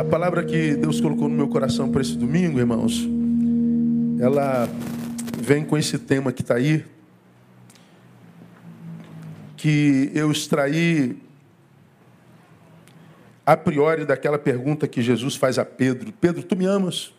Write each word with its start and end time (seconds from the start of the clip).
A 0.00 0.04
palavra 0.04 0.42
que 0.42 0.76
Deus 0.76 0.98
colocou 0.98 1.28
no 1.28 1.34
meu 1.34 1.46
coração 1.46 1.92
para 1.92 2.00
esse 2.00 2.16
domingo, 2.16 2.58
irmãos, 2.58 3.06
ela 4.18 4.66
vem 5.38 5.62
com 5.62 5.76
esse 5.76 5.98
tema 5.98 6.32
que 6.32 6.40
está 6.40 6.54
aí, 6.54 6.86
que 9.58 10.10
eu 10.14 10.32
extraí 10.32 11.18
a 13.44 13.54
priori 13.58 14.06
daquela 14.06 14.38
pergunta 14.38 14.88
que 14.88 15.02
Jesus 15.02 15.36
faz 15.36 15.58
a 15.58 15.66
Pedro: 15.66 16.10
Pedro, 16.12 16.42
tu 16.44 16.56
me 16.56 16.64
amas? 16.64 17.12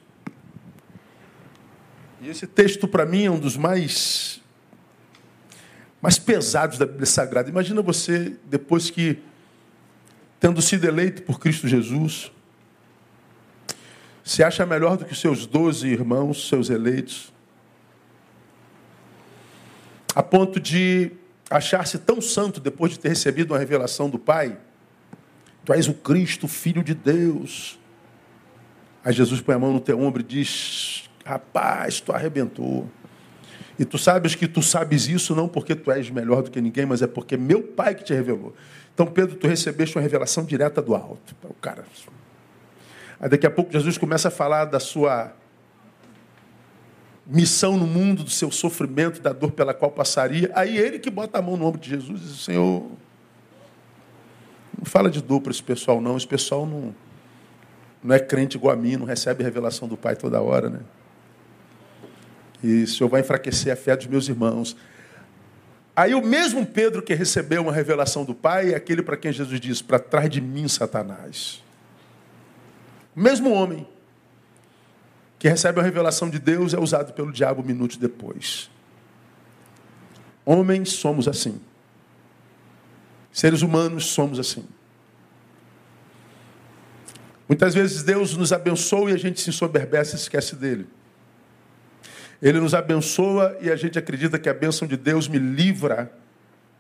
E 2.20 2.29
esse 2.29 2.48
texto 2.48 2.88
para 2.88 3.05
mim 3.05 3.25
é 3.25 3.29
um 3.29 3.39
dos 3.39 3.55
mais 3.55 4.41
mais 6.02 6.18
pesados 6.18 6.79
da 6.79 6.88
Bíblia 6.88 7.05
Sagrada. 7.05 7.48
Imagina 7.48 7.79
você 7.84 8.38
depois 8.50 8.89
que 8.89 9.20
tendo 10.39 10.59
sido 10.63 10.86
eleito 10.86 11.21
por 11.21 11.40
Cristo 11.40 11.68
Jesus, 11.68 12.32
se 14.23 14.43
acha 14.43 14.66
melhor 14.66 14.98
do 14.98 15.05
que 15.05 15.16
seus 15.16 15.45
doze 15.45 15.88
irmãos, 15.88 16.48
seus 16.48 16.70
eleitos, 16.70 17.34
a 20.13 20.21
ponto 20.21 20.59
de 20.59 21.12
achar-se 21.49 21.98
tão 21.98 22.21
santo 22.21 22.59
depois 22.59 22.93
de 22.93 22.99
ter 22.99 23.09
recebido 23.09 23.52
uma 23.52 23.59
revelação 23.59 24.09
do 24.09 24.20
Pai. 24.20 24.57
Tu 25.63 25.73
és 25.73 25.88
o 25.88 25.93
Cristo, 25.93 26.48
Filho 26.48 26.84
de 26.84 26.93
Deus. 26.93 27.79
Aí 29.03 29.13
Jesus 29.13 29.41
põe 29.41 29.55
a 29.55 29.59
mão 29.59 29.73
no 29.73 29.79
teu 29.79 29.99
ombro 29.99 30.21
e 30.21 30.26
diz: 30.26 31.09
Rapaz, 31.26 31.99
tu 31.99 32.12
arrebentou. 32.12 32.90
E 33.79 33.85
tu 33.85 33.98
sabes 33.98 34.35
que 34.35 34.48
tu 34.48 34.62
sabes 34.62 35.07
isso 35.07 35.35
não 35.35 35.48
porque 35.48 35.76
tu 35.76 35.91
és 35.91 36.09
melhor 36.09 36.43
do 36.43 36.51
que 36.51 36.62
ninguém, 36.62 36.85
mas 36.85 37.01
é 37.01 37.07
porque 37.07 37.35
meu 37.38 37.63
Pai 37.63 37.95
que 37.95 38.03
te 38.03 38.13
revelou. 38.13 38.55
Então, 38.93 39.07
Pedro, 39.07 39.35
tu 39.35 39.48
recebeste 39.48 39.95
uma 39.98 40.01
revelação 40.01 40.43
direta 40.43 40.81
do 40.81 40.93
alto. 40.93 41.35
O 41.43 41.53
cara. 41.53 41.85
Aí 43.21 43.30
daqui 43.30 43.46
a 43.46 43.51
pouco 43.51 43.71
Jesus 43.71 43.99
começa 43.99 44.29
a 44.29 44.32
falar 44.32 44.65
da 44.65 44.79
sua 44.79 45.32
missão 47.23 47.77
no 47.77 47.85
mundo, 47.85 48.23
do 48.23 48.32
seu 48.32 48.49
sofrimento, 48.49 49.21
da 49.21 49.32
dor 49.32 49.51
pela 49.51 49.76
qual 49.76 49.91
passaria. 49.91 50.51
Aí 50.55 50.76
ele 50.76 50.98
que 50.98 51.12
bota 51.12 51.37
a 51.37 51.41
mão 51.41 51.55
no 51.55 51.68
ombro 51.68 51.79
de 51.79 51.87
Jesus 51.87 52.20
e 52.20 52.26
diz: 52.26 52.43
Senhor, 52.43 52.84
não 54.76 54.85
fala 54.85 55.07
de 55.12 55.21
dor 55.21 55.40
para 55.40 55.51
esse 55.51 55.62
pessoal, 55.62 56.01
não. 56.01 56.18
Esse 56.18 56.27
pessoal 56.27 56.65
não, 56.65 56.96
não 58.04 58.15
é 58.15 58.20
crente 58.20 58.57
igual 58.57 58.73
a 58.73 58.76
mim, 58.76 58.98
não 58.98 59.05
recebe 59.05 59.43
revelação 59.43 59.87
do 59.87 59.96
Pai 59.96 60.15
toda 60.15 60.41
hora, 60.41 60.71
né? 60.71 60.79
E 62.63 62.84
o 62.84 62.87
Senhor 62.87 63.07
vai 63.07 63.21
enfraquecer 63.21 63.71
a 63.71 63.76
fé 63.76 63.96
dos 63.96 64.07
meus 64.07 64.28
irmãos. 64.28 64.75
Aí 65.96 66.16
o 66.16 66.25
mesmo 66.25 66.66
Pedro 66.66 67.03
que 67.03 67.13
recebeu 67.13 67.62
uma 67.62 67.72
revelação 67.72 68.25
do 68.25 68.34
Pai 68.34 68.74
é 68.74 68.75
aquele 68.75 69.03
para 69.03 69.16
quem 69.16 69.31
Jesus 69.31 69.59
diz: 69.59 69.79
Para 69.79 70.00
trás 70.00 70.28
de 70.28 70.41
mim, 70.41 70.68
Satanás. 70.68 71.62
O 73.16 73.19
mesmo 73.19 73.51
homem 73.51 73.88
que 75.38 75.50
recebe 75.50 75.79
a 75.79 75.84
revelação 75.84 76.29
de 76.29 76.40
Deus 76.40 76.73
é 76.73 76.79
usado 76.79 77.13
pelo 77.13 77.31
diabo 77.31 77.63
minutos 77.63 77.97
depois. 77.97 78.69
Homens 80.45 80.94
somos 80.94 81.28
assim. 81.28 81.59
Seres 83.31 83.62
humanos 83.62 84.06
somos 84.06 84.40
assim. 84.40 84.66
Muitas 87.47 87.73
vezes 87.73 88.03
Deus 88.03 88.38
nos 88.38 88.53
abençoa 88.53 89.12
e 89.12 89.13
a 89.13 89.18
gente 89.18 89.41
se 89.41 89.50
ensoberbece 89.50 90.16
e 90.16 90.19
esquece 90.19 90.56
dele. 90.56 90.88
Ele 92.41 92.59
nos 92.59 92.73
abençoa 92.73 93.57
e 93.62 93.69
a 93.69 93.75
gente 93.75 94.00
acredita 94.00 94.40
que 94.40 94.50
a 94.50 94.53
bênção 94.53 94.88
de 94.88 94.96
Deus 94.96 95.28
me 95.28 95.38
livra 95.38 96.12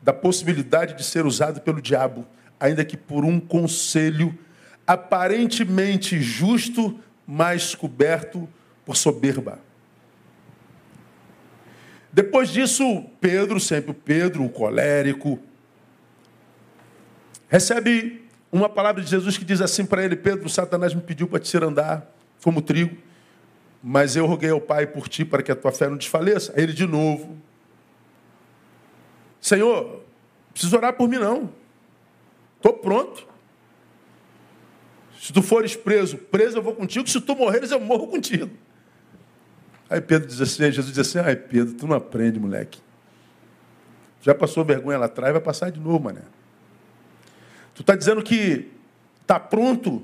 da 0.01 0.13
possibilidade 0.13 0.95
de 0.95 1.03
ser 1.03 1.25
usado 1.25 1.61
pelo 1.61 1.81
diabo, 1.81 2.25
ainda 2.59 2.83
que 2.85 2.97
por 2.97 3.25
um 3.25 3.39
conselho 3.39 4.37
aparentemente 4.91 6.19
justo, 6.19 6.99
mas 7.25 7.73
coberto 7.73 8.45
por 8.85 8.97
soberba. 8.97 9.57
Depois 12.11 12.49
disso, 12.49 13.05
Pedro, 13.21 13.57
sempre 13.57 13.93
Pedro, 13.93 14.43
o 14.43 14.49
colérico, 14.49 15.39
recebe 17.47 18.27
uma 18.51 18.67
palavra 18.67 19.01
de 19.01 19.09
Jesus 19.09 19.37
que 19.37 19.45
diz 19.45 19.61
assim 19.61 19.85
para 19.85 20.03
ele: 20.03 20.17
Pedro, 20.17 20.49
Satanás 20.49 20.93
me 20.93 20.99
pediu 20.99 21.25
para 21.25 21.39
te 21.39 21.47
ser 21.47 21.63
andar 21.63 22.13
como 22.43 22.61
trigo, 22.61 22.97
mas 23.81 24.17
eu 24.17 24.25
roguei 24.25 24.49
ao 24.49 24.59
Pai 24.59 24.85
por 24.85 25.07
ti 25.07 25.23
para 25.23 25.41
que 25.41 25.53
a 25.53 25.55
tua 25.55 25.71
fé 25.71 25.87
não 25.87 25.95
desfaleça. 25.95 26.51
Ele 26.57 26.73
de 26.73 26.85
novo: 26.85 27.37
Senhor, 29.39 30.03
preciso 30.51 30.75
orar 30.75 30.91
por 30.91 31.07
mim 31.07 31.17
não, 31.17 31.49
estou 32.57 32.73
pronto. 32.73 33.30
Se 35.21 35.31
tu 35.31 35.43
fores 35.43 35.75
preso, 35.75 36.17
preso 36.17 36.57
eu 36.57 36.63
vou 36.63 36.73
contigo. 36.73 37.07
Se 37.07 37.21
tu 37.21 37.35
morreres, 37.35 37.69
eu 37.69 37.79
morro 37.79 38.07
contigo. 38.07 38.49
Aí 39.87 40.01
Pedro 40.01 40.27
diz 40.27 40.41
assim, 40.41 40.71
Jesus 40.71 40.87
diz 40.87 40.97
assim, 40.97 41.19
ai 41.19 41.35
Pedro, 41.35 41.75
tu 41.75 41.85
não 41.85 41.95
aprende, 41.95 42.39
moleque. 42.39 42.81
Já 44.19 44.33
passou 44.33 44.65
vergonha 44.65 44.97
lá 44.97 45.05
atrás, 45.05 45.31
vai 45.31 45.41
passar 45.41 45.69
de 45.69 45.79
novo, 45.79 46.05
mané. 46.05 46.23
Tu 47.75 47.81
está 47.81 47.95
dizendo 47.95 48.23
que 48.23 48.71
está 49.21 49.39
pronto, 49.39 50.03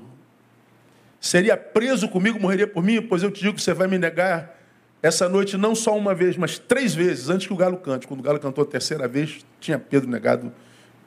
seria 1.20 1.56
preso 1.56 2.08
comigo, 2.08 2.38
morreria 2.38 2.68
por 2.68 2.84
mim? 2.84 3.02
Pois 3.02 3.20
eu 3.24 3.32
te 3.32 3.40
digo 3.40 3.54
que 3.56 3.62
você 3.62 3.74
vai 3.74 3.88
me 3.88 3.98
negar 3.98 4.56
essa 5.02 5.28
noite 5.28 5.56
não 5.56 5.74
só 5.74 5.96
uma 5.96 6.14
vez, 6.14 6.36
mas 6.36 6.60
três 6.60 6.94
vezes, 6.94 7.28
antes 7.28 7.48
que 7.48 7.52
o 7.52 7.56
galo 7.56 7.78
cante. 7.78 8.06
Quando 8.06 8.20
o 8.20 8.22
galo 8.22 8.38
cantou 8.38 8.62
a 8.62 8.66
terceira 8.66 9.08
vez, 9.08 9.44
tinha 9.58 9.80
Pedro 9.80 10.08
negado 10.08 10.52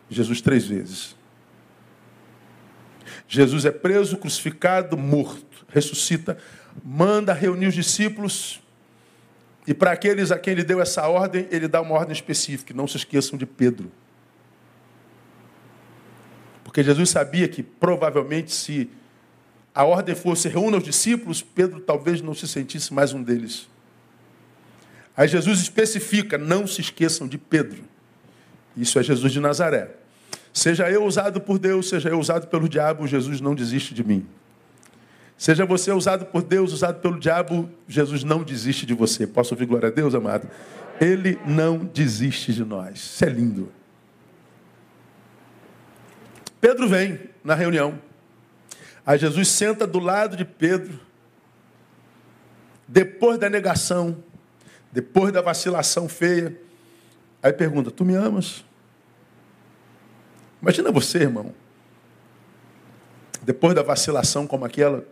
Jesus 0.10 0.42
três 0.42 0.68
vezes. 0.68 1.16
Jesus 3.34 3.64
é 3.64 3.72
preso, 3.72 4.18
crucificado, 4.18 4.98
morto, 4.98 5.66
ressuscita, 5.70 6.38
manda 6.84 7.32
reunir 7.32 7.68
os 7.68 7.74
discípulos. 7.74 8.62
E 9.66 9.74
para 9.74 9.94
aqueles 9.94 10.34
a 10.34 10.38
quem 10.38 10.52
ele 10.52 10.66
deu 10.66 10.82
essa 10.82 11.08
ordem, 11.08 11.48
ele 11.50 11.66
dá 11.66 11.80
uma 11.80 11.96
ordem 11.96 12.12
específica: 12.12 12.74
não 12.74 12.86
se 12.90 12.98
esqueçam 12.98 13.40
de 13.40 13.46
Pedro. 13.46 13.90
Porque 16.62 16.84
Jesus 16.84 17.10
sabia 17.10 17.48
que 17.48 17.64
provavelmente, 17.64 18.54
se 18.54 18.90
a 19.74 19.86
ordem 19.86 20.14
fosse 20.14 20.50
reúna 20.50 20.80
os 20.80 20.84
discípulos, 20.84 21.42
Pedro 21.42 21.80
talvez 21.80 22.22
não 22.22 22.34
se 22.34 22.46
sentisse 22.50 22.94
mais 22.94 23.14
um 23.14 23.24
deles. 23.24 23.70
Aí 25.16 25.30
Jesus 25.30 25.62
especifica: 25.62 26.38
não 26.38 26.68
se 26.68 26.82
esqueçam 26.82 27.30
de 27.30 27.38
Pedro. 27.38 27.82
Isso 28.76 29.00
é 29.00 29.04
Jesus 29.04 29.32
de 29.32 29.40
Nazaré. 29.40 30.01
Seja 30.54 30.90
eu 30.90 31.06
usado 31.06 31.40
por 31.40 31.58
Deus, 31.58 31.90
seja 31.90 32.10
eu 32.10 32.20
usado 32.20 32.48
pelo 32.48 32.68
diabo, 32.68 33.08
Jesus 33.08 33.40
não 33.40 33.56
desiste 33.56 33.94
de 33.94 34.04
mim. 34.04 34.26
Seja 35.38 35.66
você 35.66 35.92
usado 35.92 36.26
por 36.26 36.44
Deus, 36.44 36.72
usado 36.72 37.00
pelo 37.00 37.20
diabo, 37.20 37.70
Jesus 37.88 38.24
não 38.24 38.44
desiste 38.44 38.86
de 38.86 38.94
você. 38.94 39.26
Posso 39.26 39.54
ouvir 39.54 39.66
glória 39.66 39.88
a 39.88 39.92
Deus, 39.92 40.14
amado? 40.14 40.48
Ele 41.00 41.40
não 41.48 41.80
desiste 41.80 42.54
de 42.54 42.64
nós. 42.64 42.98
Isso 42.98 43.26
é 43.26 43.30
lindo. 43.30 43.72
Pedro 46.60 46.88
vem 46.88 47.20
na 47.44 47.56
reunião. 47.56 48.00
Aí 49.04 49.18
Jesus 49.18 49.48
senta 49.48 49.88
do 49.88 49.98
lado 49.98 50.38
de 50.38 50.46
Pedro. 50.46 51.00
Depois 52.88 53.40
da 53.40 53.50
negação, 53.50 54.24
depois 54.92 55.34
da 55.34 55.42
vacilação 55.42 56.08
feia, 56.08 56.56
aí 57.42 57.52
pergunta: 57.52 57.90
Tu 57.90 58.06
me 58.06 58.14
amas? 58.14 58.64
Imagina 60.62 60.92
você, 60.92 61.20
irmão, 61.20 61.54
depois 63.42 63.74
da 63.74 63.82
vacilação 63.82 64.46
como 64.46 64.64
aquela, 64.64 65.04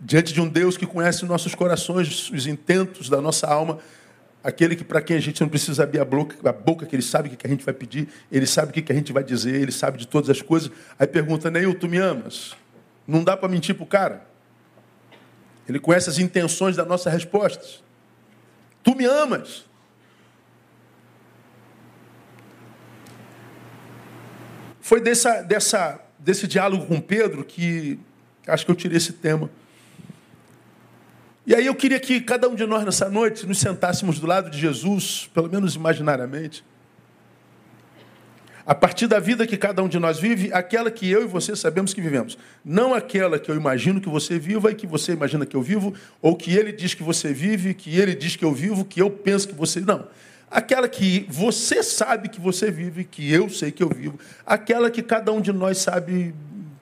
diante 0.00 0.32
de 0.32 0.40
um 0.40 0.48
Deus 0.48 0.76
que 0.76 0.86
conhece 0.86 1.24
nossos 1.26 1.54
corações, 1.54 2.30
os 2.30 2.46
intentos 2.46 3.10
da 3.10 3.20
nossa 3.20 3.46
alma, 3.46 3.78
aquele 4.42 4.74
que 4.74 4.84
para 4.84 5.02
quem 5.02 5.16
a 5.16 5.20
gente 5.20 5.40
não 5.40 5.48
precisa 5.48 5.82
abrir 5.82 6.00
a 6.00 6.04
boca, 6.04 6.48
a 6.48 6.52
boca, 6.52 6.86
que 6.86 6.96
ele 6.96 7.02
sabe 7.02 7.28
o 7.28 7.36
que 7.36 7.46
a 7.46 7.50
gente 7.50 7.64
vai 7.64 7.74
pedir, 7.74 8.08
ele 8.32 8.46
sabe 8.46 8.70
o 8.70 8.82
que 8.82 8.90
a 8.90 8.94
gente 8.94 9.12
vai 9.12 9.22
dizer, 9.22 9.54
ele 9.54 9.72
sabe 9.72 9.98
de 9.98 10.08
todas 10.08 10.30
as 10.30 10.40
coisas. 10.40 10.70
Aí 10.98 11.06
pergunta, 11.06 11.50
Neil, 11.50 11.74
tu 11.74 11.86
me 11.86 11.98
amas? 11.98 12.56
Não 13.06 13.22
dá 13.22 13.36
para 13.36 13.48
mentir 13.48 13.74
para 13.74 13.84
o 13.84 13.86
cara. 13.86 14.26
Ele 15.68 15.78
conhece 15.78 16.08
as 16.08 16.18
intenções 16.18 16.76
das 16.76 16.86
nossas 16.86 17.12
respostas. 17.12 17.82
Tu 18.82 18.94
me 18.94 19.04
amas? 19.04 19.69
Foi 24.90 25.00
dessa, 25.00 25.40
dessa, 25.42 26.00
desse 26.18 26.48
diálogo 26.48 26.84
com 26.84 27.00
Pedro 27.00 27.44
que 27.44 27.96
acho 28.44 28.64
que 28.64 28.72
eu 28.72 28.74
tirei 28.74 28.96
esse 28.96 29.12
tema. 29.12 29.48
E 31.46 31.54
aí 31.54 31.64
eu 31.64 31.76
queria 31.76 32.00
que 32.00 32.20
cada 32.20 32.48
um 32.48 32.56
de 32.56 32.66
nós 32.66 32.84
nessa 32.84 33.08
noite 33.08 33.46
nos 33.46 33.58
sentássemos 33.58 34.18
do 34.18 34.26
lado 34.26 34.50
de 34.50 34.58
Jesus, 34.58 35.30
pelo 35.32 35.48
menos 35.48 35.76
imaginariamente. 35.76 36.64
A 38.66 38.74
partir 38.74 39.06
da 39.06 39.20
vida 39.20 39.46
que 39.46 39.56
cada 39.56 39.80
um 39.80 39.86
de 39.86 40.00
nós 40.00 40.18
vive, 40.18 40.52
aquela 40.52 40.90
que 40.90 41.08
eu 41.08 41.22
e 41.22 41.26
você 41.28 41.54
sabemos 41.54 41.94
que 41.94 42.00
vivemos. 42.00 42.36
Não 42.64 42.92
aquela 42.92 43.38
que 43.38 43.48
eu 43.48 43.54
imagino 43.54 44.00
que 44.00 44.08
você 44.08 44.40
viva 44.40 44.72
e 44.72 44.74
que 44.74 44.88
você 44.88 45.12
imagina 45.12 45.46
que 45.46 45.56
eu 45.56 45.62
vivo, 45.62 45.94
ou 46.20 46.34
que 46.34 46.52
ele 46.52 46.72
diz 46.72 46.94
que 46.94 47.04
você 47.04 47.32
vive, 47.32 47.74
que 47.74 47.96
ele 47.96 48.12
diz 48.12 48.34
que 48.34 48.44
eu 48.44 48.52
vivo, 48.52 48.84
que 48.84 49.00
eu 49.00 49.08
penso 49.08 49.46
que 49.46 49.54
você. 49.54 49.78
Não 49.78 50.08
aquela 50.50 50.88
que 50.88 51.26
você 51.28 51.82
sabe 51.82 52.28
que 52.28 52.40
você 52.40 52.70
vive, 52.70 53.04
que 53.04 53.30
eu 53.32 53.48
sei 53.48 53.70
que 53.70 53.82
eu 53.82 53.88
vivo, 53.88 54.18
aquela 54.44 54.90
que 54.90 55.02
cada 55.02 55.30
um 55.30 55.40
de 55.40 55.52
nós 55.52 55.78
sabe 55.78 56.34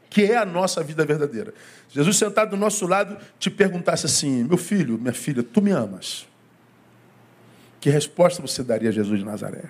que 0.08 0.22
é 0.24 0.36
a 0.36 0.46
nossa 0.46 0.82
vida 0.82 1.04
verdadeira. 1.04 1.52
Jesus 1.90 2.16
sentado 2.16 2.50
do 2.50 2.56
nosso 2.56 2.86
lado 2.86 3.18
te 3.38 3.50
perguntasse 3.50 4.06
assim: 4.06 4.44
meu 4.44 4.56
filho, 4.56 4.98
minha 4.98 5.12
filha, 5.12 5.42
tu 5.42 5.60
me 5.60 5.70
amas? 5.70 6.26
Que 7.80 7.90
resposta 7.90 8.40
você 8.40 8.62
daria 8.62 8.88
a 8.88 8.92
Jesus 8.92 9.18
de 9.18 9.24
Nazaré? 9.24 9.64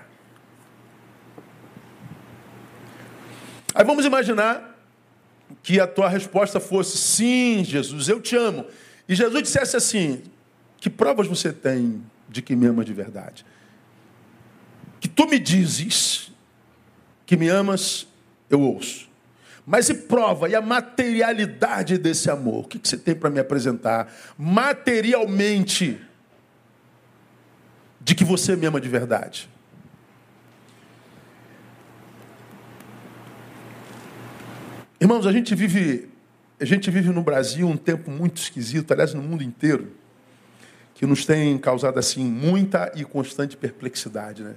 Aí 3.74 3.84
vamos 3.84 4.04
imaginar 4.04 4.76
que 5.62 5.80
a 5.80 5.86
tua 5.86 6.08
resposta 6.08 6.60
fosse: 6.60 6.96
sim, 6.96 7.64
Jesus, 7.64 8.08
eu 8.08 8.20
te 8.20 8.36
amo. 8.36 8.64
E 9.08 9.14
Jesus 9.14 9.42
dissesse 9.42 9.76
assim: 9.76 10.22
que 10.78 10.88
provas 10.88 11.26
você 11.26 11.52
tem 11.52 12.02
de 12.28 12.42
que 12.42 12.54
me 12.54 12.66
ama 12.66 12.84
de 12.84 12.92
verdade? 12.92 13.44
Que 15.00 15.08
tu 15.08 15.26
me 15.26 15.38
dizes 15.38 16.32
que 17.26 17.36
me 17.36 17.48
amas, 17.48 18.06
eu 18.48 18.60
ouço. 18.60 19.06
Mas 19.66 19.90
e 19.90 19.94
prova, 19.94 20.48
e 20.48 20.54
a 20.54 20.62
materialidade 20.62 21.98
desse 21.98 22.30
amor? 22.30 22.64
O 22.64 22.68
que 22.68 22.80
você 22.82 22.96
tem 22.96 23.14
para 23.14 23.28
me 23.28 23.38
apresentar 23.38 24.10
materialmente 24.38 26.00
de 28.00 28.14
que 28.14 28.24
você 28.24 28.56
me 28.56 28.64
ama 28.64 28.80
de 28.80 28.88
verdade? 28.88 29.50
Irmãos, 34.98 35.26
a 35.26 35.32
gente 35.32 35.54
vive, 35.54 36.08
a 36.58 36.64
gente 36.64 36.90
vive 36.90 37.10
no 37.10 37.22
Brasil 37.22 37.68
um 37.68 37.76
tempo 37.76 38.10
muito 38.10 38.38
esquisito, 38.38 38.90
aliás, 38.90 39.12
no 39.12 39.22
mundo 39.22 39.44
inteiro, 39.44 39.92
que 40.94 41.04
nos 41.04 41.26
tem 41.26 41.58
causado 41.58 41.98
assim 41.98 42.24
muita 42.24 42.90
e 42.96 43.04
constante 43.04 43.54
perplexidade, 43.54 44.42
né? 44.42 44.54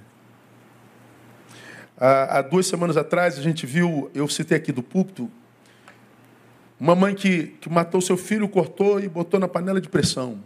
Há 2.04 2.42
duas 2.42 2.66
semanas 2.66 2.96
atrás 2.96 3.38
a 3.38 3.40
gente 3.40 3.64
viu, 3.64 4.10
eu 4.12 4.26
citei 4.26 4.56
aqui 4.56 4.72
do 4.72 4.82
púlpito, 4.82 5.30
uma 6.80 6.96
mãe 6.96 7.14
que, 7.14 7.56
que 7.60 7.70
matou 7.70 8.00
seu 8.00 8.16
filho, 8.16 8.48
cortou 8.48 8.98
e 8.98 9.08
botou 9.08 9.38
na 9.38 9.46
panela 9.46 9.80
de 9.80 9.88
pressão. 9.88 10.42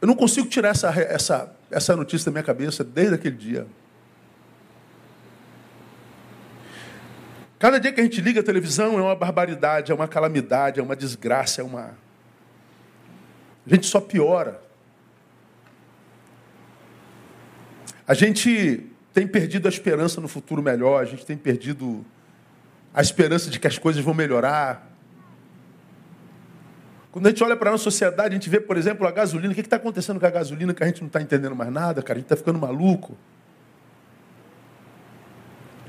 Eu 0.00 0.08
não 0.08 0.16
consigo 0.16 0.48
tirar 0.48 0.70
essa, 0.70 0.88
essa, 0.88 1.56
essa 1.70 1.94
notícia 1.94 2.26
da 2.26 2.32
minha 2.32 2.42
cabeça 2.42 2.82
desde 2.82 3.14
aquele 3.14 3.36
dia. 3.36 3.64
Cada 7.60 7.78
dia 7.78 7.92
que 7.92 8.00
a 8.00 8.04
gente 8.04 8.20
liga 8.20 8.40
a 8.40 8.42
televisão 8.42 8.98
é 8.98 9.02
uma 9.02 9.14
barbaridade, 9.14 9.92
é 9.92 9.94
uma 9.94 10.08
calamidade, 10.08 10.80
é 10.80 10.82
uma 10.82 10.96
desgraça, 10.96 11.60
é 11.60 11.64
uma. 11.64 12.05
A 13.66 13.74
gente 13.74 13.86
só 13.86 14.00
piora. 14.00 14.60
A 18.06 18.14
gente 18.14 18.86
tem 19.12 19.26
perdido 19.26 19.66
a 19.66 19.68
esperança 19.68 20.20
no 20.20 20.28
futuro 20.28 20.62
melhor, 20.62 21.02
a 21.02 21.04
gente 21.04 21.26
tem 21.26 21.36
perdido 21.36 22.04
a 22.94 23.00
esperança 23.00 23.50
de 23.50 23.58
que 23.58 23.66
as 23.66 23.76
coisas 23.76 24.02
vão 24.02 24.14
melhorar. 24.14 24.90
Quando 27.10 27.26
a 27.26 27.30
gente 27.30 27.42
olha 27.42 27.56
para 27.56 27.70
a 27.70 27.72
nossa 27.72 27.84
sociedade, 27.84 28.28
a 28.28 28.32
gente 28.32 28.48
vê, 28.48 28.60
por 28.60 28.76
exemplo, 28.76 29.06
a 29.06 29.10
gasolina. 29.10 29.52
O 29.52 29.54
que 29.54 29.62
está 29.62 29.76
acontecendo 29.76 30.20
com 30.20 30.26
a 30.26 30.30
gasolina 30.30 30.72
que 30.72 30.84
a 30.84 30.86
gente 30.86 31.00
não 31.00 31.08
está 31.08 31.20
entendendo 31.20 31.56
mais 31.56 31.72
nada, 31.72 32.02
cara? 32.02 32.18
A 32.18 32.20
gente 32.20 32.26
está 32.26 32.36
ficando 32.36 32.58
maluco. 32.58 33.16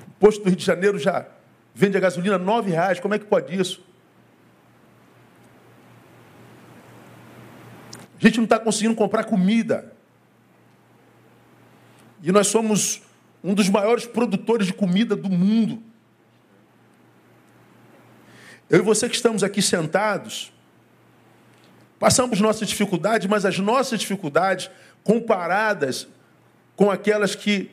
O 0.08 0.12
posto 0.20 0.42
do 0.42 0.48
Rio 0.48 0.56
de 0.56 0.66
Janeiro 0.66 0.98
já 0.98 1.28
vende 1.76 1.98
a 1.98 2.00
gasolina 2.00 2.38
nove 2.38 2.72
reais. 2.72 3.00
Como 3.00 3.14
é 3.14 3.20
que 3.20 3.26
pode 3.26 3.54
isso? 3.54 3.86
A 8.18 8.26
gente 8.26 8.38
não 8.38 8.46
está 8.46 8.60
conseguindo 8.60 8.96
comprar 8.96 9.24
comida. 9.26 9.94
E 12.24 12.32
nós 12.32 12.48
somos 12.48 13.02
um 13.44 13.54
dos 13.54 13.70
maiores 13.70 14.06
produtores 14.06 14.68
de 14.68 14.74
comida 14.74 15.16
do 15.16 15.30
mundo. 15.30 15.82
Eu 18.70 18.80
e 18.80 18.82
você 18.82 19.08
que 19.08 19.16
estamos 19.16 19.44
aqui 19.44 19.62
sentados, 19.62 20.52
Passamos 22.00 22.40
nossas 22.40 22.68
dificuldades, 22.68 23.28
mas 23.28 23.44
as 23.44 23.58
nossas 23.58 24.00
dificuldades, 24.00 24.70
comparadas 25.04 26.08
com 26.76 26.92
aquelas 26.92 27.34
que 27.34 27.72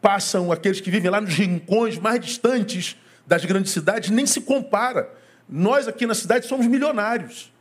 passam, 0.00 0.50
aqueles 0.50 0.80
que 0.80 0.90
vivem 0.90 1.10
lá 1.10 1.20
nos 1.20 1.34
rincões 1.34 1.98
mais 1.98 2.20
distantes 2.20 2.96
das 3.26 3.44
grandes 3.44 3.72
cidades, 3.72 4.08
nem 4.08 4.24
se 4.24 4.40
compara. 4.40 5.10
Nós 5.48 5.86
aqui 5.86 6.06
na 6.06 6.14
cidade 6.14 6.46
somos 6.46 6.66
milionários. 6.66 7.52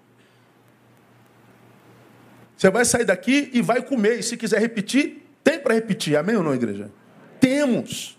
Você 2.65 2.71
vai 2.71 2.83
sair 2.83 3.05
daqui 3.05 3.51
e 3.53 3.61
vai 3.61 3.79
comer. 3.79 4.17
E 4.17 4.23
se 4.23 4.35
quiser 4.35 4.59
repetir, 4.59 5.23
tem 5.43 5.59
para 5.59 5.75
repetir. 5.75 6.17
Amém 6.17 6.35
ou 6.35 6.41
não, 6.41 6.51
igreja? 6.51 6.89
Temos. 7.39 8.17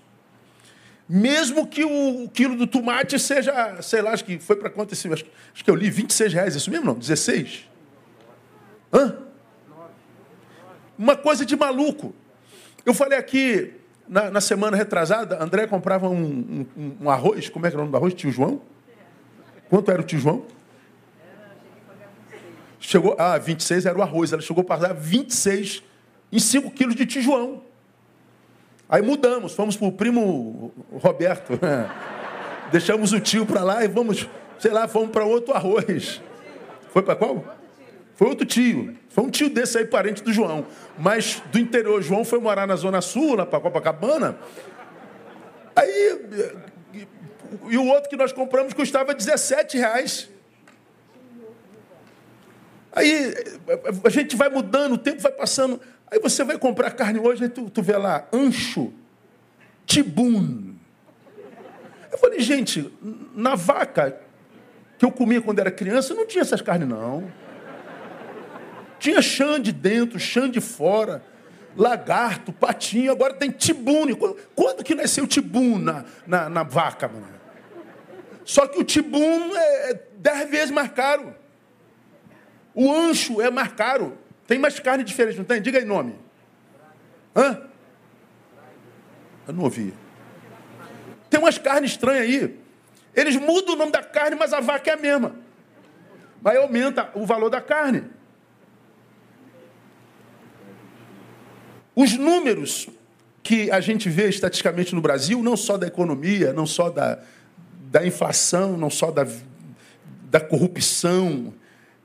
Mesmo 1.08 1.66
que 1.66 1.84
o 1.84 2.28
quilo 2.28 2.54
do 2.54 2.64
tomate 2.64 3.19
seja, 3.19 3.82
sei 3.82 4.02
lá, 4.02 4.12
acho 4.12 4.25
que 4.25 4.38
foi 4.38 4.54
para 4.54 4.70
quanto 4.70 4.93
esse, 4.93 5.12
acho, 5.12 5.25
acho 5.52 5.64
que 5.64 5.69
eu 5.69 5.75
li 5.75 5.90
26 5.90 6.32
reais, 6.32 6.54
isso 6.54 6.70
mesmo 6.70 6.87
não? 6.87 6.94
16? 6.94 7.69
Hã? 8.93 9.16
Uma 10.96 11.16
coisa 11.16 11.44
de 11.44 11.56
maluco. 11.56 12.14
Eu 12.84 12.94
falei 12.94 13.19
aqui 13.19 13.75
na, 14.08 14.31
na 14.31 14.40
semana 14.40 14.76
retrasada, 14.76 15.43
André 15.43 15.66
comprava 15.66 16.08
um, 16.08 16.66
um, 16.76 16.96
um, 17.00 17.10
arroz, 17.10 17.48
como 17.48 17.66
é 17.66 17.69
que 17.69 17.75
era 17.75 17.81
o 17.81 17.84
nome 17.84 17.90
do 17.90 17.96
arroz? 17.96 18.14
Tio 18.14 18.31
João? 18.31 18.62
Quanto 19.69 19.90
era 19.90 20.00
o 20.00 20.04
tio 20.04 20.20
João? 20.20 20.46
Chegou, 22.78 23.17
ah, 23.19 23.38
26 23.38 23.87
era 23.87 23.99
o 23.99 24.02
arroz. 24.02 24.32
Ela 24.32 24.43
chegou 24.43 24.62
a 24.62 24.64
pagar 24.64 24.94
26 24.94 25.82
em 26.32 26.38
5 26.38 26.70
quilos 26.70 26.94
de 26.94 27.06
tio 27.06 27.23
João. 27.23 27.62
Aí 28.88 29.02
mudamos, 29.02 29.52
fomos 29.52 29.76
para 29.76 29.88
o 29.88 29.93
primo 29.93 30.73
Roberto. 30.93 31.58
Deixamos 32.70 33.12
o 33.12 33.20
tio 33.20 33.44
para 33.46 33.62
lá 33.62 33.84
e 33.84 33.88
vamos, 33.88 34.28
sei 34.58 34.70
lá, 34.70 34.87
fomos 34.87 35.11
para 35.11 35.25
outro 35.25 35.55
arroz. 35.55 36.20
Foi 36.90 37.02
para 37.02 37.17
qual? 37.17 37.56
Foi 38.14 38.28
outro 38.28 38.46
tio. 38.46 38.96
Foi 39.08 39.25
um 39.25 39.31
tio 39.31 39.50
desse 39.50 39.79
aí, 39.79 39.84
parente 39.84 40.22
do 40.22 40.32
João. 40.32 40.67
Mas 40.99 41.43
do 41.52 41.58
interior, 41.58 42.00
João 42.02 42.25
foi 42.25 42.38
morar 42.38 42.67
na 42.67 42.76
Zona 42.76 43.00
Sul, 43.00 43.37
lá 43.37 43.46
para 43.46 43.61
Copacabana. 43.61 44.38
Aí. 45.75 46.56
E 47.69 47.76
o 47.76 47.87
outro 47.87 48.08
que 48.08 48.17
nós 48.17 48.32
compramos 48.32 48.72
custava 48.72 49.14
17 49.14 49.79
reais. 49.79 50.29
Aí 52.96 53.34
a 54.02 54.08
gente 54.08 54.34
vai 54.34 54.48
mudando, 54.48 54.94
o 54.94 54.98
tempo 54.98 55.20
vai 55.20 55.31
passando. 55.31 55.78
Aí 56.10 56.19
você 56.19 56.43
vai 56.43 56.58
comprar 56.58 56.90
carne 56.93 57.20
hoje, 57.20 57.44
aí 57.44 57.50
tu, 57.50 57.69
tu 57.69 57.82
vê 57.82 57.94
lá, 57.94 58.26
ancho, 58.32 58.91
tibum. 59.84 60.74
Eu 62.10 62.17
falei, 62.17 62.41
gente, 62.41 62.91
na 63.34 63.55
vaca 63.55 64.19
que 64.98 65.05
eu 65.05 65.12
comia 65.12 65.43
quando 65.43 65.58
era 65.58 65.70
criança, 65.70 66.15
não 66.15 66.26
tinha 66.26 66.41
essas 66.41 66.62
carnes, 66.62 66.88
não. 66.88 67.31
Tinha 68.98 69.20
chã 69.20 69.60
de 69.60 69.72
dentro, 69.72 70.19
chã 70.19 70.48
de 70.48 70.62
fora, 70.62 71.22
lagarto, 71.76 72.50
patinho, 72.50 73.12
agora 73.12 73.34
tem 73.34 73.50
tibune. 73.50 74.17
Quando, 74.55 74.82
que 74.82 74.94
nasceu 74.94 75.26
tibum 75.26 75.79
na, 75.79 76.03
na, 76.26 76.48
na 76.48 76.62
vaca, 76.62 77.08
mano? 77.08 77.29
Só 78.43 78.67
que 78.67 78.81
o 78.81 78.84
tibum 78.84 79.55
é, 79.55 79.91
é 79.91 80.03
dez 80.17 80.48
vezes 80.48 80.70
mais 80.70 80.91
caro. 80.93 81.34
O 82.77 82.93
ancho 82.93 83.41
é 83.41 83.51
mais 83.51 83.73
caro. 83.73 84.19
Tem 84.47 84.59
mais 84.59 84.79
carne 84.79 85.03
diferente, 85.03 85.39
não 85.39 85.47
tem? 85.47 85.63
Diga 85.63 85.79
aí 85.79 85.85
nome. 85.87 86.15
Hã? 87.35 87.63
Eu 89.49 89.55
não 89.55 89.65
ouvi. 89.65 89.95
Tem 91.31 91.41
umas 91.41 91.56
carnes 91.56 91.93
estranhas 91.93 92.23
aí. 92.23 92.61
Eles 93.15 93.37
mudam 93.37 93.75
o 93.75 93.79
nome 93.79 93.91
da 93.91 94.03
carne, 94.03 94.37
mas 94.37 94.53
a 94.53 94.61
vaca 94.61 94.91
é 94.91 94.93
a 94.95 94.97
mesma. 94.99 95.35
Mas 96.43 96.59
aumenta 96.59 97.11
o 97.15 97.25
valor 97.25 97.49
da 97.49 97.63
carne. 97.63 98.05
Os 101.95 102.13
números 102.19 102.89
que 103.43 103.71
a 103.71 103.81
gente 103.81 104.11
vê 104.11 104.29
estatisticamente 104.29 104.95
no 104.95 105.01
Brasil, 105.01 105.43
não 105.43 105.56
só 105.56 105.79
da 105.79 105.87
economia, 105.87 106.53
não 106.53 106.67
só 106.67 106.91
da, 106.91 107.21
da 107.91 108.06
inflação, 108.06 108.77
não 108.77 108.91
só 108.91 109.11
da, 109.11 109.27
da 110.25 110.41
corrupção, 110.41 111.55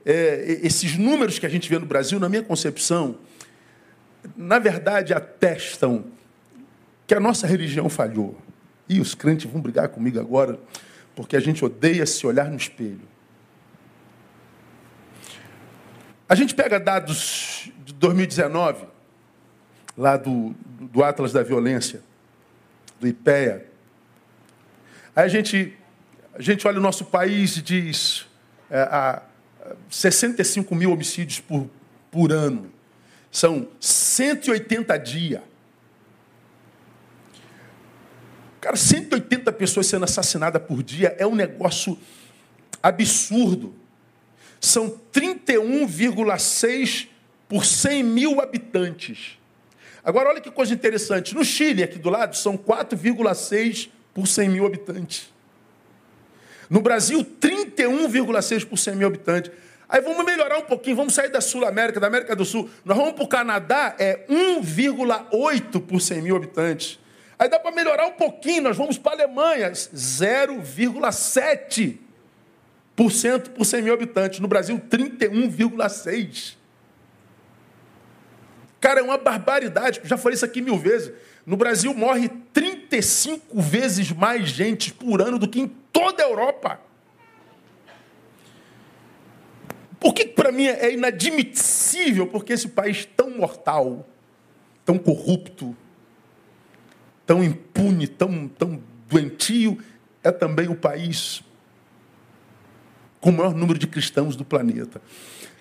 é, 0.05 0.59
esses 0.63 0.97
números 0.97 1.39
que 1.39 1.45
a 1.45 1.49
gente 1.49 1.69
vê 1.69 1.77
no 1.77 1.85
Brasil, 1.85 2.19
na 2.19 2.29
minha 2.29 2.43
concepção, 2.43 3.17
na 4.35 4.59
verdade 4.59 5.13
atestam 5.13 6.05
que 7.07 7.13
a 7.13 7.19
nossa 7.19 7.45
religião 7.47 7.89
falhou. 7.89 8.37
E 8.87 8.99
os 8.99 9.15
crentes 9.15 9.49
vão 9.49 9.61
brigar 9.61 9.89
comigo 9.89 10.19
agora, 10.19 10.59
porque 11.15 11.35
a 11.35 11.39
gente 11.39 11.63
odeia 11.63 12.05
se 12.05 12.25
olhar 12.25 12.49
no 12.49 12.57
espelho. 12.57 13.01
A 16.27 16.35
gente 16.35 16.55
pega 16.55 16.79
dados 16.79 17.69
de 17.83 17.93
2019, 17.93 18.85
lá 19.97 20.15
do, 20.15 20.55
do 20.79 21.03
Atlas 21.03 21.33
da 21.33 21.43
Violência, 21.43 22.01
do 22.99 23.07
IPEA. 23.07 23.65
Aí 25.15 25.25
a 25.25 25.27
gente, 25.27 25.77
a 26.33 26.41
gente 26.41 26.65
olha 26.67 26.79
o 26.79 26.81
nosso 26.81 27.05
país 27.05 27.57
e 27.57 27.61
diz 27.61 28.25
é, 28.69 28.81
a 28.83 29.21
65 29.89 30.73
mil 30.75 30.91
homicídios 30.91 31.39
por, 31.39 31.69
por 32.09 32.31
ano. 32.31 32.71
São 33.31 33.67
180 33.79 34.97
dias. 34.97 35.41
Cara, 38.59 38.75
180 38.75 39.51
pessoas 39.53 39.87
sendo 39.87 40.05
assassinadas 40.05 40.61
por 40.61 40.83
dia 40.83 41.15
é 41.17 41.25
um 41.25 41.35
negócio 41.35 41.97
absurdo. 42.81 43.73
São 44.59 44.99
31,6 45.11 47.07
por 47.49 47.65
100 47.65 48.03
mil 48.03 48.39
habitantes. 48.39 49.39
Agora, 50.03 50.29
olha 50.29 50.41
que 50.41 50.51
coisa 50.51 50.73
interessante. 50.73 51.33
No 51.33 51.43
Chile, 51.43 51.83
aqui 51.83 51.97
do 51.97 52.09
lado, 52.09 52.35
são 52.35 52.57
4,6 52.57 53.89
por 54.13 54.27
100 54.27 54.49
mil 54.49 54.65
habitantes. 54.65 55.30
No 56.71 56.79
Brasil, 56.79 57.23
31,6 57.41 58.65
por 58.65 58.77
100 58.77 58.95
mil 58.95 59.09
habitantes. 59.09 59.51
Aí 59.89 59.99
vamos 59.99 60.23
melhorar 60.23 60.57
um 60.57 60.61
pouquinho, 60.61 60.95
vamos 60.95 61.13
sair 61.13 61.27
da 61.27 61.41
Sul 61.41 61.65
América, 61.65 61.99
da 61.99 62.07
América 62.07 62.33
do 62.33 62.45
Sul. 62.45 62.69
Nós 62.85 62.97
vamos 62.97 63.11
para 63.11 63.25
o 63.25 63.27
Canadá, 63.27 63.93
é 63.99 64.25
1,8 64.29 65.81
por 65.81 65.99
100 65.99 66.21
mil 66.21 66.37
habitantes. 66.37 66.97
Aí 67.37 67.49
dá 67.49 67.59
para 67.59 67.75
melhorar 67.75 68.07
um 68.07 68.13
pouquinho, 68.13 68.63
nós 68.63 68.77
vamos 68.77 68.97
para 68.97 69.11
a 69.11 69.15
Alemanha, 69.25 69.73
0,7% 69.73 71.97
por 72.95 73.65
100 73.65 73.81
mil 73.81 73.93
habitantes. 73.93 74.39
No 74.39 74.47
Brasil, 74.47 74.81
31,6%. 74.89 76.55
Cara, 78.79 79.01
é 79.01 79.03
uma 79.03 79.17
barbaridade. 79.17 79.99
Já 80.05 80.15
falei 80.15 80.35
isso 80.35 80.45
aqui 80.45 80.61
mil 80.61 80.77
vezes. 80.77 81.11
No 81.45 81.57
Brasil 81.57 81.93
morre 81.93 82.29
35 82.53 83.61
vezes 83.61 84.09
mais 84.13 84.47
gente 84.47 84.93
por 84.93 85.21
ano 85.21 85.37
do 85.37 85.49
que 85.49 85.59
em 85.59 85.80
toda 86.01 86.23
a 86.23 86.27
Europa. 86.27 86.79
Por 89.99 90.15
que 90.15 90.25
para 90.25 90.51
mim 90.51 90.65
é 90.65 90.93
inadmissível? 90.93 92.25
Porque 92.25 92.53
esse 92.53 92.69
país 92.69 93.05
tão 93.05 93.29
mortal, 93.29 94.07
tão 94.83 94.97
corrupto, 94.97 95.77
tão 97.23 97.43
impune, 97.43 98.07
tão, 98.07 98.47
tão 98.47 98.81
doentio, 99.07 99.77
é 100.23 100.31
também 100.31 100.67
o 100.67 100.75
país 100.75 101.43
com 103.19 103.29
o 103.29 103.33
maior 103.33 103.53
número 103.53 103.77
de 103.77 103.85
cristãos 103.85 104.35
do 104.35 104.43
planeta. 104.43 104.99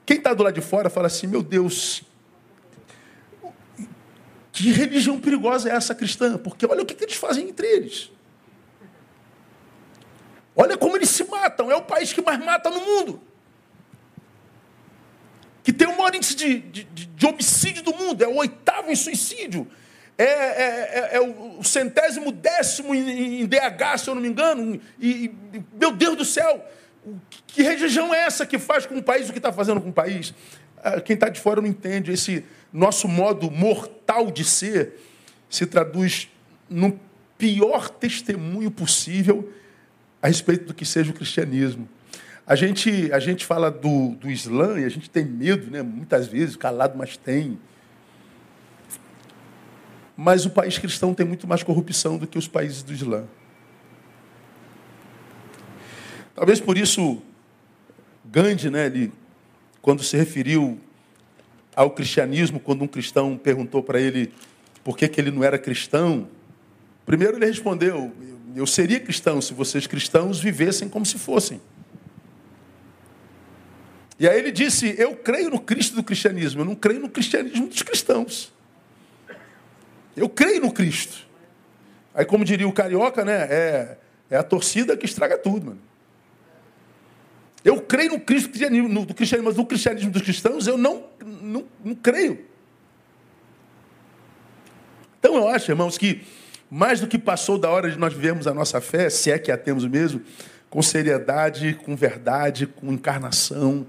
Quem 0.06 0.16
está 0.16 0.32
do 0.32 0.42
lado 0.42 0.54
de 0.54 0.62
fora 0.62 0.88
fala 0.88 1.08
assim: 1.08 1.26
meu 1.26 1.42
Deus, 1.42 2.02
que 4.52 4.72
religião 4.72 5.20
perigosa 5.20 5.68
é 5.68 5.74
essa 5.74 5.94
cristã? 5.94 6.38
Porque 6.38 6.64
olha 6.64 6.82
o 6.82 6.86
que, 6.86 6.94
que 6.94 7.04
eles 7.04 7.16
fazem 7.16 7.46
entre 7.46 7.66
eles. 7.66 8.10
Olha 10.54 10.76
como 10.76 10.96
eles 10.96 11.10
se 11.10 11.24
matam. 11.24 11.70
É 11.70 11.76
o 11.76 11.82
país 11.82 12.12
que 12.12 12.22
mais 12.22 12.38
mata 12.38 12.70
no 12.70 12.80
mundo. 12.80 13.22
Que 15.62 15.72
tem 15.72 15.88
o 15.88 15.96
maior 15.96 16.14
índice 16.14 16.34
de, 16.34 16.58
de, 16.58 16.84
de 16.84 17.26
homicídio 17.26 17.82
do 17.82 17.94
mundo. 17.94 18.22
É 18.22 18.28
o 18.28 18.36
oitavo 18.36 18.90
em 18.90 18.96
suicídio 18.96 19.70
é, 20.20 20.24
é, 20.24 21.08
é, 21.12 21.16
é 21.16 21.20
o 21.20 21.64
centésimo 21.64 22.30
décimo 22.30 22.94
em, 22.94 23.40
em, 23.40 23.46
DH, 23.46 23.98
se 23.98 24.10
eu 24.10 24.14
não 24.14 24.20
me 24.20 24.28
engano. 24.28 24.78
E, 24.98 25.08
e, 25.08 25.62
meu 25.72 25.92
Deus 25.92 26.14
do 26.14 26.26
céu, 26.26 26.62
que 27.46 27.62
religião 27.62 28.12
é 28.12 28.18
essa 28.26 28.44
que 28.44 28.58
faz 28.58 28.84
com 28.84 28.98
o 28.98 29.02
país 29.02 29.30
o 29.30 29.32
que 29.32 29.38
está 29.38 29.50
fazendo 29.50 29.80
com 29.80 29.88
o 29.88 29.92
país? 29.92 30.34
Ah, 30.84 31.00
quem 31.00 31.14
está 31.14 31.30
de 31.30 31.40
fora 31.40 31.62
não 31.62 31.68
entende. 31.68 32.12
Esse 32.12 32.44
nosso 32.70 33.08
modo 33.08 33.50
mortal 33.50 34.30
de 34.30 34.44
ser 34.44 35.00
se 35.48 35.64
traduz 35.64 36.28
no 36.68 37.00
pior 37.38 37.88
testemunho 37.88 38.70
possível 38.70 39.50
a 40.22 40.28
respeito 40.28 40.66
do 40.66 40.74
que 40.74 40.84
seja 40.84 41.10
o 41.10 41.14
cristianismo. 41.14 41.88
A 42.46 42.54
gente, 42.56 43.12
a 43.12 43.20
gente 43.20 43.46
fala 43.46 43.70
do, 43.70 44.16
do 44.16 44.30
Islã 44.30 44.80
e 44.80 44.84
a 44.84 44.88
gente 44.88 45.08
tem 45.08 45.24
medo, 45.24 45.70
né? 45.70 45.82
muitas 45.82 46.26
vezes, 46.26 46.56
calado, 46.56 46.98
mas 46.98 47.16
tem. 47.16 47.58
Mas 50.16 50.44
o 50.44 50.50
país 50.50 50.76
cristão 50.76 51.14
tem 51.14 51.24
muito 51.24 51.46
mais 51.46 51.62
corrupção 51.62 52.18
do 52.18 52.26
que 52.26 52.36
os 52.36 52.48
países 52.48 52.82
do 52.82 52.92
Islã. 52.92 53.24
Talvez 56.34 56.60
por 56.60 56.76
isso 56.76 57.22
Gandhi, 58.24 58.70
né, 58.70 58.86
ele, 58.86 59.12
quando 59.82 60.02
se 60.02 60.16
referiu 60.16 60.78
ao 61.74 61.90
cristianismo, 61.90 62.60
quando 62.60 62.82
um 62.82 62.86
cristão 62.86 63.36
perguntou 63.36 63.82
para 63.82 64.00
ele 64.00 64.32
por 64.84 64.96
que, 64.96 65.08
que 65.08 65.20
ele 65.20 65.30
não 65.30 65.42
era 65.42 65.58
cristão, 65.58 66.28
primeiro 67.04 67.36
ele 67.36 67.46
respondeu: 67.46 68.12
Eu 68.54 68.66
seria 68.66 68.98
cristão 68.98 69.40
se 69.40 69.54
vocês 69.54 69.86
cristãos 69.86 70.40
vivessem 70.40 70.88
como 70.88 71.06
se 71.06 71.18
fossem. 71.18 71.60
E 74.18 74.28
aí 74.28 74.38
ele 74.38 74.52
disse: 74.52 74.94
Eu 74.98 75.16
creio 75.16 75.50
no 75.50 75.60
Cristo 75.60 75.96
do 75.96 76.02
cristianismo, 76.02 76.60
eu 76.60 76.64
não 76.64 76.74
creio 76.74 77.00
no 77.00 77.08
cristianismo 77.08 77.66
dos 77.66 77.82
cristãos. 77.82 78.52
Eu 80.16 80.28
creio 80.28 80.60
no 80.60 80.72
Cristo. 80.72 81.26
Aí, 82.14 82.24
como 82.24 82.44
diria 82.44 82.66
o 82.66 82.72
carioca, 82.72 83.24
né? 83.24 83.46
É, 83.48 83.98
é 84.30 84.36
a 84.36 84.42
torcida 84.42 84.96
que 84.96 85.06
estraga 85.06 85.38
tudo, 85.38 85.66
mano. 85.66 85.80
Eu 87.64 87.80
creio 87.80 88.12
no 88.12 88.20
Cristo 88.20 88.50
no, 88.88 89.04
do 89.04 89.14
cristianismo, 89.14 89.48
mas 89.50 89.56
no 89.56 89.66
cristianismo 89.66 90.10
dos 90.10 90.22
cristãos 90.22 90.66
eu 90.66 90.76
não, 90.76 91.04
não, 91.20 91.64
não 91.84 91.94
creio. 91.94 92.46
Então 95.18 95.36
eu 95.36 95.46
acho, 95.48 95.70
irmãos, 95.70 95.98
que 95.98 96.22
mais 96.70 97.00
do 97.00 97.08
que 97.08 97.18
passou 97.18 97.58
da 97.58 97.68
hora 97.68 97.90
de 97.90 97.98
nós 97.98 98.14
vivermos 98.14 98.46
a 98.46 98.54
nossa 98.54 98.80
fé, 98.80 99.10
se 99.10 99.30
é 99.30 99.38
que 99.38 99.50
a 99.50 99.58
temos 99.58 99.84
mesmo, 99.84 100.22
com 100.70 100.80
seriedade, 100.80 101.74
com 101.74 101.96
verdade, 101.96 102.66
com 102.66 102.92
encarnação. 102.92 103.84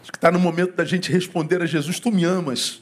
Acho 0.00 0.12
que 0.12 0.18
está 0.18 0.30
no 0.30 0.38
momento 0.38 0.76
da 0.76 0.84
gente 0.84 1.10
responder 1.10 1.60
a 1.60 1.66
Jesus: 1.66 1.98
Tu 1.98 2.12
me 2.12 2.24
amas. 2.24 2.80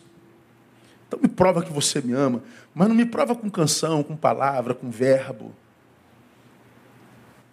Então 1.09 1.19
me 1.21 1.29
prova 1.29 1.63
que 1.63 1.73
você 1.73 2.01
me 2.01 2.13
ama, 2.13 2.43
mas 2.75 2.87
não 2.87 2.95
me 2.95 3.07
prova 3.07 3.35
com 3.35 3.51
canção, 3.51 4.03
com 4.03 4.15
palavra, 4.15 4.75
com 4.75 4.91
verbo. 4.91 5.55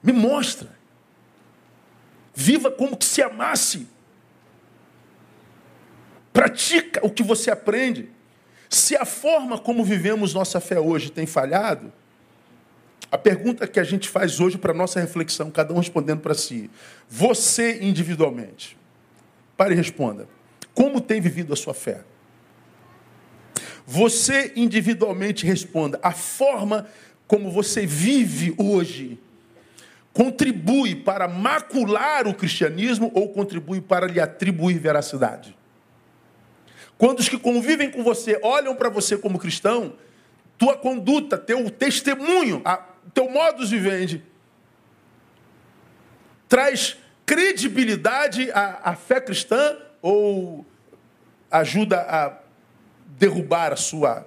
Me 0.04 0.12
mostra. 0.12 0.78
Viva 2.36 2.70
como 2.70 2.96
que 2.96 3.06
se 3.06 3.22
amasse. 3.22 3.88
Pratica 6.32 7.04
o 7.04 7.10
que 7.10 7.24
você 7.24 7.50
aprende. 7.50 8.12
Se 8.70 8.96
a 8.96 9.06
forma 9.06 9.58
como 9.58 9.84
vivemos 9.84 10.34
nossa 10.34 10.60
fé 10.60 10.80
hoje 10.80 11.12
tem 11.12 11.26
falhado, 11.26 11.92
a 13.12 13.18
pergunta 13.18 13.68
que 13.68 13.80
a 13.80 13.84
gente 13.84 14.10
faz 14.10 14.40
hoje 14.40 14.58
para 14.58 14.74
nossa 14.74 15.00
reflexão, 15.00 15.50
cada 15.50 15.74
um 15.74 15.78
respondendo 15.78 16.20
para 16.20 16.34
si, 16.34 16.70
você 17.10 17.80
individualmente, 17.82 18.78
pare 19.56 19.74
e 19.74 19.78
responda: 19.78 20.28
como 20.74 21.02
tem 21.02 21.20
vivido 21.20 21.54
a 21.54 21.56
sua 21.56 21.74
fé? 21.74 22.04
Você 23.86 24.52
individualmente 24.56 25.46
responda. 25.46 25.98
A 26.04 26.12
forma 26.12 26.88
como 27.26 27.50
você 27.50 27.86
vive 27.86 28.54
hoje 28.58 29.18
contribui 30.14 30.94
para 30.94 31.28
macular 31.28 32.28
o 32.28 32.34
cristianismo 32.34 33.12
ou 33.16 33.30
contribui 33.30 33.80
para 33.80 34.06
lhe 34.06 34.20
atribuir 34.20 34.78
veracidade? 34.78 35.57
Quando 36.98 37.20
os 37.20 37.30
que 37.30 37.38
convivem 37.38 37.92
com 37.92 38.04
você 38.04 38.40
olham 38.42 38.76
para 38.76 38.90
você 38.90 39.18
como 39.18 39.38
cristão, 39.38 39.94
tua 40.58 40.76
conduta, 40.76 41.38
teu 41.38 41.70
testemunho, 41.70 42.62
a, 42.66 42.78
teu 43.14 43.30
modus 43.30 43.70
vivendi, 43.70 44.24
traz 46.50 46.98
credibilidade 47.26 48.50
à, 48.52 48.92
à 48.92 48.96
fé 48.96 49.22
cristã 49.22 49.78
ou 50.02 50.66
ajuda 51.52 52.00
a 52.02 52.38
derrubar 53.18 53.74
a 53.74 53.76
sua, 53.76 54.26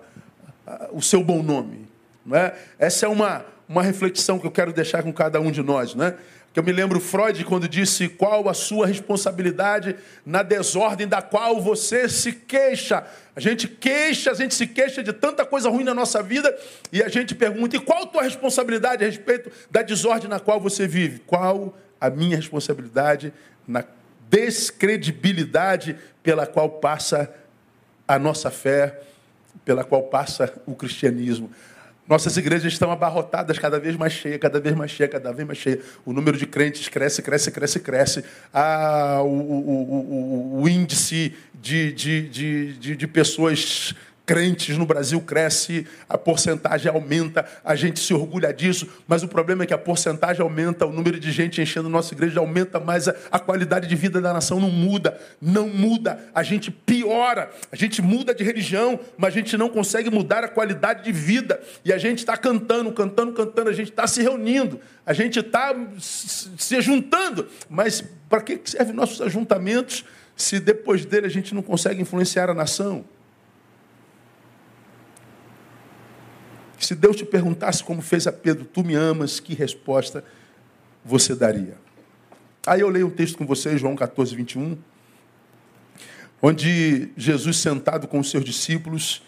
o 0.92 1.02
seu 1.02 1.22
bom 1.22 1.42
nome. 1.42 1.88
Não 2.24 2.36
é? 2.36 2.54
Essa 2.78 3.06
é 3.06 3.08
uma, 3.08 3.44
uma 3.68 3.82
reflexão 3.82 4.38
que 4.38 4.46
eu 4.46 4.50
quero 4.50 4.72
deixar 4.72 5.02
com 5.02 5.12
cada 5.12 5.40
um 5.40 5.50
de 5.50 5.62
nós. 5.62 5.94
Não 5.94 6.04
é? 6.04 6.16
Que 6.52 6.58
eu 6.58 6.64
me 6.64 6.72
lembro 6.72 6.98
Freud 6.98 7.44
quando 7.44 7.68
disse 7.68 8.08
qual 8.08 8.48
a 8.48 8.54
sua 8.54 8.86
responsabilidade 8.86 9.94
na 10.26 10.42
desordem 10.42 11.06
da 11.06 11.22
qual 11.22 11.60
você 11.60 12.08
se 12.08 12.32
queixa. 12.32 13.06
A 13.36 13.40
gente 13.40 13.68
queixa, 13.68 14.32
a 14.32 14.34
gente 14.34 14.54
se 14.54 14.66
queixa 14.66 15.02
de 15.02 15.12
tanta 15.12 15.44
coisa 15.44 15.70
ruim 15.70 15.84
na 15.84 15.94
nossa 15.94 16.22
vida 16.22 16.56
e 16.92 17.02
a 17.02 17.08
gente 17.08 17.34
pergunta: 17.34 17.76
e 17.76 17.80
qual 17.80 18.02
a 18.02 18.06
tua 18.06 18.22
responsabilidade 18.22 19.04
a 19.04 19.06
respeito 19.06 19.50
da 19.70 19.82
desordem 19.82 20.28
na 20.28 20.40
qual 20.40 20.60
você 20.60 20.88
vive? 20.88 21.20
Qual 21.20 21.76
a 22.00 22.10
minha 22.10 22.36
responsabilidade 22.36 23.32
na 23.66 23.84
descredibilidade 24.28 25.96
pela 26.22 26.46
qual 26.46 26.68
passa 26.68 27.32
a 28.06 28.18
nossa 28.18 28.50
fé, 28.50 29.00
pela 29.64 29.84
qual 29.84 30.04
passa 30.04 30.52
o 30.66 30.74
cristianismo. 30.74 31.50
Nossas 32.10 32.36
igrejas 32.36 32.72
estão 32.72 32.90
abarrotadas, 32.90 33.56
cada 33.56 33.78
vez 33.78 33.94
mais 33.94 34.12
cheia, 34.12 34.36
cada 34.36 34.58
vez 34.58 34.74
mais 34.74 34.90
cheia, 34.90 35.08
cada 35.08 35.32
vez 35.32 35.46
mais 35.46 35.60
cheia. 35.60 35.78
O 36.04 36.12
número 36.12 36.36
de 36.36 36.44
crentes 36.44 36.88
cresce, 36.88 37.22
cresce, 37.22 37.52
cresce, 37.52 37.78
cresce. 37.78 38.24
Ah, 38.52 39.20
o, 39.22 39.28
o, 39.28 40.58
o, 40.58 40.62
o 40.62 40.68
índice 40.68 41.32
de, 41.54 41.92
de, 41.92 42.28
de, 42.28 42.72
de, 42.72 42.96
de 42.96 43.06
pessoas 43.06 43.94
crentes 44.30 44.78
no 44.78 44.86
Brasil 44.86 45.20
cresce, 45.20 45.84
a 46.08 46.16
porcentagem 46.16 46.88
aumenta, 46.88 47.44
a 47.64 47.74
gente 47.74 47.98
se 47.98 48.14
orgulha 48.14 48.54
disso, 48.54 48.88
mas 49.08 49.24
o 49.24 49.28
problema 49.28 49.64
é 49.64 49.66
que 49.66 49.74
a 49.74 49.78
porcentagem 49.78 50.40
aumenta, 50.40 50.86
o 50.86 50.92
número 50.92 51.18
de 51.18 51.32
gente 51.32 51.60
enchendo 51.60 51.88
a 51.88 51.90
nossa 51.90 52.14
igreja 52.14 52.38
aumenta, 52.38 52.78
mas 52.78 53.08
a, 53.08 53.14
a 53.32 53.40
qualidade 53.40 53.88
de 53.88 53.96
vida 53.96 54.20
da 54.20 54.32
nação 54.32 54.60
não 54.60 54.70
muda, 54.70 55.20
não 55.42 55.68
muda, 55.68 56.16
a 56.32 56.44
gente 56.44 56.70
piora, 56.70 57.50
a 57.72 57.74
gente 57.74 58.00
muda 58.00 58.32
de 58.32 58.44
religião, 58.44 59.00
mas 59.18 59.34
a 59.34 59.36
gente 59.36 59.56
não 59.56 59.68
consegue 59.68 60.08
mudar 60.08 60.44
a 60.44 60.48
qualidade 60.48 61.02
de 61.02 61.10
vida, 61.10 61.60
e 61.84 61.92
a 61.92 61.98
gente 61.98 62.18
está 62.18 62.36
cantando, 62.36 62.92
cantando, 62.92 63.32
cantando, 63.32 63.68
a 63.68 63.72
gente 63.72 63.90
está 63.90 64.06
se 64.06 64.22
reunindo, 64.22 64.80
a 65.04 65.12
gente 65.12 65.40
está 65.40 65.74
se 66.00 66.80
juntando, 66.80 67.48
mas 67.68 68.04
para 68.28 68.40
que 68.42 68.60
servem 68.64 68.94
nossos 68.94 69.20
ajuntamentos 69.20 70.04
se 70.36 70.60
depois 70.60 71.04
dele 71.04 71.26
a 71.26 71.30
gente 71.30 71.52
não 71.52 71.62
consegue 71.62 72.00
influenciar 72.00 72.48
a 72.48 72.54
nação? 72.54 73.04
Se 76.80 76.94
Deus 76.94 77.14
te 77.14 77.26
perguntasse 77.26 77.84
como 77.84 78.00
fez 78.00 78.26
a 78.26 78.32
Pedro, 78.32 78.64
tu 78.64 78.82
me 78.82 78.94
amas, 78.94 79.38
que 79.38 79.54
resposta 79.54 80.24
você 81.04 81.34
daria? 81.34 81.76
Aí 82.66 82.80
eu 82.80 82.88
leio 82.88 83.06
um 83.06 83.10
texto 83.10 83.36
com 83.36 83.46
vocês, 83.46 83.78
João 83.78 83.94
14, 83.94 84.34
21, 84.34 84.78
onde 86.40 87.10
Jesus, 87.16 87.58
sentado 87.58 88.08
com 88.08 88.18
os 88.18 88.30
seus 88.30 88.42
discípulos, 88.42 89.22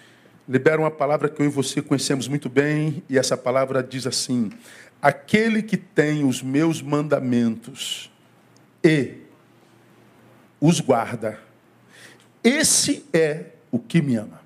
libera 0.48 0.80
uma 0.80 0.90
palavra 0.90 1.28
que 1.28 1.40
eu 1.42 1.46
e 1.46 1.48
você 1.50 1.82
conhecemos 1.82 2.26
muito 2.26 2.48
bem, 2.48 3.02
e 3.08 3.18
essa 3.18 3.36
palavra 3.36 3.82
diz 3.82 4.06
assim: 4.06 4.50
Aquele 5.00 5.62
que 5.62 5.76
tem 5.76 6.24
os 6.24 6.42
meus 6.42 6.80
mandamentos 6.80 8.10
e 8.82 9.18
os 10.58 10.80
guarda, 10.80 11.38
esse 12.42 13.04
é 13.12 13.46
o 13.70 13.78
que 13.78 14.00
me 14.00 14.16
ama. 14.16 14.41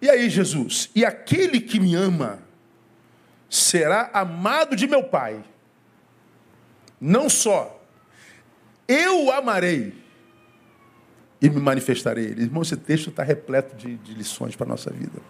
E 0.00 0.08
aí, 0.08 0.30
Jesus? 0.30 0.90
E 0.94 1.04
aquele 1.04 1.60
que 1.60 1.78
me 1.78 1.94
ama 1.94 2.42
será 3.48 4.10
amado 4.12 4.74
de 4.74 4.86
meu 4.86 5.02
Pai. 5.02 5.42
Não 7.00 7.28
só 7.28 7.80
eu 8.86 9.26
o 9.26 9.30
amarei 9.30 9.94
e 11.40 11.48
me 11.48 11.60
manifestarei. 11.60 12.26
Irmão, 12.26 12.62
esse 12.62 12.76
texto 12.76 13.10
está 13.10 13.22
repleto 13.22 13.76
de, 13.76 13.96
de 13.96 14.14
lições 14.14 14.56
para 14.56 14.66
a 14.66 14.70
nossa 14.70 14.90
vida. 14.90 15.20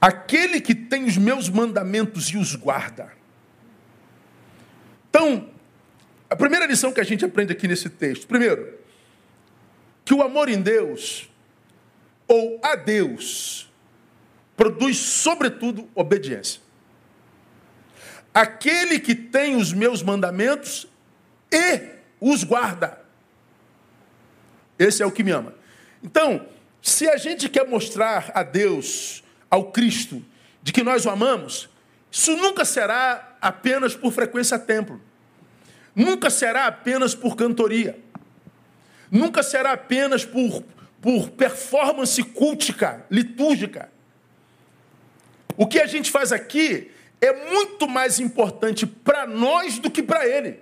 Aquele 0.00 0.60
que 0.60 0.74
tem 0.74 1.04
os 1.04 1.16
meus 1.16 1.48
mandamentos 1.48 2.26
e 2.28 2.36
os 2.36 2.54
guarda. 2.54 3.12
Então, 5.10 5.48
a 6.28 6.36
primeira 6.36 6.64
lição 6.64 6.92
que 6.92 7.00
a 7.00 7.04
gente 7.04 7.24
aprende 7.24 7.52
aqui 7.52 7.68
nesse 7.68 7.90
texto, 7.90 8.26
primeiro, 8.26 8.78
que 10.04 10.14
o 10.14 10.22
amor 10.22 10.48
em 10.48 10.60
Deus 10.60 11.28
ou 12.32 12.58
a 12.62 12.76
Deus 12.76 13.70
produz, 14.56 14.96
sobretudo, 14.96 15.86
obediência. 15.94 16.62
Aquele 18.32 18.98
que 18.98 19.14
tem 19.14 19.54
os 19.54 19.74
meus 19.74 20.02
mandamentos 20.02 20.88
e 21.52 21.90
os 22.18 22.42
guarda. 22.42 22.98
Esse 24.78 25.02
é 25.02 25.06
o 25.06 25.12
que 25.12 25.22
me 25.22 25.30
ama. 25.30 25.54
Então, 26.02 26.46
se 26.80 27.06
a 27.06 27.18
gente 27.18 27.50
quer 27.50 27.68
mostrar 27.68 28.32
a 28.34 28.42
Deus, 28.42 29.22
ao 29.50 29.70
Cristo, 29.70 30.24
de 30.62 30.72
que 30.72 30.82
nós 30.82 31.04
o 31.04 31.10
amamos, 31.10 31.68
isso 32.10 32.34
nunca 32.34 32.64
será 32.64 33.36
apenas 33.42 33.94
por 33.94 34.10
frequência 34.10 34.56
a 34.56 34.60
templo. 34.60 34.98
Nunca 35.94 36.30
será 36.30 36.66
apenas 36.66 37.14
por 37.14 37.36
cantoria. 37.36 37.98
Nunca 39.10 39.42
será 39.42 39.72
apenas 39.72 40.24
por 40.24 40.64
por 41.02 41.30
performance 41.30 42.22
cultica, 42.22 43.04
litúrgica. 43.10 43.90
O 45.56 45.66
que 45.66 45.80
a 45.80 45.86
gente 45.86 46.12
faz 46.12 46.30
aqui 46.30 46.92
é 47.20 47.50
muito 47.50 47.88
mais 47.88 48.20
importante 48.20 48.86
para 48.86 49.26
nós 49.26 49.80
do 49.80 49.90
que 49.90 50.00
para 50.00 50.26
ele. 50.26 50.60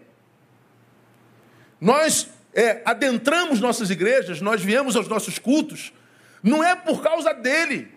Nós 1.78 2.28
é, 2.54 2.80
adentramos 2.86 3.60
nossas 3.60 3.90
igrejas, 3.90 4.40
nós 4.40 4.62
viemos 4.62 4.96
aos 4.96 5.08
nossos 5.08 5.38
cultos, 5.38 5.92
não 6.42 6.64
é 6.64 6.74
por 6.74 7.02
causa 7.02 7.34
dele, 7.34 7.92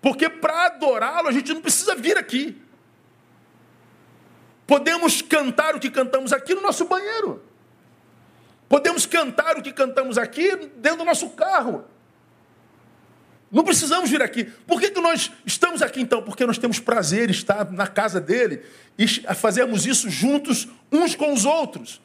porque 0.00 0.28
para 0.28 0.66
adorá-lo 0.66 1.28
a 1.28 1.32
gente 1.32 1.52
não 1.52 1.60
precisa 1.60 1.96
vir 1.96 2.16
aqui. 2.16 2.56
Podemos 4.68 5.20
cantar 5.20 5.74
o 5.74 5.80
que 5.80 5.90
cantamos 5.90 6.32
aqui 6.32 6.54
no 6.54 6.62
nosso 6.62 6.84
banheiro. 6.84 7.42
Podemos 8.72 9.04
cantar 9.04 9.58
o 9.58 9.62
que 9.62 9.70
cantamos 9.70 10.16
aqui 10.16 10.56
dentro 10.76 11.00
do 11.00 11.04
nosso 11.04 11.28
carro. 11.28 11.84
Não 13.50 13.62
precisamos 13.62 14.08
vir 14.08 14.22
aqui. 14.22 14.44
Por 14.44 14.80
que, 14.80 14.90
que 14.90 14.98
nós 14.98 15.30
estamos 15.44 15.82
aqui 15.82 16.00
então? 16.00 16.22
Porque 16.22 16.46
nós 16.46 16.56
temos 16.56 16.80
prazer 16.80 17.28
em 17.28 17.32
estar 17.32 17.70
na 17.70 17.86
casa 17.86 18.18
dele 18.18 18.62
e 18.96 19.06
fazermos 19.34 19.84
isso 19.84 20.08
juntos 20.08 20.68
uns 20.90 21.14
com 21.14 21.34
os 21.34 21.44
outros. 21.44 22.00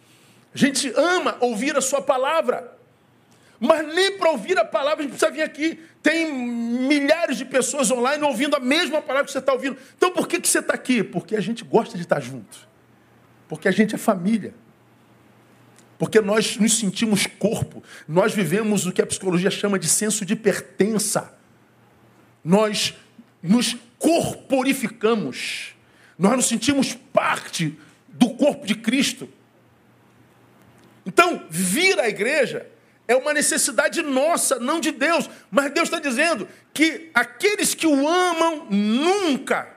A 0.53 0.57
gente 0.57 0.91
ama 0.97 1.37
ouvir 1.39 1.77
a 1.77 1.79
sua 1.79 2.01
palavra. 2.01 2.77
Mas 3.61 3.87
nem 3.95 4.17
para 4.17 4.31
ouvir 4.31 4.59
a 4.59 4.65
palavra 4.65 4.99
a 4.99 5.01
gente 5.03 5.11
precisa 5.11 5.31
vir 5.31 5.43
aqui. 5.43 5.79
Tem 6.03 6.33
milhares 6.33 7.37
de 7.37 7.45
pessoas 7.45 7.89
online 7.91 8.21
ouvindo 8.25 8.57
a 8.57 8.59
mesma 8.59 9.01
palavra 9.01 9.23
que 9.23 9.31
você 9.31 9.39
está 9.39 9.53
ouvindo. 9.53 9.77
Então 9.95 10.11
por 10.11 10.27
que, 10.27 10.37
que 10.37 10.49
você 10.49 10.59
está 10.59 10.73
aqui? 10.73 11.01
Porque 11.01 11.37
a 11.37 11.41
gente 11.41 11.63
gosta 11.63 11.95
de 11.95 12.03
estar 12.03 12.19
junto. 12.19 12.67
Porque 13.47 13.69
a 13.69 13.71
gente 13.71 13.95
é 13.95 13.97
família. 13.97 14.53
Porque 15.97 16.21
nós 16.21 16.57
nos 16.57 16.77
sentimos 16.77 17.25
corpo, 17.25 17.83
nós 18.07 18.33
vivemos 18.33 18.85
o 18.85 18.91
que 18.91 19.01
a 19.01 19.07
psicologia 19.07 19.49
chama 19.49 19.79
de 19.79 19.87
senso 19.87 20.25
de 20.25 20.35
pertença. 20.35 21.35
Nós 22.43 22.93
nos 23.41 23.75
corporificamos, 23.97 25.73
nós 26.17 26.35
nos 26.35 26.45
sentimos 26.45 26.93
parte 26.93 27.77
do 28.07 28.29
corpo 28.31 28.65
de 28.65 28.75
Cristo. 28.75 29.27
Então, 31.05 31.45
vir 31.49 31.99
à 31.99 32.07
igreja 32.07 32.67
é 33.07 33.15
uma 33.15 33.33
necessidade 33.33 34.01
nossa, 34.01 34.59
não 34.59 34.79
de 34.79 34.91
Deus. 34.91 35.29
Mas 35.49 35.71
Deus 35.71 35.87
está 35.87 35.99
dizendo 35.99 36.47
que 36.73 37.09
aqueles 37.13 37.73
que 37.73 37.87
o 37.87 38.07
amam 38.07 38.67
nunca 38.69 39.69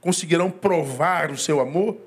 conseguirão 0.00 0.50
provar 0.50 1.30
o 1.30 1.38
seu 1.38 1.60
amor 1.60 1.98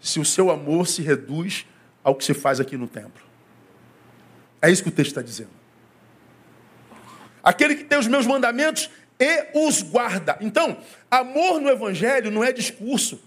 se 0.00 0.18
o 0.18 0.24
seu 0.24 0.50
amor 0.50 0.88
se 0.88 1.00
reduz 1.00 1.64
ao 2.02 2.14
que 2.14 2.24
se 2.24 2.34
faz 2.34 2.60
aqui 2.60 2.76
no 2.76 2.86
templo. 2.86 3.22
É 4.60 4.70
isso 4.70 4.82
que 4.82 4.88
o 4.88 4.92
texto 4.92 5.10
está 5.10 5.22
dizendo. 5.22 5.50
Aquele 7.42 7.74
que 7.74 7.84
tem 7.84 7.98
os 7.98 8.06
meus 8.06 8.26
mandamentos 8.26 8.88
e 9.18 9.46
os 9.54 9.82
guarda. 9.82 10.36
Então, 10.40 10.78
amor 11.10 11.60
no 11.60 11.68
Evangelho 11.68 12.30
não 12.30 12.44
é 12.44 12.52
discurso. 12.52 13.20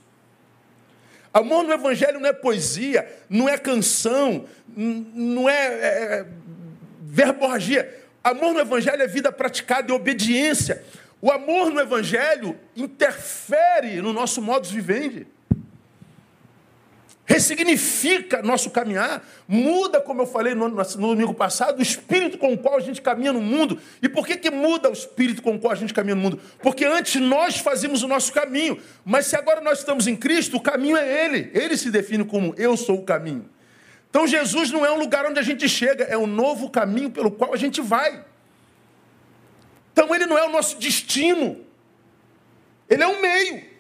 Amor 1.34 1.66
no 1.66 1.74
Evangelho 1.74 2.20
não 2.20 2.30
é 2.30 2.34
poesia, 2.34 3.06
não 3.30 3.50
é 3.50 3.58
canção, 3.58 4.46
não 4.76 5.50
é, 5.50 5.66
é, 5.66 6.04
é 6.20 6.26
verborragia. 7.02 8.04
Amor 8.24 8.54
no 8.54 8.60
Evangelho 8.62 9.02
é 9.02 9.08
vida 9.08 9.32
praticada 9.32 9.92
e 9.92 9.94
obediência. 9.94 10.84
O 11.22 11.30
amor 11.30 11.72
no 11.72 11.82
Evangelho 11.82 12.58
interfere 12.76 14.02
no 14.02 14.14
nosso 14.14 14.42
modo 14.42 14.68
de 14.68 14.74
viver 14.74 15.28
ressignifica 17.26 18.42
nosso 18.44 18.70
caminhar, 18.70 19.28
muda, 19.48 20.00
como 20.00 20.22
eu 20.22 20.28
falei 20.28 20.54
no, 20.54 20.70
no, 20.70 20.84
domingo 20.84 21.34
passado, 21.34 21.80
o 21.80 21.82
espírito 21.82 22.38
com 22.38 22.54
o 22.54 22.58
qual 22.58 22.78
a 22.78 22.80
gente 22.80 23.02
caminha 23.02 23.34
no 23.34 23.42
mundo. 23.42 23.80
E 24.02 24.08
por 24.08 24.28
que, 24.28 24.38
que 24.38 24.52
muda 24.52 24.90
o 24.90 24.94
espírito 24.94 25.42
com 25.42 25.56
o 25.56 25.60
qual 25.60 25.74
a 25.74 25.76
gente 25.76 25.94
caminha 25.94 26.16
no 26.16 26.22
mundo? 26.22 26.40
Porque 26.62 26.86
antes 26.86 27.20
nós 27.20 27.58
fazíamos 27.58 28.04
o 28.04 28.08
nosso 28.08 28.32
caminho, 28.32 28.80
mas 29.04 29.26
se 29.26 29.36
agora 29.36 29.60
nós 29.60 29.80
estamos 29.80 30.08
em 30.08 30.16
Cristo, 30.16 30.58
o 30.58 30.62
caminho 30.62 30.96
é 30.96 31.26
Ele. 31.26 31.50
Ele 31.54 31.76
se 31.76 31.90
define 31.90 32.24
como 32.24 32.54
eu 32.58 32.78
sou 32.78 33.00
o 33.00 33.04
caminho. 33.04 33.50
Então 34.10 34.28
Jesus 34.28 34.72
não 34.72 34.86
é 34.86 34.92
um 34.92 35.00
lugar 35.00 35.26
onde 35.26 35.40
a 35.40 35.44
gente 35.44 35.68
chega, 35.68 36.04
é 36.06 36.18
um 36.18 36.28
novo 36.28 36.70
caminho 36.70 37.10
pelo 37.10 37.32
qual 37.32 37.54
a 37.54 37.58
gente 37.58 37.82
vai. 37.82 38.24
Então 39.92 40.14
ele 40.14 40.26
não 40.26 40.38
é 40.38 40.46
o 40.46 40.52
nosso 40.52 40.78
destino, 40.78 41.66
ele 42.88 43.02
é 43.02 43.08
um 43.08 43.20
meio. 43.20 43.75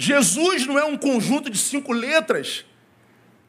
Jesus 0.00 0.64
não 0.64 0.78
é 0.78 0.84
um 0.84 0.96
conjunto 0.96 1.50
de 1.50 1.58
cinco 1.58 1.92
letras. 1.92 2.64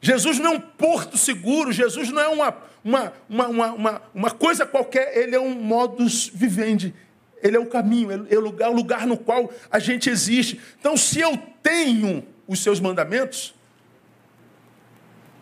Jesus 0.00 0.40
não 0.40 0.52
é 0.52 0.56
um 0.56 0.60
porto 0.60 1.16
seguro. 1.16 1.70
Jesus 1.70 2.10
não 2.10 2.20
é 2.20 2.28
uma, 2.28 2.56
uma, 2.84 3.12
uma, 3.28 3.68
uma, 3.68 4.02
uma 4.12 4.30
coisa 4.32 4.66
qualquer. 4.66 5.16
Ele 5.16 5.36
é 5.36 5.40
um 5.40 5.54
modus 5.54 6.28
vivendi. 6.34 6.92
Ele 7.40 7.56
é 7.56 7.60
o 7.60 7.66
caminho, 7.66 8.26
é 8.28 8.36
o 8.36 8.40
lugar, 8.40 8.68
o 8.68 8.74
lugar 8.74 9.06
no 9.06 9.16
qual 9.16 9.50
a 9.70 9.78
gente 9.78 10.10
existe. 10.10 10.60
Então, 10.78 10.96
se 10.96 11.20
eu 11.20 11.38
tenho 11.62 12.26
os 12.48 12.60
seus 12.62 12.80
mandamentos, 12.80 13.54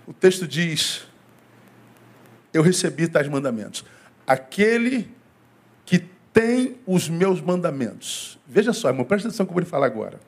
o 0.07 0.13
texto 0.13 0.47
diz: 0.47 1.07
Eu 2.53 2.63
recebi 2.63 3.09
tais 3.09 3.27
mandamentos. 3.29 3.83
Aquele 4.27 5.11
que 5.87 6.05
tem 6.33 6.77
os 6.87 7.09
meus 7.09 7.41
mandamentos. 7.41 8.39
Veja 8.47 8.75
só, 8.75 8.89
irmão, 8.89 9.07
presta 9.07 9.29
atenção 9.29 9.47
vou 9.47 9.59
lhe 9.59 9.67
falar 9.67 9.87
agora. 9.87 10.21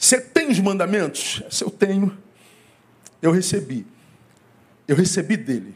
Você 0.00 0.18
tem 0.18 0.48
os 0.48 0.58
mandamentos? 0.58 1.42
Se 1.50 1.62
eu 1.62 1.70
tenho, 1.70 2.16
eu 3.20 3.30
recebi. 3.30 3.86
eu 4.88 4.96
recebi 4.96 5.36
dele. 5.36 5.74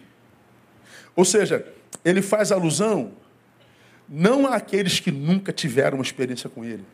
Ou 1.15 1.27
seja, 1.27 1.71
ele 2.03 2.23
faz 2.23 2.51
alusão 2.51 3.13
não 4.09 4.47
àqueles 4.47 4.99
que 4.99 5.13
nunca 5.13 5.53
tiveram 5.53 5.99
uma 5.99 6.03
experiência 6.03 6.49
com 6.49 6.65
ele. 6.65 6.87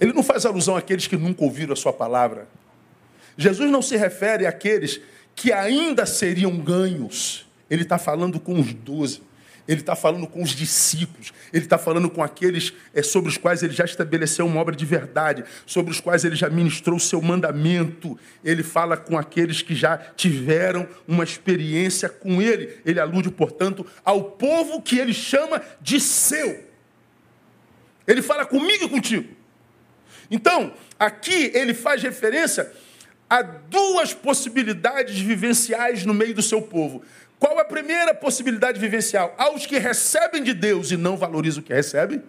Ele 0.00 0.14
não 0.14 0.22
faz 0.22 0.46
alusão 0.46 0.74
àqueles 0.74 1.06
que 1.06 1.18
nunca 1.18 1.44
ouviram 1.44 1.74
a 1.74 1.76
sua 1.76 1.92
palavra. 1.92 2.48
Jesus 3.36 3.70
não 3.70 3.82
se 3.82 3.94
refere 3.94 4.46
àqueles 4.46 5.02
que 5.36 5.52
ainda 5.52 6.06
seriam 6.06 6.56
ganhos. 6.56 7.46
Ele 7.68 7.82
está 7.82 7.98
falando 7.98 8.40
com 8.40 8.58
os 8.58 8.72
doze. 8.72 9.20
Ele 9.68 9.80
está 9.80 9.94
falando 9.94 10.26
com 10.26 10.42
os 10.42 10.50
discípulos, 10.52 11.30
ele 11.52 11.64
está 11.64 11.76
falando 11.76 12.08
com 12.08 12.22
aqueles 12.22 12.72
é, 12.94 13.02
sobre 13.02 13.28
os 13.28 13.36
quais 13.36 13.62
ele 13.62 13.74
já 13.74 13.84
estabeleceu 13.84 14.46
uma 14.46 14.58
obra 14.58 14.74
de 14.74 14.86
verdade, 14.86 15.44
sobre 15.66 15.92
os 15.92 16.00
quais 16.00 16.24
ele 16.24 16.34
já 16.34 16.48
ministrou 16.48 16.96
o 16.96 17.00
seu 17.00 17.20
mandamento. 17.20 18.18
Ele 18.42 18.62
fala 18.62 18.96
com 18.96 19.18
aqueles 19.18 19.60
que 19.60 19.74
já 19.74 19.98
tiveram 19.98 20.88
uma 21.06 21.22
experiência 21.22 22.08
com 22.08 22.40
ele. 22.40 22.80
Ele 22.86 22.98
alude, 22.98 23.30
portanto, 23.30 23.84
ao 24.02 24.24
povo 24.24 24.80
que 24.80 24.98
ele 24.98 25.12
chama 25.12 25.60
de 25.82 26.00
seu. 26.00 26.66
Ele 28.06 28.22
fala 28.22 28.46
comigo 28.46 28.84
e 28.84 28.88
contigo. 28.88 29.28
Então, 30.30 30.72
aqui 30.98 31.50
ele 31.54 31.74
faz 31.74 32.02
referência 32.02 32.72
a 33.28 33.42
duas 33.42 34.14
possibilidades 34.14 35.18
vivenciais 35.18 36.06
no 36.06 36.14
meio 36.14 36.34
do 36.34 36.40
seu 36.40 36.62
povo. 36.62 37.02
Qual 37.38 37.58
a 37.58 37.64
primeira 37.64 38.14
possibilidade 38.14 38.80
vivencial? 38.80 39.34
Aos 39.38 39.64
que 39.64 39.78
recebem 39.78 40.42
de 40.42 40.52
Deus 40.52 40.90
e 40.90 40.96
não 40.96 41.16
valorizam 41.16 41.62
o 41.62 41.64
que 41.64 41.72
recebem. 41.72 42.22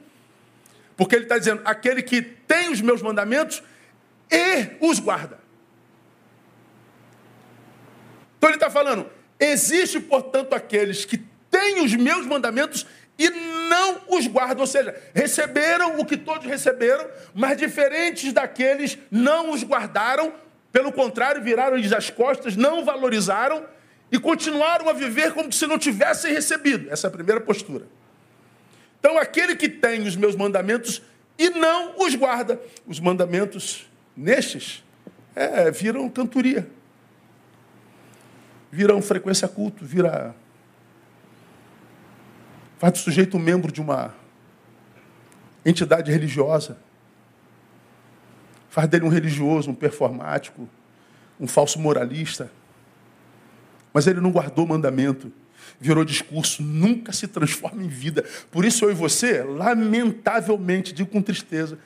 Porque 0.96 1.16
ele 1.16 1.26
está 1.26 1.38
dizendo: 1.38 1.62
aquele 1.66 2.04
que 2.04 2.22
tem 2.22 2.70
os 2.70 2.82
meus 2.82 3.02
mandamentos 3.02 3.64
e 4.32 4.68
os 4.80 5.00
guarda. 5.00 5.40
Então 8.38 8.50
ele 8.50 8.58
está 8.58 8.70
falando: 8.70 9.10
existe, 9.40 10.00
portanto, 10.00 10.54
aqueles 10.54 11.06
que 11.06 11.18
têm 11.50 11.84
os 11.84 11.96
meus 11.96 12.26
mandamentos 12.26 12.86
e 13.18 13.30
não 13.30 14.02
os 14.08 14.28
guardam, 14.28 14.62
ou 14.62 14.68
seja, 14.68 14.96
receberam 15.14 16.00
o 16.00 16.06
que 16.06 16.16
todos 16.16 16.46
receberam, 16.46 17.06
mas 17.34 17.58
diferentes 17.58 18.32
daqueles 18.32 18.98
não 19.12 19.52
os 19.52 19.62
guardaram, 19.62 20.34
pelo 20.72 20.92
contrário, 20.94 21.44
viraram-lhes 21.44 21.92
as 21.92 22.10
costas, 22.10 22.56
não 22.56 22.86
valorizaram 22.86 23.66
e 24.12 24.20
continuaram 24.20 24.90
a 24.90 24.94
viver 24.94 25.34
como 25.34 25.52
se 25.52 25.68
não 25.68 25.78
tivessem 25.78 26.34
recebido. 26.34 26.90
Essa 26.90 27.08
é 27.08 27.10
a 27.10 27.12
primeira 27.12 27.40
postura. 27.42 27.86
Então, 29.00 29.18
aquele 29.18 29.56
que 29.56 29.70
tem 29.70 30.02
os 30.02 30.16
meus 30.16 30.36
mandamentos 30.36 31.02
e 31.38 31.50
não 31.50 31.98
os 32.00 32.16
guarda, 32.16 32.60
os 32.86 33.00
mandamentos 33.00 33.88
nestes 34.16 34.84
é, 35.34 35.72
viram 35.72 36.10
cantoria, 36.10 36.70
viram 38.70 39.02
frequência 39.02 39.48
culto, 39.48 39.86
vira. 39.86 40.36
faz 42.78 42.94
do 42.94 43.00
sujeito 43.00 43.38
um 43.38 43.40
membro 43.40 43.72
de 43.72 43.80
uma 43.80 44.14
entidade 45.66 46.12
religiosa, 46.12 46.78
faz 48.70 48.90
dele 48.90 49.06
um 49.06 49.10
religioso, 49.10 49.72
um 49.72 49.76
performático, 49.76 50.68
um 51.40 51.48
falso 51.48 51.80
moralista. 51.80 52.52
Mas 53.94 54.08
ele 54.08 54.20
não 54.22 54.32
guardou 54.32 54.66
mandamento. 54.66 55.32
Virou 55.80 56.04
discurso, 56.04 56.62
nunca 56.62 57.14
se 57.14 57.28
transforma 57.28 57.84
em 57.84 57.88
vida. 57.88 58.24
Por 58.52 58.66
isso 58.66 58.86
eu 58.86 58.92
e 58.92 58.94
você, 58.94 59.44
lamentavelmente, 59.44 60.94
digo 60.94 61.10
com 61.10 61.22
tristeza, 61.22 61.78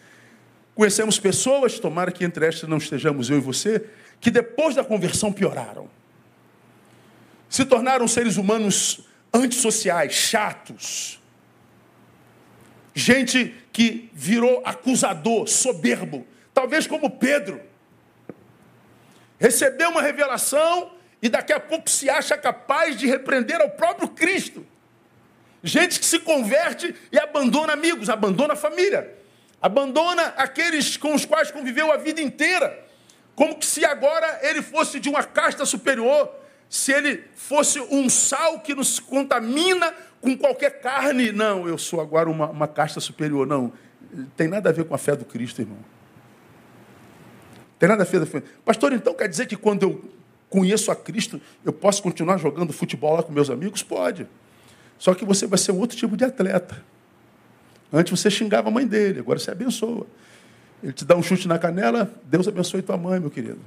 conhecemos 0.73 1.19
pessoas, 1.19 1.79
tomara 1.79 2.11
que 2.11 2.23
entre 2.23 2.45
estas 2.45 2.67
não 2.67 2.77
estejamos 2.77 3.29
eu 3.29 3.37
e 3.37 3.41
você, 3.41 3.85
que 4.19 4.31
depois 4.31 4.75
da 4.75 4.83
conversão 4.83 5.31
pioraram. 5.31 5.87
Se 7.49 7.65
tornaram 7.65 8.07
seres 8.07 8.37
humanos 8.37 9.05
antissociais, 9.33 10.13
chatos. 10.13 11.21
Gente 12.95 13.53
que 13.71 14.09
virou 14.13 14.61
acusador, 14.65 15.47
soberbo, 15.47 16.25
talvez 16.53 16.87
como 16.87 17.09
Pedro. 17.09 17.61
Recebeu 19.39 19.89
uma 19.89 20.01
revelação 20.01 20.91
e 21.23 21.29
daqui 21.29 21.53
a 21.53 21.59
pouco 21.59 21.89
se 21.89 22.09
acha 22.09 22.37
capaz 22.37 22.97
de 22.97 23.07
repreender 23.07 23.61
ao 23.61 23.69
próprio 23.69 24.09
Cristo. 24.09 24.65
Gente 25.63 25.97
que 25.97 26.05
se 26.05 26.19
converte 26.19 26.93
e 27.09 27.17
abandona 27.17 27.71
amigos, 27.71 28.09
abandona 28.09 28.57
família, 28.57 29.09
abandona 29.61 30.33
aqueles 30.35 30.97
com 30.97 31.15
os 31.15 31.23
quais 31.23 31.49
conviveu 31.49 31.93
a 31.93 31.95
vida 31.95 32.21
inteira, 32.21 32.77
como 33.35 33.55
que 33.55 33.65
se 33.65 33.85
agora 33.85 34.41
ele 34.41 34.61
fosse 34.61 34.99
de 34.99 35.07
uma 35.07 35.23
casta 35.23 35.65
superior, 35.65 36.29
se 36.69 36.91
ele 36.91 37.23
fosse 37.37 37.79
um 37.79 38.09
sal 38.09 38.59
que 38.59 38.75
nos 38.75 38.99
contamina 38.99 39.93
com 40.19 40.37
qualquer 40.37 40.81
carne. 40.81 41.31
Não, 41.31 41.65
eu 41.65 41.77
sou 41.77 42.01
agora 42.01 42.29
uma, 42.29 42.49
uma 42.49 42.67
casta 42.67 42.99
superior. 42.99 43.47
Não, 43.47 43.71
tem 44.35 44.49
nada 44.49 44.71
a 44.71 44.73
ver 44.73 44.83
com 44.83 44.93
a 44.93 44.97
fé 44.97 45.15
do 45.15 45.23
Cristo, 45.23 45.61
irmão. 45.61 45.79
Tem 47.79 47.87
nada 47.87 48.03
a 48.03 48.05
ver 48.05 48.17
com 48.17 48.23
a 48.23 48.41
fé. 48.41 48.47
Pastor, 48.65 48.91
então 48.91 49.13
quer 49.13 49.29
dizer 49.29 49.45
que 49.45 49.55
quando 49.55 49.83
eu 49.83 50.22
conheço 50.53 50.91
a 50.91 50.95
Cristo, 50.95 51.41
eu 51.65 51.73
posso 51.73 52.03
continuar 52.03 52.37
jogando 52.37 52.71
futebol 52.71 53.15
lá 53.15 53.23
com 53.23 53.31
meus 53.31 53.49
amigos? 53.49 53.81
Pode. 53.81 54.27
Só 54.99 55.15
que 55.15 55.25
você 55.25 55.47
vai 55.47 55.57
ser 55.57 55.71
um 55.71 55.79
outro 55.79 55.97
tipo 55.97 56.15
de 56.15 56.23
atleta. 56.23 56.79
Antes 57.91 58.11
você 58.11 58.29
xingava 58.29 58.67
a 58.67 58.71
mãe 58.71 58.85
dele, 58.85 59.19
agora 59.19 59.39
você 59.39 59.49
abençoa. 59.49 60.05
Ele 60.83 60.93
te 60.93 61.03
dá 61.05 61.15
um 61.15 61.23
chute 61.23 61.47
na 61.47 61.57
canela, 61.57 62.13
Deus 62.25 62.47
abençoe 62.47 62.83
tua 62.83 62.95
mãe, 62.97 63.19
meu 63.19 63.31
querido. 63.31 63.59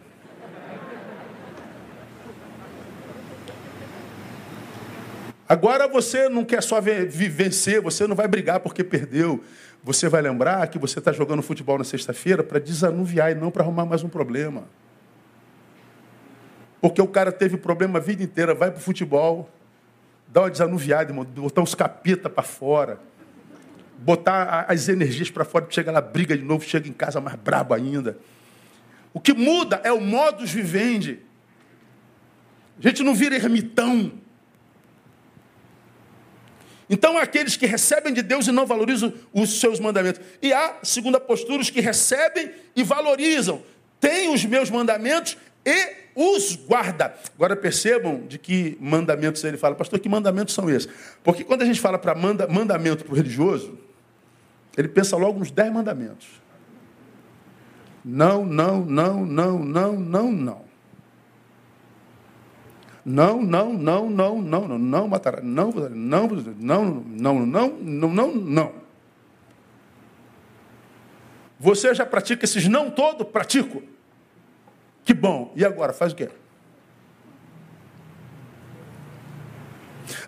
Agora 5.49 5.89
você 5.89 6.29
não 6.29 6.45
quer 6.45 6.63
só 6.63 6.81
vencer, 6.81 7.81
você 7.81 8.07
não 8.07 8.15
vai 8.15 8.29
brigar 8.29 8.61
porque 8.61 8.85
perdeu. 8.85 9.43
Você 9.83 10.09
vai 10.09 10.23
lembrar 10.23 10.65
que 10.69 10.79
você 10.79 11.01
está 11.01 11.13
jogando 11.13 11.43
futebol 11.43 11.79
na 11.79 11.85
sexta-feira 11.85 12.45
para 12.45 12.61
desanuviar 12.61 13.33
e 13.33 13.35
não 13.35 13.51
para 13.51 13.65
arrumar 13.65 13.87
mais 13.87 14.05
um 14.05 14.09
problema. 14.09 14.69
Porque 16.87 17.03
o 17.03 17.09
cara 17.09 17.33
teve 17.33 17.57
problema 17.57 17.99
a 17.99 18.01
vida 18.01 18.23
inteira, 18.23 18.55
vai 18.55 18.71
para 18.71 18.79
o 18.79 18.81
futebol, 18.81 19.51
dá 20.29 20.43
uma 20.43 20.51
desanuviada, 20.51 21.11
irmão, 21.11 21.25
botar 21.25 21.61
os 21.61 21.75
capeta 21.75 22.31
para 22.31 22.45
fora, 22.45 23.01
botar 23.99 24.67
as 24.69 24.89
energias 24.89 25.29
para 25.29 25.45
fora, 25.45 25.67
chega 25.69 25.91
lá, 25.91 26.01
briga 26.01 26.39
de 26.39 26.45
novo, 26.45 26.65
chega 26.65 26.89
em 26.89 26.93
casa 26.93 27.21
mais 27.21 27.35
brabo 27.39 27.75
ainda. 27.75 28.17
O 29.13 29.19
que 29.19 29.35
muda 29.35 29.81
é 29.83 29.91
o 29.91 30.01
modus 30.01 30.53
vivendi. 30.53 31.19
A 32.79 32.89
gente 32.89 33.03
não 33.03 33.17
vira 33.17 33.35
ermitão. 33.35 34.13
Então, 36.89 37.19
há 37.19 37.23
aqueles 37.23 37.57
que 37.57 37.67
recebem 37.67 38.15
de 38.15 38.23
Deus 38.23 38.47
e 38.47 38.53
não 38.53 38.65
valorizam 38.65 39.13
os 39.33 39.59
seus 39.59 39.81
mandamentos. 39.81 40.21
E 40.41 40.53
há, 40.53 40.77
segunda 40.85 41.19
postura, 41.19 41.61
os 41.61 41.69
que 41.69 41.81
recebem 41.81 42.53
e 42.77 42.85
valorizam. 42.85 43.61
Têm 43.99 44.33
os 44.33 44.45
meus 44.45 44.71
mandamentos 44.71 45.37
e 45.67 46.07
os 46.15 46.55
guarda. 46.55 47.15
Agora 47.35 47.57
percebam 47.57 48.25
de 48.27 48.39
que 48.39 48.79
mandamentos 48.81 49.43
ele 49.43 49.59
fala. 49.59 49.75
Pastor, 49.75 49.99
que 49.99 50.09
mandamentos 50.09 50.55
são 50.55 50.71
esses? 50.71 50.89
Porque 51.25 51.43
quando 51.43 51.63
a 51.63 51.65
gente 51.67 51.81
fala 51.81 51.99
para 51.99 52.15
manda, 52.15 52.47
mandamento 52.47 53.05
para 53.05 53.13
o 53.13 53.17
religioso, 53.17 53.77
ele 54.77 54.89
pensa 54.89 55.17
logo 55.17 55.41
nos 55.41 55.51
dez 55.51 55.73
mandamentos. 55.73 56.29
Não, 58.05 58.47
não, 58.47 58.85
não, 58.85 59.27
não, 59.27 59.59
não, 59.59 59.93
não, 59.99 60.33
não. 60.33 60.67
Não, 63.05 63.43
não, 63.43 63.73
não, 63.73 64.09
não, 64.11 64.41
não, 64.41 64.69
não, 64.69 64.79
não 64.79 65.09
matará. 65.09 65.41
Não, 65.41 65.71
não, 65.71 66.29
não, 66.29 67.05
não, 67.07 67.47
não, 67.47 67.69
não, 67.81 68.15
não, 68.15 68.35
não. 68.35 68.73
Você 71.59 71.95
já 71.95 72.05
pratica 72.07 72.45
esses 72.45 72.69
não 72.69 72.91
todo? 72.91 73.25
Pratico. 73.25 73.83
Que 75.07 75.15
bom. 75.15 75.53
E 75.55 75.65
agora? 75.65 75.93
Faz 75.93 76.13
o 76.13 76.17
quê? 76.17 76.29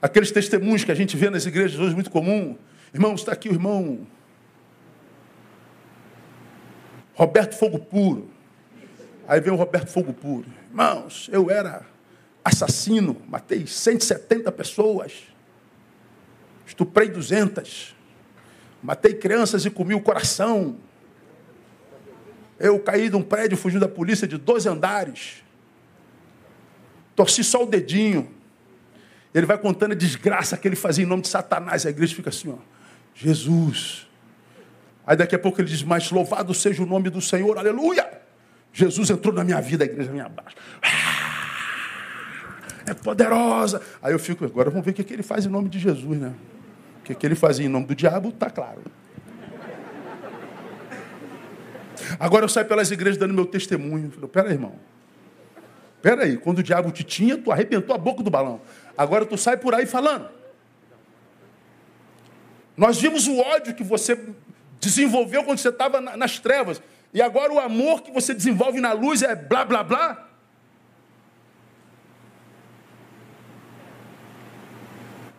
Aqueles 0.01 0.31
testemunhos 0.31 0.85
que 0.85 0.93
a 0.93 0.95
gente 0.95 1.17
vê 1.17 1.29
nas 1.29 1.45
igrejas 1.45 1.81
hoje, 1.81 1.95
muito 1.95 2.11
comum. 2.11 2.57
Irmãos, 2.95 3.21
está 3.21 3.33
aqui 3.33 3.49
o 3.49 3.53
irmão 3.53 4.07
Roberto 7.15 7.57
Fogo 7.57 7.81
Puro. 7.81 8.31
Aí 9.27 9.41
vem 9.41 9.53
o 9.53 9.57
Roberto 9.57 9.89
Fogo 9.89 10.13
Puro. 10.13 10.47
Irmãos, 10.71 11.29
eu 11.33 11.51
era 11.51 11.85
assassino, 12.45 13.21
matei 13.27 13.67
170 13.67 14.53
pessoas, 14.53 15.25
estuprei 16.65 17.09
200, 17.09 17.97
matei 18.81 19.15
crianças 19.15 19.67
e 19.67 19.71
comi 19.71 19.95
o 19.95 20.01
coração. 20.01 20.77
Eu 22.59 22.79
caí 22.81 23.09
de 23.09 23.17
um 23.17 23.23
prédio, 23.23 23.57
fugindo 23.57 23.81
da 23.81 23.89
polícia 23.89 24.27
de 24.27 24.37
dois 24.37 24.67
andares. 24.67 25.45
Torci 27.15 27.45
só 27.45 27.63
o 27.63 27.67
dedinho. 27.67 28.31
Ele 29.35 29.47
vai 29.47 29.59
contando 29.59 29.93
a 29.93 29.95
desgraça 29.95 30.57
que 30.57 30.67
ele 30.67 30.77
fazia 30.77 31.05
em 31.05 31.07
nome 31.07 31.23
de 31.23 31.29
Satanás. 31.29 31.87
A 31.87 31.91
igreja 31.91 32.15
fica 32.15 32.31
assim, 32.31 32.51
ó. 32.51 32.57
Jesus. 33.15 34.09
Aí 35.07 35.17
daqui 35.17 35.35
a 35.35 35.39
pouco 35.39 35.61
ele 35.61 35.69
diz, 35.69 35.83
mas 35.83 36.11
louvado 36.11 36.53
seja 36.53 36.83
o 36.83 36.87
nome 36.87 37.11
do 37.11 37.21
Senhor, 37.21 37.57
aleluia. 37.57 38.07
Jesus 38.73 39.09
entrou 39.11 39.33
na 39.35 39.45
minha 39.45 39.61
vida, 39.61 39.85
a 39.85 39.87
igreja 39.87 40.11
me 40.11 40.21
abaixo. 40.21 40.57
Ah! 40.83 41.29
é 42.91 42.95
poderosa. 42.95 43.81
Aí 44.03 44.13
eu 44.13 44.19
fico, 44.19 44.45
agora 44.45 44.71
vamos 44.71 44.85
ver 44.85 44.93
o 44.93 44.95
que, 44.95 45.05
que 45.05 45.13
ele 45.13 45.23
faz 45.23 45.47
em 45.47 45.49
nome 45.49 45.69
de 45.69 45.79
Jesus, 45.79 46.19
né? 46.19 46.33
O 47.01 47.05
que, 47.05 47.15
que 47.15 47.27
ele 47.27 47.35
fazia 47.35 47.67
em 47.67 47.69
nome 47.69 47.87
do 47.87 47.95
diabo, 47.95 48.33
tá 48.33 48.51
claro. 48.51 48.83
Agora 52.19 52.45
eu 52.45 52.49
saio 52.49 52.67
pelas 52.67 52.91
igrejas 52.91 53.19
dando 53.19 53.35
meu 53.35 53.47
testemunho. 53.47 54.11
Falei, 54.11 54.29
pera 54.29 54.49
aí, 54.49 54.55
irmão. 54.55 54.75
Pera 56.01 56.25
aí, 56.25 56.37
quando 56.37 56.59
o 56.59 56.63
diabo 56.63 56.91
te 56.91 57.03
tinha, 57.03 57.37
tu 57.37 57.51
arrebentou 57.51 57.95
a 57.95 57.99
boca 57.99 58.23
do 58.23 58.31
balão. 58.31 58.61
Agora 58.97 59.25
tu 59.27 59.37
sai 59.37 59.57
por 59.57 59.75
aí 59.75 59.87
falando. 59.87 60.29
Nós 62.77 63.01
vimos 63.01 63.27
o 63.27 63.39
ódio 63.39 63.75
que 63.75 63.83
você 63.83 64.19
desenvolveu 64.81 65.43
quando 65.43 65.59
você 65.59 65.69
estava 65.69 66.01
nas 66.01 66.39
trevas. 66.39 66.81
E 67.13 67.21
agora 67.21 67.53
o 67.53 67.59
amor 67.59 68.03
que 68.03 68.13
você 68.13 68.35
desenvolve 68.35 68.81
na 68.81 68.93
luz 68.93 69.23
é 69.23 69.35
blá 69.35 69.65
blá 69.65 69.83
blá. 69.83 70.29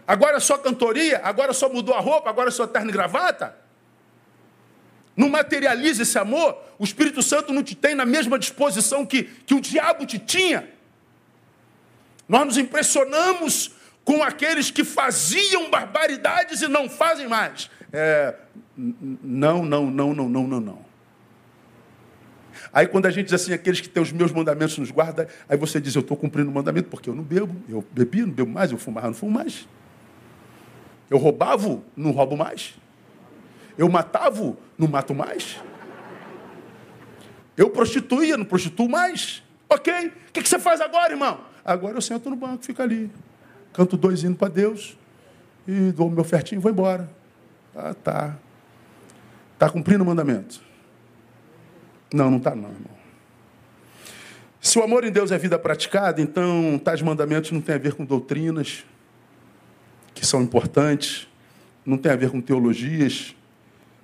Agora 0.09 0.37
é 0.37 0.39
só 0.39 0.57
cantoria, 0.57 1.21
agora 1.23 1.53
só 1.53 1.69
mudou 1.69 1.93
a 1.93 1.99
roupa, 1.99 2.31
agora 2.31 2.49
é 2.49 2.51
só 2.51 2.65
terno 2.65 2.89
e 2.89 2.91
gravata. 2.91 3.55
Não 5.19 5.27
materializa 5.27 6.03
esse 6.03 6.17
amor, 6.17 6.57
o 6.79 6.83
Espírito 6.85 7.21
Santo 7.21 7.51
não 7.51 7.61
te 7.61 7.75
tem 7.75 7.93
na 7.93 8.05
mesma 8.05 8.39
disposição 8.39 9.05
que, 9.05 9.23
que 9.23 9.53
o 9.53 9.59
diabo 9.59 10.05
te 10.05 10.17
tinha. 10.17 10.69
Nós 12.25 12.45
nos 12.45 12.57
impressionamos 12.57 13.71
com 14.05 14.23
aqueles 14.23 14.71
que 14.71 14.85
faziam 14.85 15.69
barbaridades 15.69 16.61
e 16.61 16.69
não 16.69 16.89
fazem 16.89 17.27
mais. 17.27 17.69
É, 17.91 18.33
não, 18.77 19.65
não, 19.65 19.91
não, 19.91 20.13
não, 20.13 20.29
não, 20.29 20.47
não, 20.47 20.59
não. 20.61 20.85
Aí 22.71 22.87
quando 22.87 23.05
a 23.07 23.11
gente 23.11 23.25
diz 23.25 23.33
assim, 23.33 23.51
aqueles 23.51 23.81
que 23.81 23.89
têm 23.89 24.01
os 24.01 24.13
meus 24.13 24.31
mandamentos 24.31 24.77
nos 24.77 24.89
guarda, 24.89 25.27
aí 25.49 25.57
você 25.57 25.81
diz, 25.81 25.95
eu 25.95 25.99
estou 25.99 26.15
cumprindo 26.15 26.49
o 26.49 26.53
mandamento, 26.53 26.87
porque 26.87 27.09
eu 27.09 27.13
não 27.13 27.23
bebo, 27.23 27.53
eu 27.67 27.85
bebi, 27.91 28.21
não 28.21 28.31
bebo 28.31 28.49
mais, 28.49 28.71
eu 28.71 28.77
fumava, 28.77 29.07
não 29.07 29.13
fumo 29.13 29.33
mais. 29.33 29.67
Eu 31.09 31.17
roubava, 31.17 31.81
não 31.97 32.11
roubo 32.11 32.37
mais. 32.37 32.75
Eu 33.79 33.87
matava, 33.87 34.57
não 34.77 34.89
mato 34.89 35.15
mais. 35.15 35.57
Eu 37.55 37.69
prostituía, 37.69 38.35
não 38.35 38.43
prostituo 38.43 38.89
mais. 38.89 39.41
Ok? 39.69 39.93
O 40.07 40.33
que, 40.33 40.45
você 40.45 40.59
faz 40.59 40.81
agora, 40.81 41.13
irmão? 41.13 41.39
Agora 41.63 41.95
eu 41.95 42.01
sento 42.01 42.29
no 42.29 42.35
banco, 42.35 42.65
fico 42.65 42.81
ali. 42.81 43.09
Canto 43.71 43.95
dois 43.95 44.21
hinos 44.21 44.37
para 44.37 44.49
Deus 44.49 44.97
e 45.65 45.93
dou 45.93 46.09
meu 46.09 46.25
fertinho 46.25 46.59
e 46.59 46.61
vou 46.61 46.69
embora. 46.69 47.09
Ah, 47.73 47.93
tá. 47.93 48.37
Está 49.53 49.69
cumprindo 49.69 50.03
o 50.03 50.05
mandamento? 50.05 50.59
Não, 52.13 52.29
não 52.29 52.37
está 52.39 52.53
não, 52.53 52.67
irmão. 52.67 52.99
Se 54.59 54.77
o 54.77 54.83
amor 54.83 55.05
em 55.05 55.11
Deus 55.11 55.31
é 55.31 55.37
vida 55.37 55.57
praticada, 55.57 56.21
então 56.21 56.77
tais 56.83 57.01
mandamentos 57.01 57.51
não 57.51 57.61
tem 57.61 57.75
a 57.75 57.77
ver 57.77 57.93
com 57.93 58.03
doutrinas, 58.03 58.83
que 60.13 60.25
são 60.25 60.41
importantes, 60.41 61.29
não 61.85 61.97
tem 61.97 62.11
a 62.11 62.17
ver 62.17 62.29
com 62.29 62.41
teologias, 62.41 63.33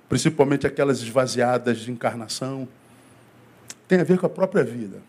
principalmente 0.08 0.66
aquelas 0.66 1.00
esvaziadas 1.00 1.78
de 1.78 1.90
encarnação, 1.90 2.68
tem 3.88 4.00
a 4.00 4.04
ver 4.04 4.18
com 4.18 4.26
a 4.26 4.30
própria 4.30 4.64
vida. 4.64 5.00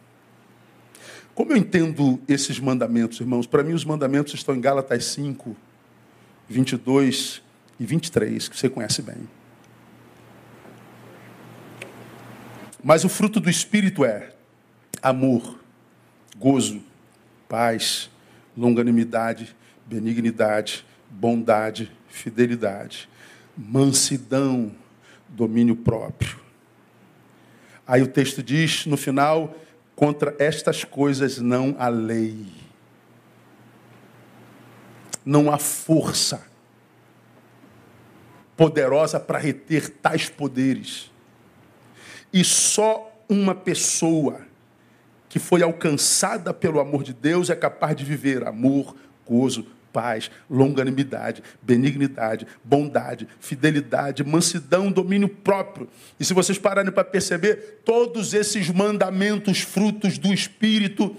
Como 1.33 1.51
eu 1.51 1.57
entendo 1.57 2.19
esses 2.27 2.59
mandamentos, 2.59 3.19
irmãos? 3.19 3.45
Para 3.45 3.63
mim, 3.63 3.73
os 3.73 3.85
mandamentos 3.85 4.33
estão 4.33 4.55
em 4.55 4.61
Gálatas 4.61 5.05
5, 5.05 5.55
22 6.49 7.41
e 7.79 7.85
23, 7.85 8.47
que 8.47 8.57
você 8.57 8.69
conhece 8.69 9.01
bem. 9.01 9.29
Mas 12.83 13.03
o 13.03 13.09
fruto 13.09 13.39
do 13.39 13.49
Espírito 13.49 14.03
é 14.03 14.31
amor, 15.01 15.59
gozo, 16.37 16.81
paz, 17.47 18.09
longanimidade, 18.55 19.55
benignidade, 19.85 20.85
bondade, 21.09 21.91
fidelidade, 22.09 23.07
mansidão, 23.55 24.71
domínio 25.29 25.75
próprio. 25.75 26.37
Aí 27.85 28.01
o 28.01 28.07
texto 28.07 28.43
diz 28.43 28.85
no 28.85 28.97
final: 28.97 29.55
contra 29.95 30.35
estas 30.39 30.83
coisas 30.83 31.39
não 31.39 31.75
há 31.79 31.87
lei. 31.87 32.45
Não 35.25 35.51
há 35.51 35.57
força 35.57 36.45
poderosa 38.57 39.19
para 39.19 39.37
reter 39.37 39.89
tais 39.89 40.27
poderes. 40.27 41.11
E 42.33 42.43
só 42.43 43.13
uma 43.29 43.53
pessoa 43.53 44.41
que 45.29 45.37
foi 45.37 45.61
alcançada 45.61 46.53
pelo 46.53 46.79
amor 46.79 47.03
de 47.03 47.13
Deus 47.13 47.49
é 47.49 47.55
capaz 47.55 47.95
de 47.95 48.03
viver 48.03 48.47
amor, 48.47 48.95
gozo, 49.25 49.67
paz, 49.91 50.29
longanimidade, 50.49 51.43
benignidade, 51.61 52.45
bondade, 52.63 53.27
fidelidade, 53.39 54.23
mansidão, 54.23 54.91
domínio 54.91 55.29
próprio. 55.29 55.89
E 56.19 56.25
se 56.25 56.33
vocês 56.33 56.57
pararem 56.57 56.91
para 56.91 57.03
perceber, 57.03 57.81
todos 57.83 58.33
esses 58.33 58.69
mandamentos, 58.69 59.61
frutos 59.61 60.17
do 60.17 60.33
Espírito, 60.33 61.15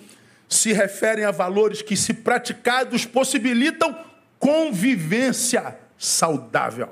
se 0.49 0.73
referem 0.73 1.25
a 1.25 1.31
valores 1.31 1.83
que, 1.83 1.97
se 1.97 2.15
praticados, 2.15 3.05
possibilitam 3.05 3.97
convivência 4.39 5.77
saudável 5.99 6.91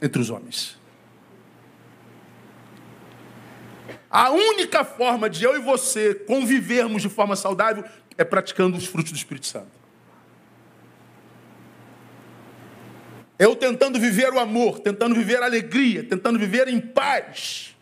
entre 0.00 0.20
os 0.20 0.30
homens. 0.30 0.78
A 4.10 4.30
única 4.30 4.84
forma 4.84 5.28
de 5.28 5.44
eu 5.44 5.56
e 5.56 5.58
você 5.58 6.14
convivermos 6.14 7.02
de 7.02 7.08
forma 7.08 7.34
saudável 7.34 7.84
é 8.16 8.22
praticando 8.22 8.76
os 8.76 8.86
frutos 8.86 9.10
do 9.10 9.16
Espírito 9.16 9.46
Santo. 9.46 9.83
Eu 13.38 13.56
tentando 13.56 13.98
viver 13.98 14.32
o 14.32 14.38
amor, 14.38 14.78
tentando 14.78 15.14
viver 15.14 15.42
a 15.42 15.46
alegria, 15.46 16.04
tentando 16.04 16.38
viver 16.38 16.68
em 16.68 16.78
paz, 16.78 17.74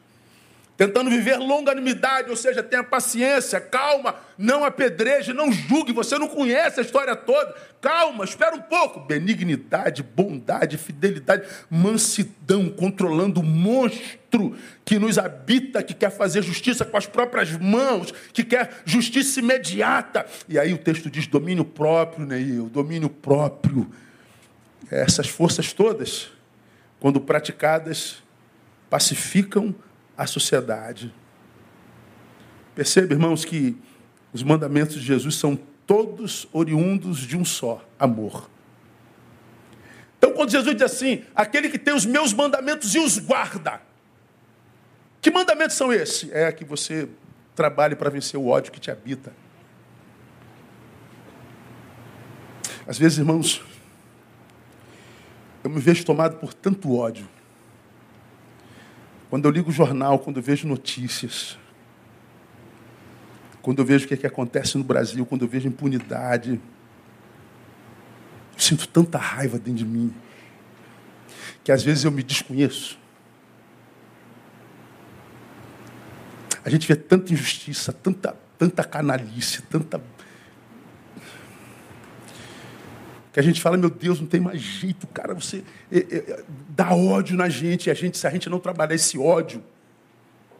tentando 0.78 1.10
viver 1.10 1.36
longanimidade, 1.36 2.30
ou 2.30 2.36
seja, 2.36 2.62
tenha 2.62 2.82
paciência, 2.82 3.60
calma, 3.60 4.16
não 4.38 4.64
apedreje, 4.64 5.34
não 5.34 5.52
julgue, 5.52 5.92
você 5.92 6.18
não 6.18 6.26
conhece 6.26 6.80
a 6.80 6.82
história 6.82 7.14
toda. 7.14 7.54
Calma, 7.82 8.24
espera 8.24 8.56
um 8.56 8.62
pouco. 8.62 9.00
Benignidade, 9.00 10.02
bondade, 10.02 10.78
fidelidade, 10.78 11.46
mansidão, 11.70 12.70
controlando 12.70 13.40
o 13.40 13.44
monstro 13.44 14.56
que 14.86 14.98
nos 14.98 15.18
habita, 15.18 15.82
que 15.82 15.92
quer 15.92 16.10
fazer 16.10 16.42
justiça 16.42 16.84
com 16.86 16.96
as 16.96 17.06
próprias 17.06 17.52
mãos, 17.58 18.10
que 18.32 18.42
quer 18.42 18.70
justiça 18.86 19.38
imediata. 19.38 20.24
E 20.48 20.58
aí 20.58 20.72
o 20.72 20.78
texto 20.78 21.10
diz 21.10 21.26
domínio 21.26 21.64
próprio, 21.64 22.24
Neil, 22.24 22.70
domínio 22.70 23.10
próprio 23.10 23.92
essas 24.90 25.28
forças 25.28 25.72
todas, 25.72 26.30
quando 27.00 27.20
praticadas, 27.20 28.22
pacificam 28.88 29.74
a 30.16 30.26
sociedade. 30.26 31.12
Percebe, 32.74 33.14
irmãos, 33.14 33.44
que 33.44 33.76
os 34.32 34.42
mandamentos 34.42 34.94
de 34.94 35.02
Jesus 35.02 35.34
são 35.34 35.58
todos 35.86 36.48
oriundos 36.52 37.18
de 37.18 37.36
um 37.36 37.44
só: 37.44 37.84
amor. 37.98 38.48
Então, 40.18 40.32
quando 40.32 40.50
Jesus 40.50 40.74
diz 40.74 40.82
assim, 40.82 41.24
aquele 41.34 41.68
que 41.68 41.78
tem 41.78 41.94
os 41.94 42.06
meus 42.06 42.32
mandamentos 42.32 42.94
e 42.94 42.98
os 42.98 43.18
guarda, 43.18 43.80
que 45.20 45.30
mandamentos 45.30 45.76
são 45.76 45.92
esses? 45.92 46.30
É 46.32 46.50
que 46.52 46.64
você 46.64 47.08
trabalhe 47.54 47.96
para 47.96 48.08
vencer 48.08 48.38
o 48.38 48.46
ódio 48.46 48.72
que 48.72 48.80
te 48.80 48.90
habita. 48.90 49.32
Às 52.86 52.98
vezes, 52.98 53.18
irmãos, 53.18 53.62
eu 55.62 55.70
me 55.70 55.80
vejo 55.80 56.04
tomado 56.04 56.36
por 56.38 56.52
tanto 56.52 56.94
ódio. 56.96 57.28
Quando 59.30 59.46
eu 59.46 59.50
ligo 59.50 59.70
o 59.70 59.72
jornal, 59.72 60.18
quando 60.18 60.36
eu 60.38 60.42
vejo 60.42 60.66
notícias, 60.68 61.58
quando 63.62 63.78
eu 63.78 63.84
vejo 63.84 64.04
o 64.04 64.08
que, 64.08 64.14
é 64.14 64.16
que 64.16 64.26
acontece 64.26 64.76
no 64.76 64.84
Brasil, 64.84 65.24
quando 65.24 65.42
eu 65.42 65.48
vejo 65.48 65.68
impunidade, 65.68 66.60
eu 68.54 68.60
sinto 68.60 68.86
tanta 68.88 69.18
raiva 69.18 69.58
dentro 69.58 69.74
de 69.74 69.86
mim, 69.86 70.12
que 71.62 71.70
às 71.70 71.82
vezes 71.82 72.04
eu 72.04 72.10
me 72.10 72.22
desconheço. 72.22 72.98
A 76.64 76.70
gente 76.70 76.86
vê 76.86 76.94
tanta 76.94 77.32
injustiça, 77.32 77.92
tanta, 77.92 78.36
tanta 78.58 78.84
canalice, 78.84 79.62
tanta 79.62 79.98
que 83.32 83.40
a 83.40 83.42
gente 83.42 83.60
fala, 83.60 83.76
meu 83.76 83.88
Deus, 83.88 84.20
não 84.20 84.26
tem 84.26 84.40
mais 84.40 84.60
jeito, 84.60 85.06
cara, 85.06 85.32
você 85.34 85.62
é, 85.90 85.98
é, 85.98 86.44
dá 86.68 86.94
ódio 86.94 87.36
na 87.36 87.48
gente, 87.48 87.86
e 87.86 87.90
a 87.90 87.94
gente, 87.94 88.18
se 88.18 88.26
a 88.26 88.30
gente 88.30 88.50
não 88.50 88.60
trabalhar 88.60 88.94
esse 88.94 89.18
ódio, 89.18 89.62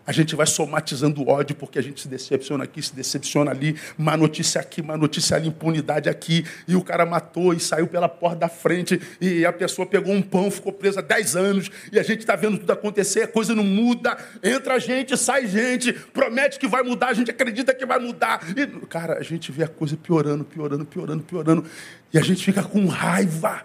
a 0.06 0.12
gente 0.12 0.34
vai 0.34 0.46
somatizando 0.46 1.28
ódio 1.28 1.54
porque 1.54 1.78
a 1.78 1.82
gente 1.82 2.00
se 2.00 2.08
decepciona 2.08 2.64
aqui, 2.64 2.82
se 2.82 2.94
decepciona 2.94 3.50
ali, 3.50 3.76
má 3.96 4.16
notícia 4.16 4.60
aqui, 4.60 4.82
má 4.82 4.96
notícia 4.96 5.36
ali, 5.36 5.48
impunidade 5.48 6.08
aqui, 6.08 6.44
e 6.66 6.74
o 6.74 6.82
cara 6.82 7.06
matou 7.06 7.54
e 7.54 7.60
saiu 7.60 7.86
pela 7.86 8.08
porta 8.08 8.36
da 8.36 8.48
frente, 8.48 9.00
e 9.20 9.46
a 9.46 9.52
pessoa 9.52 9.86
pegou 9.86 10.12
um 10.12 10.22
pão, 10.22 10.50
ficou 10.50 10.72
presa 10.72 11.00
10 11.00 11.36
anos, 11.36 11.70
e 11.92 11.98
a 11.98 12.02
gente 12.02 12.20
está 12.20 12.34
vendo 12.34 12.58
tudo 12.58 12.72
acontecer, 12.72 13.22
a 13.22 13.28
coisa 13.28 13.54
não 13.54 13.64
muda, 13.64 14.16
entra 14.42 14.78
gente, 14.78 15.16
sai 15.16 15.46
gente, 15.46 15.92
promete 15.92 16.58
que 16.58 16.66
vai 16.66 16.82
mudar, 16.82 17.08
a 17.08 17.14
gente 17.14 17.30
acredita 17.30 17.72
que 17.74 17.86
vai 17.86 17.98
mudar. 17.98 18.40
E, 18.56 18.66
cara, 18.86 19.18
a 19.18 19.22
gente 19.22 19.52
vê 19.52 19.64
a 19.64 19.68
coisa 19.68 19.96
piorando, 19.96 20.44
piorando, 20.44 20.84
piorando, 20.84 21.22
piorando, 21.22 21.64
e 22.12 22.18
a 22.18 22.22
gente 22.22 22.44
fica 22.44 22.62
com 22.62 22.86
raiva. 22.86 23.62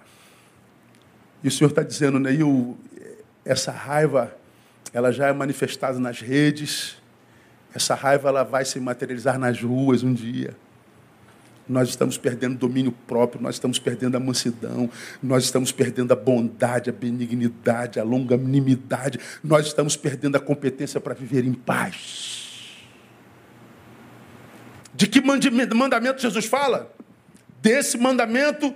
E 1.43 1.47
o 1.47 1.51
Senhor 1.51 1.69
está 1.69 1.83
dizendo, 1.83 2.19
né, 2.19 2.31
essa 3.45 3.71
raiva 3.71 4.35
ela 4.93 5.11
já 5.11 5.27
é 5.27 5.33
manifestada 5.33 5.99
nas 5.99 6.21
redes. 6.21 6.97
Essa 7.73 7.95
raiva 7.95 8.29
ela 8.29 8.43
vai 8.43 8.65
se 8.65 8.79
materializar 8.79 9.37
nas 9.37 9.61
ruas 9.61 10.03
um 10.03 10.13
dia. 10.13 10.55
Nós 11.67 11.89
estamos 11.89 12.17
perdendo 12.17 12.57
domínio 12.57 12.93
próprio, 13.05 13.41
nós 13.41 13.55
estamos 13.55 13.77
perdendo 13.77 14.15
a 14.15 14.19
mansidão, 14.19 14.89
nós 15.21 15.43
estamos 15.43 15.71
perdendo 15.71 16.13
a 16.13 16.15
bondade, 16.15 16.89
a 16.89 16.93
benignidade, 16.93 17.99
a 17.99 18.03
longanimidade, 18.03 19.19
nós 19.43 19.67
estamos 19.67 19.97
perdendo 19.97 20.37
a 20.37 20.39
competência 20.39 21.01
para 21.01 21.13
viver 21.13 21.43
em 21.43 21.53
paz. 21.53 22.37
De 24.93 25.07
que 25.07 25.21
mandamento 25.21 26.21
Jesus 26.21 26.45
fala? 26.45 26.91
Desse 27.61 27.97
mandamento 27.97 28.73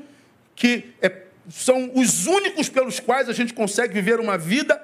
que 0.54 0.94
é, 1.02 1.24
são 1.50 1.92
os 1.96 2.28
únicos 2.28 2.68
pelos 2.68 3.00
quais 3.00 3.30
a 3.30 3.34
gente 3.34 3.54
consegue 3.54 3.94
viver 3.94 4.20
uma 4.20 4.38
vida 4.38 4.80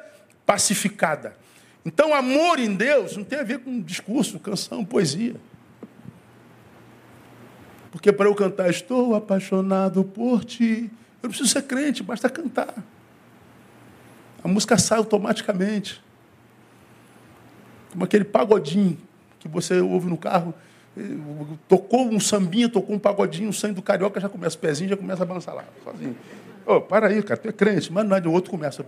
pacificada. 0.48 1.36
Então, 1.86 2.16
amor 2.16 2.58
em 2.58 2.74
Deus 2.74 3.16
não 3.16 3.24
tem 3.24 3.40
a 3.40 3.44
ver 3.44 3.60
com 3.60 3.82
discurso, 3.82 4.40
canção, 4.40 4.84
poesia. 4.84 5.36
Porque 7.92 8.12
para 8.12 8.28
eu 8.28 8.34
cantar, 8.34 8.70
estou 8.70 9.14
apaixonado 9.14 10.04
por 10.04 10.44
ti, 10.44 10.90
eu 11.22 11.28
não 11.28 11.30
preciso 11.30 11.50
ser 11.50 11.64
crente, 11.64 12.02
basta 12.02 12.30
cantar. 12.30 12.74
A 14.44 14.48
música 14.48 14.78
sai 14.78 14.98
automaticamente. 14.98 16.02
Como 17.92 18.04
aquele 18.04 18.24
pagodinho 18.24 18.98
que 19.40 19.48
você 19.48 19.80
ouve 19.82 20.08
no 20.08 20.18
carro. 20.18 20.54
Tocou 21.68 22.10
um 22.10 22.20
sambinha, 22.20 22.68
tocou 22.68 22.96
um 22.96 23.00
pagodinho, 23.00 23.50
o 23.50 23.54
sangue 23.54 23.76
do 23.76 23.82
carioca 23.82 24.20
já 24.20 24.28
começa, 24.28 24.56
o 24.56 24.60
pezinho 24.60 24.90
já 24.90 24.98
começa 24.98 25.24
a 25.24 25.26
balançar 25.26 25.54
lá, 25.54 25.64
sozinho. 25.84 26.18
Oh, 26.66 26.82
para 26.82 27.08
aí, 27.08 27.22
cara, 27.22 27.40
tu 27.40 27.48
é 27.48 27.52
crente, 27.52 27.94
mas 27.94 28.08
não 28.08 28.16
é 28.16 28.20
de 28.20 28.28
outro 28.28 28.50
começa 28.50 28.84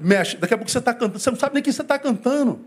mexe. 0.00 0.36
Daqui 0.36 0.54
a 0.54 0.56
pouco 0.58 0.70
você 0.70 0.78
está 0.78 0.92
cantando, 0.92 1.18
você 1.18 1.30
não 1.30 1.38
sabe 1.38 1.54
nem 1.54 1.60
o 1.60 1.64
que 1.64 1.72
você 1.72 1.82
está 1.82 1.98
cantando. 1.98 2.64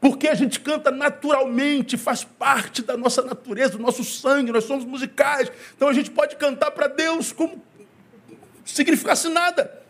Porque 0.00 0.28
a 0.28 0.34
gente 0.34 0.60
canta 0.60 0.90
naturalmente, 0.90 1.96
faz 1.96 2.22
parte 2.22 2.82
da 2.82 2.96
nossa 2.96 3.22
natureza, 3.22 3.72
do 3.76 3.82
nosso 3.82 4.04
sangue, 4.04 4.52
nós 4.52 4.64
somos 4.64 4.84
musicais. 4.84 5.50
Então 5.76 5.88
a 5.88 5.92
gente 5.92 6.10
pode 6.10 6.36
cantar 6.36 6.70
para 6.70 6.86
Deus 6.86 7.32
como 7.32 7.62
se 8.64 8.74
significasse 8.74 9.28
nada. 9.28 9.82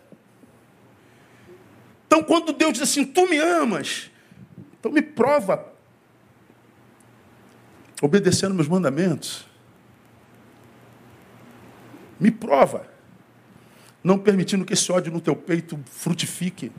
Então 2.07 2.23
quando 2.23 2.51
Deus 2.53 2.73
diz 2.73 2.81
assim, 2.81 3.05
tu 3.05 3.29
me 3.29 3.37
amas, 3.37 4.09
então 4.79 4.91
me 4.91 5.01
prova, 5.01 5.71
obedecendo 8.01 8.55
meus 8.55 8.67
mandamentos. 8.67 9.45
Me 12.19 12.31
prova 12.31 12.98
não 14.03 14.17
permitindo 14.17 14.65
que 14.65 14.73
esse 14.73 14.91
ódio 14.91 15.11
no 15.11 15.21
teu 15.21 15.35
peito 15.35 15.79
frutifique. 15.85 16.71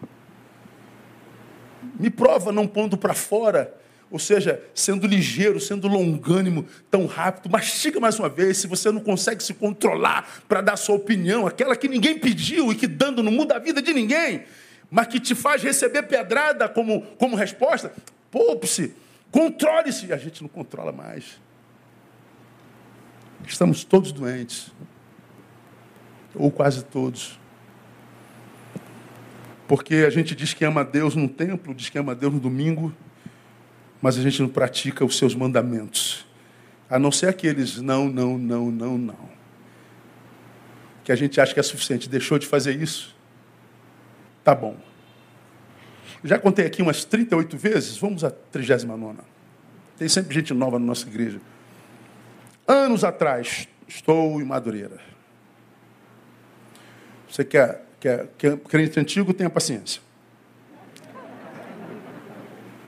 Me 1.98 2.11
prova 2.11 2.50
não 2.52 2.66
pondo 2.66 2.96
para 2.96 3.14
fora, 3.14 3.74
ou 4.11 4.18
seja, 4.18 4.62
sendo 4.74 5.06
ligeiro, 5.06 5.61
sendo 5.61 5.87
longânimo, 5.87 6.66
tão 6.90 7.06
rápido. 7.06 7.50
Mastiga 7.50 8.00
mais 8.00 8.18
uma 8.18 8.28
vez, 8.28 8.59
se 8.59 8.66
você 8.66 8.90
não 8.90 9.00
consegue 9.00 9.42
se 9.42 9.54
controlar 9.54 10.42
para 10.48 10.61
dar 10.61 10.76
sua 10.76 10.96
opinião, 10.96 11.46
aquela 11.46 11.76
que 11.76 11.88
ninguém 11.88 12.18
pediu 12.18 12.72
e 12.72 12.74
que 12.74 12.87
dando 12.87 13.22
não 13.22 13.33
muda 13.33 13.56
a 13.56 13.59
vida 13.59 13.80
de 13.80 13.92
ninguém, 13.92 14.44
mas 14.90 15.06
que 15.06 15.20
te 15.20 15.35
faz 15.35 15.62
receber 15.62 16.02
pedrada 16.04 16.68
como, 16.68 17.02
como 17.18 17.37
resposta, 17.37 17.92
poupe-se, 18.30 18.94
controle-se. 19.30 20.12
A 20.12 20.16
gente 20.16 20.42
não 20.42 20.48
controla 20.48 20.90
mais. 20.90 21.40
Estamos 23.46 23.85
todos 23.85 24.12
doentes 24.12 24.72
ou 26.34 26.50
quase 26.50 26.84
todos. 26.84 27.38
Porque 29.66 29.96
a 30.06 30.10
gente 30.10 30.34
diz 30.34 30.52
que 30.52 30.64
ama 30.64 30.84
Deus 30.84 31.14
no 31.14 31.28
templo, 31.28 31.74
diz 31.74 31.88
que 31.88 31.98
ama 31.98 32.14
Deus 32.14 32.32
no 32.34 32.40
domingo, 32.40 32.92
mas 34.02 34.18
a 34.18 34.22
gente 34.22 34.42
não 34.42 34.48
pratica 34.48 35.04
os 35.04 35.16
seus 35.16 35.34
mandamentos. 35.34 36.26
A 36.88 36.98
não 36.98 37.12
ser 37.12 37.28
aqueles 37.28 37.80
não, 37.80 38.08
não, 38.08 38.36
não, 38.36 38.70
não, 38.70 38.98
não. 38.98 39.30
Que 41.04 41.12
a 41.12 41.16
gente 41.16 41.40
acha 41.40 41.54
que 41.54 41.60
é 41.60 41.62
suficiente. 41.62 42.08
Deixou 42.08 42.38
de 42.38 42.46
fazer 42.46 42.80
isso? 42.80 43.14
Tá 44.42 44.54
bom. 44.54 44.76
Já 46.24 46.38
contei 46.38 46.66
aqui 46.66 46.82
umas 46.82 47.04
38 47.04 47.56
vezes, 47.56 47.96
vamos 47.96 48.24
à 48.24 48.30
39. 48.30 49.18
Tem 49.96 50.08
sempre 50.08 50.34
gente 50.34 50.52
nova 50.52 50.78
na 50.78 50.84
nossa 50.84 51.06
igreja. 51.06 51.40
Anos 52.66 53.04
atrás, 53.04 53.68
estou 53.86 54.40
em 54.40 54.44
Madureira. 54.44 55.00
Você 57.30 57.44
quer, 57.44 57.82
quer, 58.00 58.26
crente 58.68 58.98
antigo, 58.98 59.32
tenha 59.32 59.48
paciência. 59.48 60.02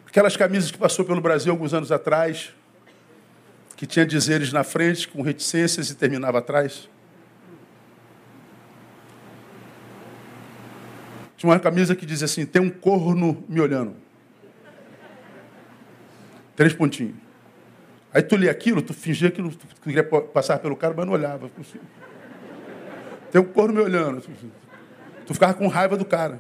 Aquelas 0.06 0.36
camisas 0.36 0.70
que 0.70 0.76
passou 0.76 1.04
pelo 1.04 1.20
Brasil 1.20 1.52
alguns 1.52 1.72
anos 1.72 1.92
atrás, 1.92 2.52
que 3.76 3.86
tinha 3.86 4.04
dizeres 4.04 4.52
na 4.52 4.64
frente, 4.64 5.08
com 5.08 5.22
reticências 5.22 5.90
e 5.90 5.94
terminava 5.94 6.38
atrás. 6.38 6.88
Tinha 11.36 11.50
uma 11.50 11.58
camisa 11.58 11.96
que 11.96 12.04
dizia 12.04 12.26
assim: 12.26 12.44
tem 12.44 12.60
um 12.60 12.70
corno 12.70 13.42
me 13.48 13.60
olhando. 13.60 13.94
Três 16.54 16.74
pontinhos. 16.74 17.16
Aí 18.12 18.22
tu 18.22 18.36
lia 18.36 18.50
aquilo, 18.50 18.82
tu 18.82 18.92
fingia 18.92 19.30
que 19.30 19.40
tu 19.42 19.66
queria 19.82 20.04
passar 20.04 20.58
pelo 20.58 20.76
cara, 20.76 20.92
mas 20.94 21.06
não 21.06 21.14
olhava. 21.14 21.50
Tem 23.32 23.40
um 23.40 23.44
corno 23.44 23.74
me 23.74 23.80
olhando. 23.80 24.22
Tu 25.26 25.32
ficava 25.32 25.54
com 25.54 25.66
raiva 25.66 25.96
do 25.96 26.04
cara. 26.04 26.38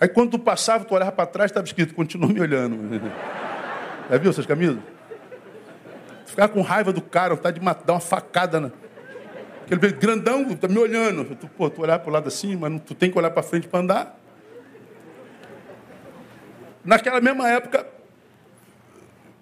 Aí 0.00 0.06
quando 0.08 0.30
tu 0.30 0.38
passava, 0.38 0.84
tu 0.84 0.94
olhava 0.94 1.10
para 1.10 1.26
trás, 1.26 1.50
estava 1.50 1.66
escrito, 1.66 1.92
continua 1.92 2.32
me 2.32 2.40
olhando. 2.40 2.78
Já 4.08 4.16
viu 4.16 4.30
essas 4.30 4.46
camisas? 4.46 4.78
Tu 6.24 6.30
ficava 6.30 6.52
com 6.52 6.62
raiva 6.62 6.92
do 6.92 7.02
cara, 7.02 7.36
tá 7.36 7.50
de 7.50 7.58
dar 7.58 7.92
uma 7.92 8.00
facada. 8.00 8.60
Na... 8.60 8.70
Aquele 9.64 9.80
veio 9.80 9.96
grandão, 9.96 10.54
tá 10.54 10.68
me 10.68 10.78
olhando. 10.78 11.34
Tu, 11.34 11.48
pô, 11.48 11.68
tu 11.68 11.82
olhar 11.82 11.98
para 11.98 12.08
o 12.08 12.12
lado 12.12 12.28
assim, 12.28 12.54
mas 12.54 12.80
tu 12.82 12.94
tem 12.94 13.10
que 13.10 13.18
olhar 13.18 13.30
para 13.32 13.42
frente 13.42 13.66
para 13.66 13.80
andar. 13.80 14.20
Naquela 16.84 17.20
mesma 17.20 17.50
época, 17.50 17.84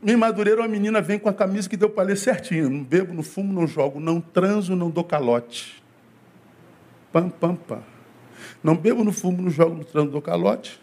em 0.06 0.14
Madureira, 0.14 0.60
uma 0.60 0.68
menina 0.68 1.00
vem 1.02 1.18
com 1.18 1.28
a 1.28 1.34
camisa 1.34 1.68
que 1.68 1.76
deu 1.76 1.90
para 1.90 2.04
ler 2.04 2.16
certinho. 2.16 2.70
Não 2.70 2.84
bebo, 2.84 3.12
não 3.12 3.24
fumo, 3.24 3.52
não 3.52 3.66
jogo, 3.66 3.98
não 3.98 4.20
transo, 4.20 4.76
não 4.76 4.88
dou 4.88 5.02
calote. 5.02 5.82
Pam, 7.12 7.28
pam, 7.28 7.56
pam. 7.56 7.82
Não 8.62 8.76
bebo, 8.76 9.02
não 9.02 9.12
fumo, 9.12 9.42
não 9.42 9.50
jogo, 9.50 9.74
não 9.74 9.82
transo, 9.82 10.06
não 10.06 10.12
dou 10.12 10.22
calote. 10.22 10.80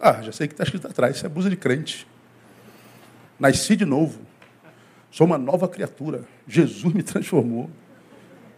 Ah, 0.00 0.20
já 0.20 0.32
sei 0.32 0.48
que 0.48 0.54
está 0.54 0.64
escrito 0.64 0.88
atrás. 0.88 1.14
Isso 1.14 1.24
é 1.24 1.28
abuso 1.28 1.48
de 1.48 1.56
crente. 1.56 2.04
Nasci 3.38 3.76
de 3.76 3.84
novo. 3.84 4.20
Sou 5.08 5.24
uma 5.24 5.38
nova 5.38 5.68
criatura. 5.68 6.24
Jesus 6.48 6.92
me 6.92 7.04
transformou. 7.04 7.70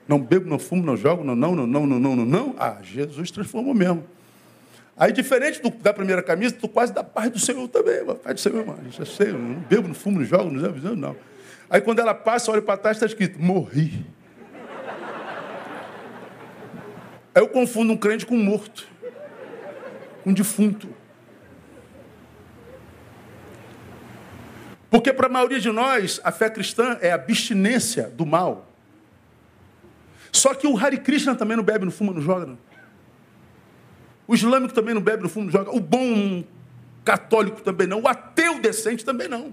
Não 0.08 0.18
bebo, 0.18 0.48
não 0.48 0.58
fumo, 0.58 0.82
não 0.82 0.96
jogo, 0.96 1.22
não, 1.22 1.36
não, 1.36 1.54
não, 1.54 1.66
não, 1.66 1.86
não, 1.86 2.16
não, 2.16 2.24
não. 2.24 2.54
Ah, 2.58 2.78
Jesus 2.82 3.30
transformou 3.30 3.74
mesmo. 3.74 4.04
Aí, 4.96 5.12
diferente 5.12 5.60
do, 5.60 5.70
da 5.70 5.92
primeira 5.92 6.22
camisa, 6.22 6.54
tu 6.54 6.68
quase 6.68 6.92
dá 6.92 7.02
paz 7.02 7.30
do 7.30 7.38
Senhor 7.38 7.66
também, 7.68 8.04
paz 8.16 8.36
do 8.36 8.40
Senhor, 8.40 8.58
irmão. 8.60 8.78
Já 8.90 9.04
sei, 9.04 9.30
eu 9.30 9.38
não 9.38 9.56
bebo, 9.60 9.88
não 9.88 9.94
fumo, 9.94 10.20
não 10.20 10.24
jogo, 10.24 10.50
não 10.50 10.72
não, 10.72 10.96
não. 10.96 11.16
Aí, 11.68 11.80
quando 11.80 11.98
ela 11.98 12.14
passa, 12.14 12.52
olha 12.52 12.62
para 12.62 12.76
trás, 12.76 12.96
está 12.96 13.06
escrito: 13.06 13.40
morri. 13.42 14.06
Aí 17.34 17.42
eu 17.42 17.48
confundo 17.48 17.92
um 17.92 17.96
crente 17.96 18.24
com 18.24 18.36
um 18.36 18.42
morto, 18.42 18.86
um 20.24 20.32
defunto. 20.32 20.88
Porque 24.88 25.12
para 25.12 25.26
a 25.26 25.28
maioria 25.28 25.58
de 25.58 25.72
nós, 25.72 26.20
a 26.22 26.30
fé 26.30 26.48
cristã 26.48 26.96
é 27.00 27.10
abstinência 27.10 28.04
do 28.04 28.24
mal. 28.24 28.70
Só 30.30 30.54
que 30.54 30.68
o 30.68 30.78
Hare 30.78 30.98
Krishna 30.98 31.34
também 31.34 31.56
não 31.56 31.64
bebe, 31.64 31.84
não 31.84 31.90
fuma, 31.90 32.12
não 32.12 32.20
joga. 32.20 32.46
Não. 32.46 32.58
O 34.26 34.34
islâmico 34.34 34.72
também 34.72 34.94
não 34.94 35.02
bebe 35.02 35.22
no 35.22 35.28
fundo, 35.28 35.50
joga. 35.50 35.70
O 35.70 35.80
bom 35.80 36.44
católico 37.04 37.60
também 37.60 37.86
não. 37.86 38.00
O 38.00 38.08
ateu 38.08 38.60
decente 38.60 39.04
também 39.04 39.28
não. 39.28 39.52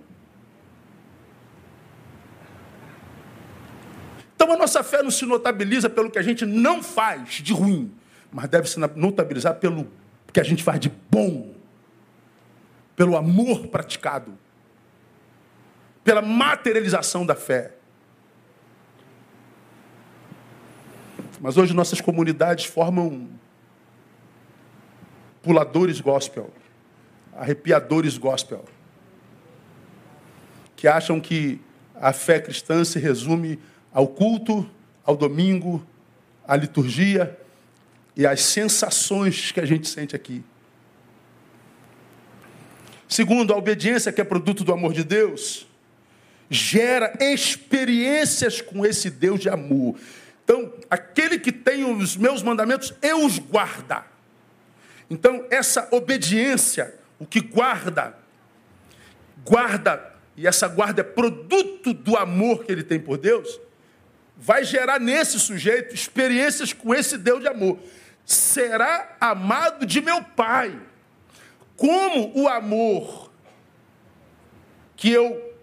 Então 4.35 4.51
a 4.51 4.57
nossa 4.57 4.83
fé 4.83 5.03
não 5.03 5.11
se 5.11 5.25
notabiliza 5.25 5.89
pelo 5.89 6.09
que 6.09 6.17
a 6.17 6.21
gente 6.21 6.45
não 6.45 6.81
faz 6.81 7.33
de 7.33 7.53
ruim, 7.53 7.93
mas 8.31 8.49
deve 8.49 8.67
se 8.67 8.79
notabilizar 8.95 9.55
pelo 9.55 9.87
que 10.33 10.39
a 10.39 10.43
gente 10.43 10.63
faz 10.63 10.79
de 10.79 10.89
bom, 10.89 11.53
pelo 12.95 13.15
amor 13.15 13.67
praticado, 13.67 14.35
pela 16.03 16.21
materialização 16.21 17.25
da 17.25 17.35
fé. 17.35 17.75
Mas 21.39 21.57
hoje 21.57 21.73
nossas 21.73 21.99
comunidades 22.01 22.65
formam 22.65 23.27
puladores 25.41 25.99
gospel, 25.99 26.51
arrepiadores 27.35 28.17
gospel, 28.17 28.63
que 30.75 30.87
acham 30.87 31.19
que 31.19 31.59
a 31.95 32.11
fé 32.13 32.39
cristã 32.39 32.83
se 32.83 32.99
resume 32.99 33.59
ao 33.93 34.07
culto, 34.07 34.69
ao 35.03 35.15
domingo, 35.15 35.85
à 36.47 36.55
liturgia 36.55 37.37
e 38.15 38.25
às 38.25 38.41
sensações 38.41 39.51
que 39.51 39.59
a 39.59 39.65
gente 39.65 39.87
sente 39.87 40.15
aqui. 40.15 40.43
Segundo, 43.07 43.53
a 43.53 43.57
obediência, 43.57 44.11
que 44.11 44.21
é 44.21 44.23
produto 44.23 44.63
do 44.63 44.71
amor 44.71 44.93
de 44.93 45.03
Deus, 45.03 45.67
gera 46.49 47.13
experiências 47.19 48.61
com 48.61 48.85
esse 48.85 49.09
Deus 49.09 49.39
de 49.39 49.49
amor. 49.49 49.95
Então, 50.43 50.73
aquele 50.89 51.39
que 51.39 51.51
tem 51.51 51.83
os 51.83 52.17
meus 52.17 52.41
mandamentos, 52.41 52.93
eu 53.01 53.25
os 53.25 53.37
guarda. 53.37 54.10
Então, 55.11 55.45
essa 55.49 55.89
obediência, 55.91 56.95
o 57.19 57.25
que 57.25 57.41
guarda, 57.41 58.15
guarda, 59.43 60.15
e 60.37 60.47
essa 60.47 60.69
guarda 60.69 61.01
é 61.01 61.03
produto 61.03 61.93
do 61.93 62.15
amor 62.15 62.63
que 62.63 62.71
ele 62.71 62.81
tem 62.81 62.97
por 62.97 63.17
Deus, 63.17 63.59
vai 64.37 64.63
gerar 64.63 65.01
nesse 65.01 65.37
sujeito 65.37 65.93
experiências 65.93 66.71
com 66.71 66.95
esse 66.95 67.17
Deus 67.17 67.41
de 67.41 67.49
amor. 67.49 67.77
Será 68.23 69.17
amado 69.19 69.85
de 69.85 69.99
meu 69.99 70.23
Pai. 70.23 70.79
Como 71.75 72.31
o 72.33 72.47
amor 72.47 73.33
que 74.95 75.11
eu 75.11 75.53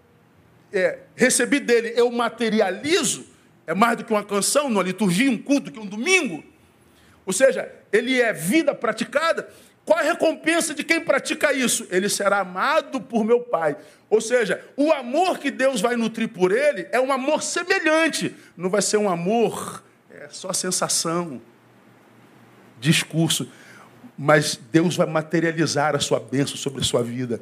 é, 0.71 0.99
recebi 1.15 1.59
dele 1.59 1.91
eu 1.95 2.11
materializo, 2.11 3.25
é 3.65 3.73
mais 3.73 3.97
do 3.97 4.03
que 4.03 4.13
uma 4.13 4.23
canção, 4.23 4.67
uma 4.67 4.83
liturgia, 4.83 5.31
um 5.31 5.39
culto, 5.39 5.71
que 5.71 5.79
um 5.79 5.87
domingo. 5.87 6.43
Ou 7.29 7.33
seja, 7.33 7.71
ele 7.93 8.19
é 8.19 8.33
vida 8.33 8.73
praticada. 8.73 9.47
Qual 9.85 9.99
a 9.99 10.01
recompensa 10.01 10.73
de 10.73 10.83
quem 10.83 10.99
pratica 10.99 11.53
isso? 11.53 11.85
Ele 11.91 12.09
será 12.09 12.39
amado 12.39 12.99
por 12.99 13.23
meu 13.23 13.41
Pai. 13.41 13.77
Ou 14.09 14.19
seja, 14.19 14.59
o 14.75 14.91
amor 14.91 15.37
que 15.37 15.51
Deus 15.51 15.79
vai 15.79 15.95
nutrir 15.95 16.29
por 16.29 16.51
ele 16.51 16.87
é 16.91 16.99
um 16.99 17.11
amor 17.11 17.43
semelhante. 17.43 18.35
Não 18.57 18.67
vai 18.67 18.81
ser 18.81 18.97
um 18.97 19.07
amor 19.07 19.83
é 20.09 20.27
só 20.31 20.51
sensação, 20.51 21.39
discurso. 22.79 23.47
Mas 24.17 24.59
Deus 24.71 24.97
vai 24.97 25.05
materializar 25.05 25.95
a 25.95 25.99
sua 25.99 26.19
bênção 26.19 26.57
sobre 26.57 26.81
a 26.81 26.83
sua 26.83 27.03
vida. 27.03 27.39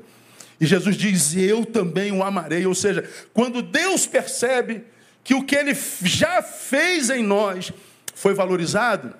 E 0.59 0.65
Jesus 0.65 0.97
diz: 0.97 1.33
Eu 1.33 1.65
também 1.65 2.11
o 2.11 2.21
amarei. 2.21 2.65
Ou 2.65 2.75
seja, 2.75 3.09
quando 3.33 3.61
Deus 3.61 4.05
percebe 4.05 4.83
que 5.23 5.33
o 5.33 5.45
que 5.45 5.55
ele 5.55 5.73
já 6.03 6.41
fez 6.41 7.09
em 7.09 7.23
nós 7.23 7.71
foi 8.13 8.33
valorizado, 8.33 9.15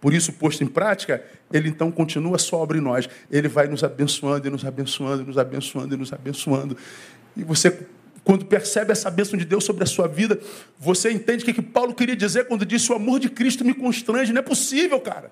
por 0.00 0.14
isso 0.14 0.32
posto 0.32 0.64
em 0.64 0.66
prática, 0.66 1.22
ele 1.52 1.68
então 1.68 1.90
continua 1.90 2.36
em 2.74 2.80
nós. 2.80 3.08
Ele 3.30 3.48
vai 3.48 3.66
nos 3.66 3.84
abençoando 3.84 4.46
e 4.46 4.50
nos 4.50 4.64
abençoando, 4.64 5.22
e 5.22 5.26
nos 5.26 5.38
abençoando 5.38 5.94
e 5.94 5.98
nos 5.98 6.12
abençoando. 6.12 6.76
E 7.36 7.44
você, 7.44 7.86
quando 8.24 8.44
percebe 8.44 8.92
essa 8.92 9.10
bênção 9.10 9.38
de 9.38 9.44
Deus 9.44 9.64
sobre 9.64 9.84
a 9.84 9.86
sua 9.86 10.08
vida, 10.08 10.40
você 10.78 11.10
entende 11.10 11.42
o 11.42 11.46
que, 11.46 11.52
que 11.52 11.62
Paulo 11.62 11.94
queria 11.94 12.16
dizer 12.16 12.46
quando 12.46 12.64
disse: 12.64 12.90
O 12.90 12.94
amor 12.94 13.20
de 13.20 13.28
Cristo 13.28 13.64
me 13.64 13.74
constrange. 13.74 14.32
Não 14.32 14.40
é 14.40 14.42
possível, 14.44 15.00
cara. 15.00 15.30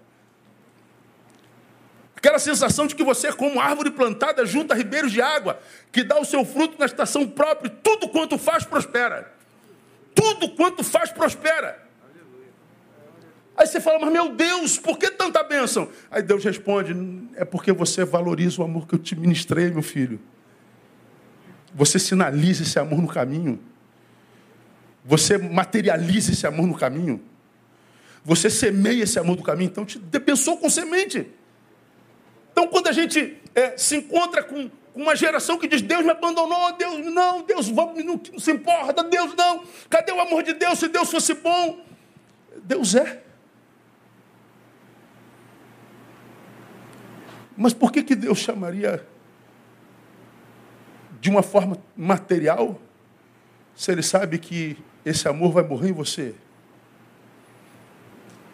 Aquela 2.15 2.39
sensação 2.39 2.87
de 2.87 2.95
que 2.95 3.05
você 3.05 3.29
é 3.29 3.33
como 3.33 3.61
árvore 3.61 3.93
plantada 3.93 4.45
junto 4.45 4.73
a 4.73 4.77
ribeiros 4.77 5.13
de 5.13 5.23
água, 5.23 5.61
que 5.93 6.03
dá 6.03 6.21
o 6.21 6.25
seu 6.25 6.45
fruto 6.45 6.77
na 6.79 6.87
estação 6.87 7.27
própria, 7.27 7.71
tudo 7.83 8.09
quanto 8.09 8.37
faz 8.37 8.65
prospera 8.65 9.39
tudo 10.19 10.49
quanto 10.49 10.83
faz 10.83 11.13
prospera. 11.13 11.88
Aí 13.59 13.67
você 13.67 13.81
fala, 13.81 13.99
mas 13.99 14.13
meu 14.13 14.29
Deus, 14.29 14.79
por 14.79 14.97
que 14.97 15.11
tanta 15.11 15.43
bênção? 15.43 15.89
Aí 16.13 16.23
Deus 16.23 16.45
responde: 16.45 16.95
é 17.35 17.45
porque 17.45 17.73
você 17.73 18.05
valoriza 18.05 18.63
o 18.63 18.65
amor 18.65 18.87
que 18.87 18.95
eu 18.95 19.01
te 19.01 19.17
ministrei, 19.17 19.69
meu 19.69 19.83
filho. 19.83 20.21
Você 21.75 21.99
sinaliza 21.99 22.63
esse 22.63 22.79
amor 22.79 23.03
no 23.03 23.09
caminho. 23.09 23.59
Você 25.05 25.37
materializa 25.37 26.31
esse 26.31 26.47
amor 26.47 26.69
no 26.69 26.75
caminho. 26.77 27.21
Você 28.25 28.49
semeia 28.49 29.03
esse 29.03 29.19
amor 29.19 29.37
no 29.37 29.43
caminho. 29.43 29.71
Então 29.71 29.85
te 29.85 29.99
pensou 29.99 30.57
com 30.59 30.71
semente. 30.71 31.27
Então 32.53 32.69
quando 32.69 32.87
a 32.87 32.93
gente 32.93 33.39
é, 33.57 33.77
se 33.77 33.97
encontra 33.97 34.45
com 34.45 34.71
uma 34.95 35.17
geração 35.17 35.59
que 35.59 35.67
diz: 35.67 35.83
Deus 35.83 36.05
me 36.05 36.13
abandonou, 36.13 36.77
Deus 36.77 37.05
não, 37.07 37.43
Deus 37.43 37.69
não, 37.69 37.93
não 37.93 38.39
se 38.39 38.53
importa, 38.53 39.03
Deus 39.03 39.35
não. 39.35 39.65
Cadê 39.91 40.13
o 40.13 40.21
amor 40.21 40.45
de 40.45 40.53
Deus 40.53 40.79
se 40.79 40.87
Deus 40.87 41.11
fosse 41.11 41.35
bom? 41.35 41.85
Deus 42.63 42.95
é. 42.95 43.25
Mas 47.61 47.75
por 47.75 47.91
que, 47.91 48.05
que 48.05 48.15
Deus 48.15 48.39
chamaria 48.39 49.05
de 51.21 51.29
uma 51.29 51.43
forma 51.43 51.77
material 51.97 52.81
se 53.75 53.91
Ele 53.91 54.03
sabe 54.03 54.39
que 54.39 54.79
esse 55.05 55.27
amor 55.27 55.51
vai 55.51 55.65
morrer 55.65 55.89
em 55.89 55.93
você? 55.93 56.37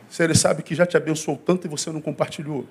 Se 0.08 0.24
Ele 0.24 0.34
sabe 0.34 0.62
que 0.62 0.74
já 0.74 0.86
te 0.86 0.96
abençoou 0.96 1.36
tanto 1.36 1.66
e 1.66 1.68
você 1.68 1.92
não 1.92 2.00
compartilhou? 2.00 2.66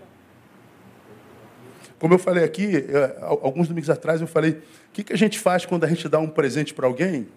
Como 1.99 2.15
eu 2.15 2.19
falei 2.19 2.43
aqui, 2.43 2.77
é, 2.77 3.17
alguns 3.21 3.67
domingos 3.67 3.91
atrás, 3.91 4.19
eu 4.19 4.25
falei: 4.25 4.53
o 4.53 4.91
que, 4.91 5.03
que 5.03 5.13
a 5.13 5.17
gente 5.17 5.37
faz 5.37 5.67
quando 5.67 5.83
a 5.83 5.87
gente 5.87 6.09
dá 6.09 6.17
um 6.17 6.27
presente 6.27 6.73
para 6.73 6.87
alguém? 6.87 7.27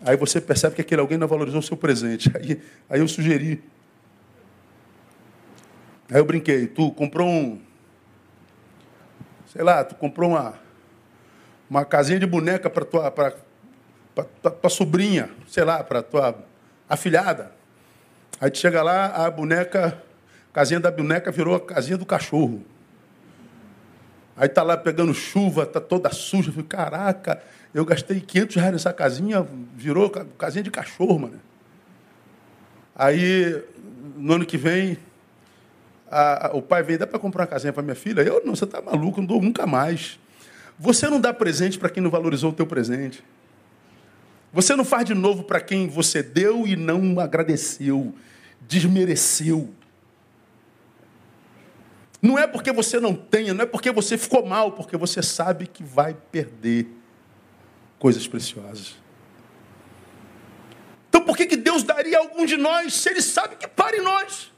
Aí 0.00 0.16
você 0.16 0.40
percebe 0.40 0.74
que 0.74 0.80
aquele 0.80 1.02
alguém 1.02 1.18
não 1.18 1.28
valorizou 1.28 1.60
o 1.60 1.62
seu 1.62 1.76
presente. 1.76 2.30
Aí, 2.34 2.62
aí 2.88 3.00
eu 3.00 3.08
sugeri. 3.08 3.62
Aí 6.10 6.18
eu 6.18 6.24
brinquei: 6.24 6.66
tu 6.66 6.90
comprou 6.92 7.28
um. 7.28 7.60
Sei 9.52 9.62
lá, 9.62 9.84
tu 9.84 9.94
comprou 9.94 10.30
uma, 10.30 10.54
uma 11.68 11.84
casinha 11.84 12.18
de 12.18 12.26
boneca 12.26 12.68
para 12.68 12.84
tua, 12.84 13.10
pra, 13.10 13.32
pra, 14.14 14.24
pra, 14.24 14.50
tua 14.50 14.70
sobrinha, 14.70 15.30
sei 15.46 15.64
lá, 15.64 15.82
para 15.82 16.02
tua 16.02 16.38
afilhada. 16.88 17.52
Aí 18.40 18.50
tu 18.50 18.58
chega 18.58 18.82
lá, 18.82 19.26
a 19.26 19.30
boneca, 19.30 20.02
casinha 20.52 20.78
da 20.78 20.90
boneca 20.90 21.30
virou 21.30 21.54
a 21.54 21.60
casinha 21.60 21.96
do 21.96 22.06
cachorro. 22.06 22.62
Aí 24.36 24.48
tá 24.48 24.62
lá 24.62 24.76
pegando 24.76 25.12
chuva, 25.12 25.66
tá 25.66 25.80
toda 25.80 26.10
suja. 26.12 26.50
Eu 26.50 26.52
falei, 26.52 26.68
caraca, 26.68 27.42
eu 27.74 27.84
gastei 27.84 28.20
500 28.20 28.56
reais 28.56 28.72
nessa 28.72 28.92
casinha, 28.92 29.46
virou 29.74 30.08
casinha 30.10 30.62
de 30.62 30.70
cachorro, 30.70 31.18
mano. 31.18 31.40
Aí, 32.94 33.64
no 34.16 34.34
ano 34.34 34.46
que 34.46 34.56
vem, 34.56 34.96
a, 36.10 36.48
a, 36.48 36.56
o 36.56 36.62
pai 36.62 36.82
veio, 36.82 36.98
dá 36.98 37.06
para 37.06 37.18
comprar 37.18 37.42
uma 37.42 37.46
casinha 37.46 37.72
para 37.72 37.82
minha 37.82 37.94
filha? 37.94 38.22
Eu, 38.22 38.42
não, 38.44 38.54
você 38.54 38.66
tá 38.66 38.80
maluco, 38.80 39.20
não 39.20 39.26
dou 39.26 39.40
nunca 39.40 39.66
mais. 39.66 40.18
Você 40.78 41.08
não 41.08 41.20
dá 41.20 41.34
presente 41.34 41.78
para 41.78 41.90
quem 41.90 42.02
não 42.02 42.10
valorizou 42.10 42.50
o 42.50 42.52
teu 42.52 42.66
presente. 42.66 43.22
Você 44.52 44.74
não 44.74 44.84
faz 44.84 45.04
de 45.04 45.14
novo 45.14 45.42
para 45.42 45.60
quem 45.60 45.88
você 45.88 46.22
deu 46.22 46.66
e 46.66 46.76
não 46.76 47.20
agradeceu, 47.20 48.14
desmereceu. 48.60 49.68
Não 52.20 52.38
é 52.38 52.46
porque 52.46 52.72
você 52.72 52.98
não 52.98 53.14
tenha, 53.14 53.54
não 53.54 53.62
é 53.62 53.66
porque 53.66 53.92
você 53.92 54.16
ficou 54.16 54.44
mal, 54.44 54.72
porque 54.72 54.96
você 54.96 55.22
sabe 55.22 55.66
que 55.66 55.84
vai 55.84 56.16
perder 56.32 56.88
coisas 57.98 58.26
preciosas. 58.26 58.96
Então 61.08 61.20
por 61.20 61.36
que, 61.36 61.46
que 61.46 61.56
Deus 61.56 61.82
daria 61.82 62.18
a 62.18 62.20
algum 62.20 62.44
de 62.44 62.56
nós 62.56 62.94
se 62.94 63.10
Ele 63.10 63.22
sabe 63.22 63.56
que 63.56 63.68
para 63.68 63.96
em 63.96 64.02
nós? 64.02 64.50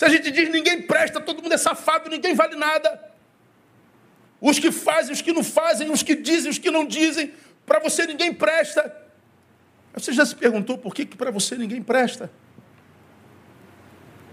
Se 0.00 0.06
a 0.06 0.08
gente 0.08 0.30
diz 0.30 0.48
ninguém 0.48 0.80
presta, 0.80 1.20
todo 1.20 1.42
mundo 1.42 1.52
é 1.52 1.58
safado, 1.58 2.08
ninguém 2.08 2.34
vale 2.34 2.56
nada. 2.56 3.12
Os 4.40 4.58
que 4.58 4.72
fazem, 4.72 5.12
os 5.12 5.20
que 5.20 5.30
não 5.30 5.44
fazem, 5.44 5.90
os 5.90 6.02
que 6.02 6.16
dizem, 6.16 6.50
os 6.50 6.56
que 6.56 6.70
não 6.70 6.86
dizem, 6.86 7.34
para 7.66 7.80
você 7.80 8.06
ninguém 8.06 8.32
presta. 8.32 8.96
Você 9.92 10.10
já 10.14 10.24
se 10.24 10.34
perguntou 10.34 10.78
por 10.78 10.94
que, 10.94 11.04
que 11.04 11.18
para 11.18 11.30
você 11.30 11.54
ninguém 11.54 11.82
presta? 11.82 12.32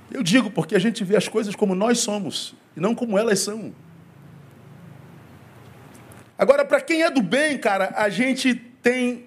Eu 0.09 0.23
digo 0.23 0.49
porque 0.49 0.73
a 0.73 0.79
gente 0.79 1.03
vê 1.03 1.17
as 1.17 1.27
coisas 1.27 1.53
como 1.53 1.75
nós 1.75 1.99
somos 1.99 2.55
e 2.73 2.79
não 2.79 2.95
como 2.95 3.17
elas 3.17 3.39
são. 3.39 3.75
Agora, 6.37 6.63
para 6.63 6.79
quem 6.79 7.03
é 7.03 7.11
do 7.11 7.21
bem, 7.21 7.57
cara, 7.57 7.93
a 7.97 8.07
gente 8.07 8.55
tem. 8.55 9.25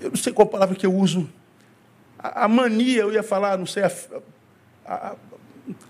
Eu 0.00 0.08
não 0.08 0.16
sei 0.16 0.32
qual 0.32 0.48
palavra 0.48 0.74
que 0.74 0.86
eu 0.86 0.94
uso. 0.94 1.30
A, 2.18 2.48
mania, 2.48 3.02
eu 3.02 3.12
ia 3.12 3.22
falar, 3.22 3.56
não 3.56 3.66
sei, 3.66 3.84
a, 3.84 3.92
a, 4.84 5.16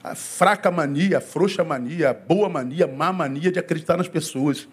a, 0.04 0.14
fraca 0.14 0.70
mania, 0.70 1.18
a 1.18 1.20
frouxa 1.20 1.64
mania, 1.64 2.10
a 2.10 2.14
boa 2.14 2.48
mania, 2.48 2.84
a 2.84 2.88
má 2.88 3.12
mania 3.12 3.50
de 3.50 3.58
acreditar 3.58 3.96
nas 3.96 4.08
pessoas. 4.08 4.68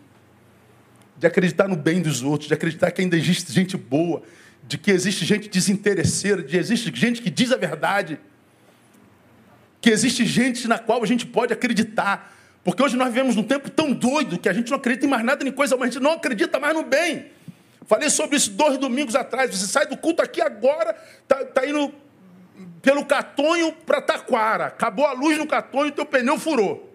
de 1.17 1.25
acreditar 1.25 1.67
no 1.67 1.77
bem 1.77 2.01
dos 2.01 2.21
outros, 2.21 2.49
de 2.49 2.53
acreditar 2.53 2.91
que 2.91 3.01
ainda 3.01 3.15
existe 3.15 3.51
gente 3.53 3.77
boa, 3.77 4.21
de 4.67 4.77
que 4.77 4.91
existe 4.91 5.23
gente 5.23 5.47
desinteresseira, 5.47 6.43
de 6.43 6.49
que 6.49 6.57
existe 6.57 6.91
gente 6.93 7.21
que 7.21 7.29
diz 7.29 7.53
a 7.53 7.57
verdade, 7.57 8.19
que 9.79 9.89
existe 9.89 10.25
gente 10.25 10.67
na 10.67 10.77
qual 10.77 11.01
a 11.01 11.05
gente 11.05 11.25
pode 11.25 11.53
acreditar. 11.53 12.35
Porque 12.65 12.81
hoje 12.83 12.97
nós 12.97 13.07
vivemos 13.09 13.35
num 13.35 13.43
tempo 13.43 13.69
tão 13.69 13.93
doido 13.93 14.37
que 14.39 14.49
a 14.49 14.53
gente 14.53 14.71
não 14.71 14.77
acredita 14.77 15.05
em 15.05 15.09
mais 15.09 15.23
nada 15.23 15.43
nem 15.43 15.53
coisa, 15.53 15.77
mas 15.77 15.89
a 15.89 15.91
gente 15.91 16.03
não 16.03 16.13
acredita 16.13 16.59
mais 16.59 16.73
no 16.73 16.83
bem. 16.83 17.27
Falei 17.88 18.09
sobre 18.09 18.36
isso 18.36 18.51
dois 18.51 18.77
domingos 18.77 19.15
atrás. 19.15 19.55
Você 19.55 19.67
sai 19.67 19.86
do 19.86 19.97
culto 19.97 20.21
aqui 20.21 20.41
agora, 20.41 20.95
tá, 21.27 21.43
tá 21.45 21.65
indo 21.67 21.93
pelo 22.81 23.05
Catonho 23.05 23.71
para 23.86 24.01
Taquara. 24.01 24.65
Acabou 24.67 25.05
a 25.05 25.13
luz 25.13 25.38
no 25.38 25.47
Catonho 25.47 25.91
teu 25.91 26.05
pneu 26.05 26.39
furou. 26.39 26.93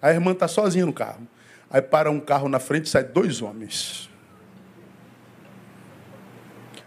A 0.00 0.10
irmã 0.10 0.32
está 0.32 0.46
sozinha 0.46 0.84
no 0.84 0.92
carro. 0.92 1.26
Aí 1.70 1.80
para 1.80 2.10
um 2.10 2.20
carro 2.20 2.48
na 2.48 2.58
frente 2.58 2.88
sai 2.88 3.04
dois 3.04 3.40
homens. 3.40 4.10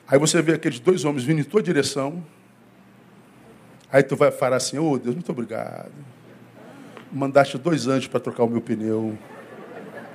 Aí 0.07 0.17
você 0.17 0.41
vê 0.41 0.53
aqueles 0.53 0.79
dois 0.79 1.03
homens 1.03 1.23
vindo 1.23 1.41
em 1.41 1.43
tua 1.43 1.61
direção. 1.61 2.23
Aí 3.91 4.03
tu 4.03 4.15
vai 4.15 4.31
falar 4.31 4.57
assim, 4.57 4.77
ô 4.77 4.91
oh, 4.91 4.97
Deus, 4.97 5.15
muito 5.15 5.31
obrigado. 5.31 5.91
Mandaste 7.11 7.57
dois 7.57 7.87
anjos 7.87 8.07
para 8.07 8.19
trocar 8.19 8.43
o 8.43 8.49
meu 8.49 8.61
pneu. 8.61 9.17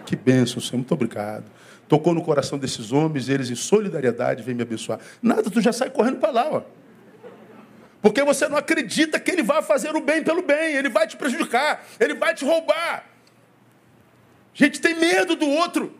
Que 0.06 0.16
bênção, 0.16 0.60
Senhor, 0.60 0.78
muito 0.78 0.92
obrigado. 0.92 1.44
Tocou 1.92 2.14
no 2.14 2.22
coração 2.22 2.58
desses 2.58 2.90
homens, 2.90 3.28
eles 3.28 3.50
em 3.50 3.54
solidariedade 3.54 4.42
vêm 4.42 4.54
me 4.54 4.62
abençoar. 4.62 4.98
Nada, 5.20 5.50
tu 5.50 5.60
já 5.60 5.74
sai 5.74 5.90
correndo 5.90 6.16
para 6.16 6.30
lá, 6.30 6.48
ó. 6.50 6.62
Porque 8.00 8.24
você 8.24 8.48
não 8.48 8.56
acredita 8.56 9.20
que 9.20 9.30
ele 9.30 9.42
vai 9.42 9.60
fazer 9.60 9.94
o 9.94 10.00
bem 10.00 10.24
pelo 10.24 10.40
bem, 10.40 10.74
ele 10.74 10.88
vai 10.88 11.06
te 11.06 11.18
prejudicar, 11.18 11.84
ele 12.00 12.14
vai 12.14 12.34
te 12.34 12.46
roubar. 12.46 13.04
A 14.54 14.64
gente 14.64 14.80
tem 14.80 14.98
medo 14.98 15.36
do 15.36 15.46
outro. 15.46 15.94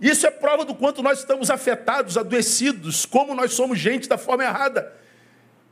Isso 0.00 0.24
é 0.24 0.30
prova 0.30 0.64
do 0.64 0.72
quanto 0.72 1.02
nós 1.02 1.18
estamos 1.18 1.50
afetados, 1.50 2.16
adoecidos, 2.16 3.04
como 3.04 3.34
nós 3.34 3.54
somos 3.54 3.76
gente 3.76 4.08
da 4.08 4.16
forma 4.16 4.44
errada. 4.44 4.94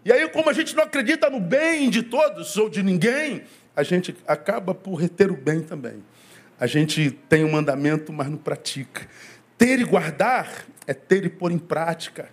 E 0.04 0.12
aí, 0.12 0.28
como 0.30 0.50
a 0.50 0.52
gente 0.52 0.74
não 0.74 0.82
acredita 0.82 1.30
no 1.30 1.38
bem 1.38 1.88
de 1.88 2.02
todos 2.02 2.56
ou 2.56 2.68
de 2.68 2.82
ninguém, 2.82 3.44
a 3.76 3.84
gente 3.84 4.12
acaba 4.26 4.74
por 4.74 4.96
reter 4.96 5.30
o 5.30 5.36
bem 5.36 5.62
também. 5.62 6.02
A 6.64 6.66
gente 6.66 7.10
tem 7.28 7.44
um 7.44 7.52
mandamento, 7.52 8.10
mas 8.10 8.30
não 8.30 8.38
pratica. 8.38 9.06
Ter 9.58 9.80
e 9.80 9.84
guardar 9.84 10.64
é 10.86 10.94
ter 10.94 11.22
e 11.26 11.28
pôr 11.28 11.52
em 11.52 11.58
prática. 11.58 12.26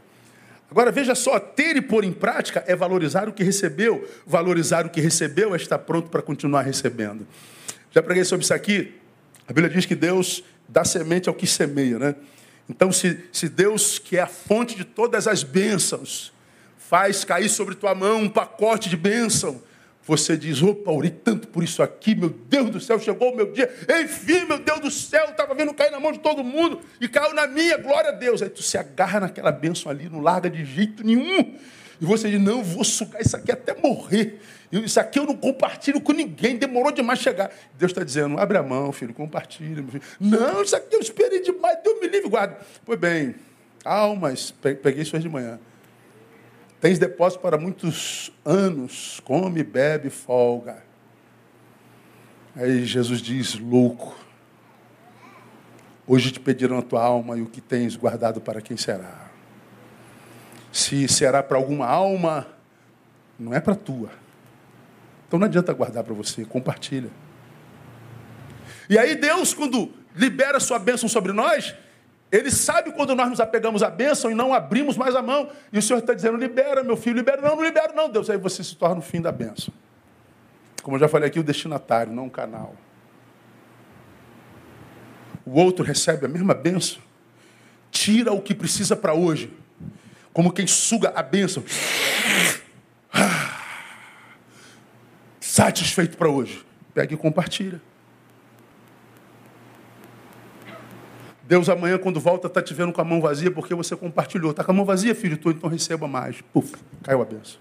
Agora 0.70 0.90
veja 0.90 1.14
só, 1.14 1.38
ter 1.38 1.76
e 1.76 1.82
pôr 1.82 2.06
em 2.06 2.14
prática 2.14 2.64
é 2.66 2.74
valorizar 2.74 3.28
o 3.28 3.34
que 3.34 3.44
recebeu. 3.44 4.10
Valorizar 4.26 4.86
o 4.86 4.90
que 4.90 5.02
recebeu 5.02 5.54
é 5.54 5.58
estar 5.58 5.80
pronto 5.80 6.10
para 6.10 6.22
continuar 6.22 6.62
recebendo. 6.62 7.28
Já 7.92 8.02
preguei 8.02 8.24
sobre 8.24 8.46
isso 8.46 8.54
aqui. 8.54 8.94
A 9.46 9.52
Bíblia 9.52 9.70
diz 9.70 9.86
que 9.86 9.96
Deus 9.96 10.46
dá 10.66 10.86
semente 10.86 11.28
ao 11.28 11.36
que 11.36 11.46
semeia, 11.46 12.00
né? 12.00 12.16
Então, 12.70 12.90
se, 12.90 13.20
se 13.34 13.50
Deus, 13.50 14.00
que 14.00 14.16
é 14.16 14.22
a 14.22 14.28
fonte 14.28 14.78
de 14.78 14.86
todas 14.86 15.28
as 15.28 15.44
bênçãos, 15.44 16.32
faz 16.78 17.26
cair 17.26 17.50
sobre 17.50 17.76
tua 17.76 17.94
mão 17.94 18.22
um 18.22 18.30
pacote 18.30 18.88
de 18.88 18.96
bênção, 18.96 19.62
você 20.04 20.36
diz, 20.36 20.62
opa, 20.64 20.92
orei 20.92 21.12
tanto 21.12 21.48
por 21.48 21.64
isso 21.64 21.84
aqui, 21.84 22.16
meu 22.16 22.30
Deus 22.30 22.70
do 22.72 22.80
céu, 22.80 23.00
chegou 23.00 23.32
o 23.32 23.36
meu 23.36 23.52
dia. 23.52 23.72
Enfim, 24.04 24.46
meu 24.46 24.58
Deus 24.58 24.80
do 24.80 24.92
céu, 24.92 25.26
estava 25.30 25.54
vendo 25.54 25.74
cair 25.74 25.92
na 25.92 26.00
mão 26.00 26.12
de 26.12 26.20
todo 26.20 26.44
mundo 26.44 26.82
e 27.00 27.08
caiu 27.08 27.34
na 27.34 27.46
minha, 27.46 27.78
glória 27.78 28.10
a 28.10 28.14
Deus. 28.14 28.42
Aí 28.42 28.50
tu 28.50 28.64
se 28.64 28.78
agarra 28.78 29.20
naquela 29.20 29.52
bênção 29.52 29.92
ali, 29.92 30.10
não 30.10 30.20
larga 30.20 30.50
de 30.50 30.66
jeito 30.66 31.06
nenhum. 31.06 31.56
E 32.02 32.06
você 32.06 32.32
diz, 32.32 32.42
não, 32.42 32.64
vou 32.64 32.84
sugar 32.84 33.22
isso 33.22 33.38
aqui 33.38 33.52
até 33.52 33.76
morrer. 33.76 34.40
Isso 34.72 35.00
aqui 35.00 35.20
eu 35.20 35.26
não 35.26 35.36
compartilho 35.36 36.02
com 36.02 36.14
ninguém, 36.14 36.58
demorou 36.58 36.92
demais 36.92 37.20
chegar. 37.20 37.52
Deus 37.78 37.92
está 37.92 38.04
dizendo, 38.04 38.40
abre 38.40 38.58
a 38.58 38.64
mão, 38.64 38.92
filho, 38.92 39.14
compartilha. 39.14 39.84
Filho. 39.84 40.02
Não, 40.20 40.64
isso 40.64 40.76
aqui 40.76 40.96
eu 40.96 41.00
esperei 41.00 41.42
demais, 41.42 41.78
Deus 41.84 42.00
me 42.02 42.08
livre, 42.08 42.28
guarda. 42.28 42.58
Pois 42.84 42.98
bem, 42.98 43.36
almas, 43.86 44.52
peguei 44.82 45.04
isso 45.04 45.16
hoje 45.16 45.28
de 45.28 45.30
manhã. 45.30 45.60
Tens 46.82 46.98
depósito 46.98 47.44
para 47.44 47.60
muitos 47.60 48.32
anos, 48.44 49.22
come, 49.24 49.64
bebe, 49.64 50.10
folga. 50.10 50.84
Aí 52.56 52.84
Jesus 52.84 53.22
diz, 53.22 53.54
louco, 53.60 54.16
hoje 56.08 56.32
te 56.32 56.40
pediram 56.40 56.80
a 56.80 56.82
tua 56.82 57.04
alma 57.04 57.38
e 57.38 57.42
o 57.44 57.46
que 57.46 57.62
tens 57.62 57.96
guardado 57.96 58.42
para 58.42 58.62
quem 58.62 58.76
será? 58.76 59.30
Se 60.72 61.08
será 61.08 61.44
para 61.44 61.56
alguma 61.56 61.86
alma, 61.86 62.48
não 63.38 63.54
é 63.54 63.60
para 63.60 63.76
tua. 63.76 64.10
Então 65.28 65.40
não 65.40 65.46
adianta 65.46 65.72
guardar 65.74 66.04
para 66.04 66.16
você, 66.16 66.44
compartilha. 66.46 67.12
E 68.90 68.98
aí 68.98 69.14
Deus, 69.14 69.54
quando 69.54 69.94
libera 70.16 70.58
a 70.58 70.60
sua 70.60 70.80
bênção 70.80 71.08
sobre 71.08 71.32
nós, 71.32 71.76
ele 72.32 72.50
sabe 72.50 72.92
quando 72.94 73.14
nós 73.14 73.30
nos 73.30 73.42
apegamos 73.42 73.84
à 73.84 73.90
bênção 73.90 74.32
e 74.32 74.34
não 74.34 74.54
abrimos 74.54 74.96
mais 74.96 75.16
a 75.16 75.22
mão. 75.22 75.50
E 75.72 75.78
o 75.78 75.82
Senhor 75.82 76.00
está 76.00 76.14
dizendo, 76.14 76.38
libera, 76.38 76.82
meu 76.82 76.96
filho, 76.96 77.18
libera. 77.18 77.42
Não, 77.42 77.58
não 77.58 77.64
libera 77.64 77.92
não, 77.94 78.10
Deus. 78.10 78.30
Aí 78.30 78.38
você 78.38 78.64
se 78.64 78.76
torna 78.76 79.00
o 79.00 79.02
fim 79.02 79.22
da 79.22 79.32
bênção. 79.32 79.74
Como 80.82 80.96
eu 80.96 81.00
já 81.02 81.10
falei 81.10 81.28
aqui, 81.28 81.40
o 81.40 81.44
destinatário, 81.44 82.14
não 82.14 82.28
o 82.28 82.30
canal. 82.30 82.74
O 85.46 85.60
outro 85.60 85.84
recebe 85.84 86.26
a 86.26 86.30
mesma 86.30 86.54
bênção, 86.54 87.02
tira 87.92 88.32
o 88.32 88.42
que 88.42 88.56
precisa 88.56 88.96
para 88.96 89.14
hoje, 89.14 89.52
como 90.32 90.54
quem 90.54 90.66
suga 90.66 91.12
a 91.14 91.22
bênção. 91.22 91.64
Satisfeito 95.42 96.16
para 96.16 96.30
hoje. 96.30 96.66
Pega 96.94 97.14
e 97.14 97.18
compartilha. 97.18 97.82
Deus 101.52 101.68
amanhã, 101.68 101.98
quando 101.98 102.18
volta, 102.18 102.48
está 102.48 102.62
te 102.62 102.74
vendo 102.74 102.94
com 102.94 103.02
a 103.02 103.04
mão 103.04 103.20
vazia 103.20 103.52
porque 103.52 103.76
você 103.76 103.94
compartilhou. 103.94 104.52
Está 104.52 104.64
com 104.64 104.72
a 104.72 104.74
mão 104.74 104.86
vazia, 104.86 105.14
filho? 105.14 105.36
Tu, 105.36 105.50
então 105.50 105.70
receba 105.70 106.08
mais. 106.08 106.40
Puf, 106.54 106.78
caiu 107.04 107.22
a 107.22 107.26
benção. 107.26 107.60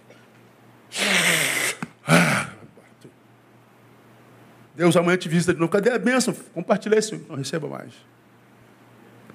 Deus 4.77 4.97
amanhã 4.97 5.17
te 5.17 5.29
visita 5.29 5.53
de 5.53 5.59
novo. 5.59 5.73
Cadê 5.73 5.91
a 5.91 5.99
bênção? 5.99 6.33
Compartilha 6.55 7.01
isso, 7.01 7.17
então 7.17 7.35
receba 7.35 7.67
mais. 7.67 7.93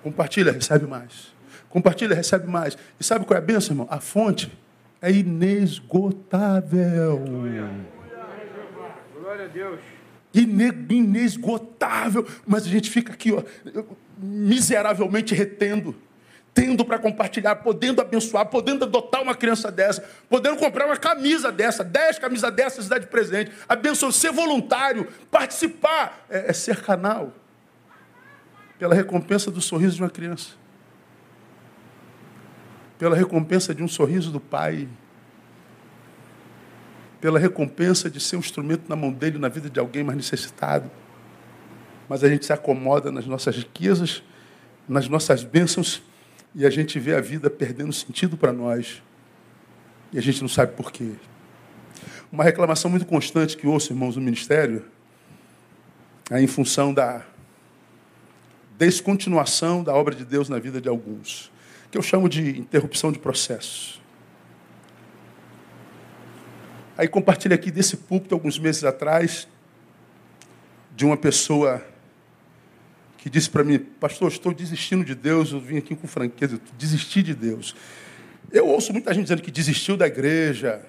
Compartilha, 0.01 0.53
recebe 0.53 0.87
mais. 0.87 1.35
Compartilha, 1.67 2.15
recebe 2.15 2.47
mais. 2.47 2.77
E 2.97 3.03
sabe 3.03 3.25
qual 3.25 3.35
é 3.35 3.39
a 3.39 3.45
bênção, 3.45 3.73
irmão? 3.73 3.87
A 3.91 3.99
fonte 3.99 4.49
é 5.01 5.11
inesgotável. 5.11 7.21
Glória 9.19 9.43
a 9.43 9.49
Deus. 9.49 9.81
Inesgotável. 10.33 12.25
Mas 12.47 12.65
a 12.65 12.69
gente 12.69 12.89
fica 12.89 13.11
aqui, 13.11 13.33
ó, 13.33 13.43
miseravelmente 14.17 15.33
retendo. 15.33 15.95
Tendo 16.53 16.85
para 16.85 16.97
compartilhar, 16.97 17.57
podendo 17.57 18.01
abençoar, 18.01 18.45
podendo 18.45 18.85
adotar 18.85 19.21
uma 19.21 19.35
criança 19.35 19.69
dessa, 19.69 20.01
podendo 20.29 20.55
comprar 20.55 20.85
uma 20.85 20.95
camisa 20.95 21.51
dessa, 21.51 21.83
dez 21.83 22.17
camisas 22.17 22.53
dessas, 22.53 22.87
dar 22.87 22.97
de 22.97 23.07
presente, 23.07 23.51
abençoar, 23.67 24.13
ser 24.13 24.31
voluntário, 24.31 25.05
participar, 25.29 26.25
é, 26.29 26.51
é 26.51 26.53
ser 26.53 26.81
canal 26.81 27.33
pela 28.79 28.95
recompensa 28.95 29.51
do 29.51 29.59
sorriso 29.59 29.97
de 29.97 30.01
uma 30.01 30.09
criança 30.09 30.51
pela 32.97 33.15
recompensa 33.15 33.73
de 33.73 33.83
um 33.83 33.87
sorriso 33.87 34.31
do 34.31 34.39
Pai, 34.39 34.87
pela 37.19 37.39
recompensa 37.39 38.09
de 38.09 38.19
ser 38.19 38.35
um 38.35 38.39
instrumento 38.39 38.87
na 38.87 38.95
mão 38.95 39.11
dele 39.11 39.37
na 39.37 39.49
vida 39.49 39.69
de 39.69 39.79
alguém 39.79 40.03
mais 40.03 40.17
necessitado. 40.17 40.89
Mas 42.07 42.23
a 42.23 42.29
gente 42.29 42.45
se 42.45 42.53
acomoda 42.53 43.11
nas 43.11 43.25
nossas 43.25 43.55
riquezas, 43.55 44.23
nas 44.87 45.07
nossas 45.07 45.43
bênçãos, 45.43 46.01
e 46.53 46.65
a 46.65 46.69
gente 46.69 46.99
vê 46.99 47.15
a 47.15 47.21
vida 47.21 47.49
perdendo 47.49 47.91
sentido 47.91 48.37
para 48.37 48.53
nós. 48.53 49.01
E 50.13 50.17
a 50.17 50.21
gente 50.21 50.41
não 50.41 50.47
sabe 50.47 50.73
por 50.73 50.91
quê. 50.91 51.11
Uma 52.31 52.43
reclamação 52.43 52.89
muito 52.89 53.05
constante 53.05 53.57
que 53.57 53.67
ouço, 53.67 53.91
irmãos, 53.91 54.15
no 54.15 54.21
ministério, 54.21 54.85
é 56.29 56.41
em 56.41 56.47
função 56.47 56.93
da 56.93 57.25
descontinuação 58.77 59.83
da 59.83 59.93
obra 59.93 60.13
de 60.13 60.25
Deus 60.25 60.49
na 60.49 60.59
vida 60.59 60.81
de 60.81 60.89
alguns 60.89 61.51
que 61.95 61.97
eu 61.97 62.01
chamo 62.03 62.27
de 62.27 62.59
interrupção 62.59 63.09
de 63.09 63.17
processo. 63.17 64.01
Aí 66.97 67.07
compartilho 67.07 67.55
aqui 67.55 67.71
desse 67.71 67.95
púlpito 67.95 68.35
alguns 68.35 68.59
meses 68.59 68.83
atrás 68.83 69.47
de 70.93 71.05
uma 71.05 71.15
pessoa 71.15 71.81
que 73.25 73.29
disse 73.31 73.49
para 73.49 73.63
mim, 73.63 73.79
pastor, 73.79 74.31
estou 74.31 74.53
desistindo 74.53 75.03
de 75.03 75.15
Deus, 75.15 75.51
eu 75.51 75.59
vim 75.59 75.77
aqui 75.77 75.95
com 75.95 76.07
franqueza, 76.07 76.61
desisti 76.77 77.23
de 77.23 77.33
Deus. 77.33 77.75
Eu 78.51 78.67
ouço 78.67 78.93
muita 78.93 79.11
gente 79.15 79.23
dizendo 79.23 79.41
que 79.41 79.49
desistiu 79.49 79.97
da 79.97 80.05
igreja, 80.05 80.85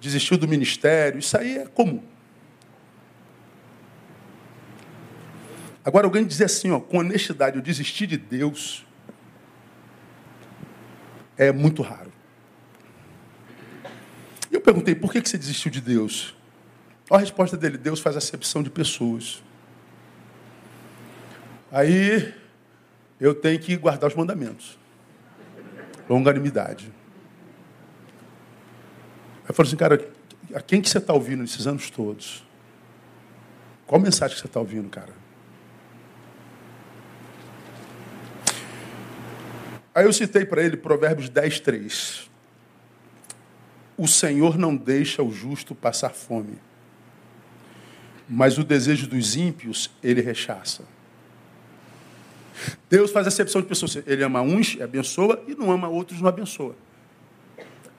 desistiu 0.00 0.38
do 0.38 0.46
ministério, 0.46 1.18
isso 1.18 1.36
aí 1.36 1.58
é 1.58 1.66
comum. 1.66 2.00
Agora 5.84 6.06
alguém 6.06 6.24
dizer 6.24 6.44
assim, 6.44 6.70
ó, 6.70 6.78
com 6.78 6.98
honestidade, 6.98 7.56
eu 7.56 7.62
desisti 7.62 8.06
de 8.06 8.16
Deus, 8.16 8.86
é 11.36 11.50
muito 11.50 11.82
raro. 11.82 12.12
Eu 14.48 14.60
perguntei, 14.60 14.94
por 14.94 15.10
que 15.10 15.20
você 15.28 15.36
desistiu 15.36 15.72
de 15.72 15.80
Deus? 15.80 16.36
A 17.10 17.18
resposta 17.18 17.56
dele, 17.56 17.76
Deus 17.76 17.98
faz 17.98 18.16
acepção 18.16 18.62
de 18.62 18.70
pessoas. 18.70 19.42
Aí 21.76 22.32
eu 23.20 23.34
tenho 23.34 23.60
que 23.60 23.76
guardar 23.76 24.08
os 24.08 24.16
mandamentos. 24.16 24.78
Longanimidade. 26.08 26.90
Aí 29.42 29.50
eu 29.50 29.54
falo 29.54 29.66
assim, 29.68 29.76
cara, 29.76 30.10
a 30.54 30.62
quem 30.62 30.80
que 30.80 30.88
você 30.88 30.96
está 30.96 31.12
ouvindo 31.12 31.42
nesses 31.42 31.66
anos 31.66 31.90
todos? 31.90 32.42
Qual 33.86 34.00
mensagem 34.00 34.34
que 34.34 34.40
você 34.40 34.46
está 34.46 34.58
ouvindo, 34.58 34.88
cara? 34.88 35.12
Aí 39.94 40.06
eu 40.06 40.12
citei 40.14 40.46
para 40.46 40.62
ele 40.62 40.78
Provérbios 40.78 41.28
10, 41.28 41.60
3. 41.60 42.30
O 43.98 44.08
Senhor 44.08 44.56
não 44.56 44.74
deixa 44.74 45.22
o 45.22 45.30
justo 45.30 45.74
passar 45.74 46.14
fome, 46.14 46.58
mas 48.26 48.56
o 48.56 48.64
desejo 48.64 49.06
dos 49.06 49.36
ímpios 49.36 49.90
ele 50.02 50.22
rechaça. 50.22 50.95
Deus 52.88 53.10
faz 53.10 53.26
acepção 53.26 53.60
de 53.60 53.66
pessoas. 53.66 53.96
Ele 54.06 54.22
ama 54.22 54.40
uns 54.40 54.78
abençoa, 54.80 55.42
e 55.46 55.54
não 55.54 55.70
ama 55.70 55.88
outros 55.88 56.20
não 56.20 56.28
abençoa. 56.28 56.74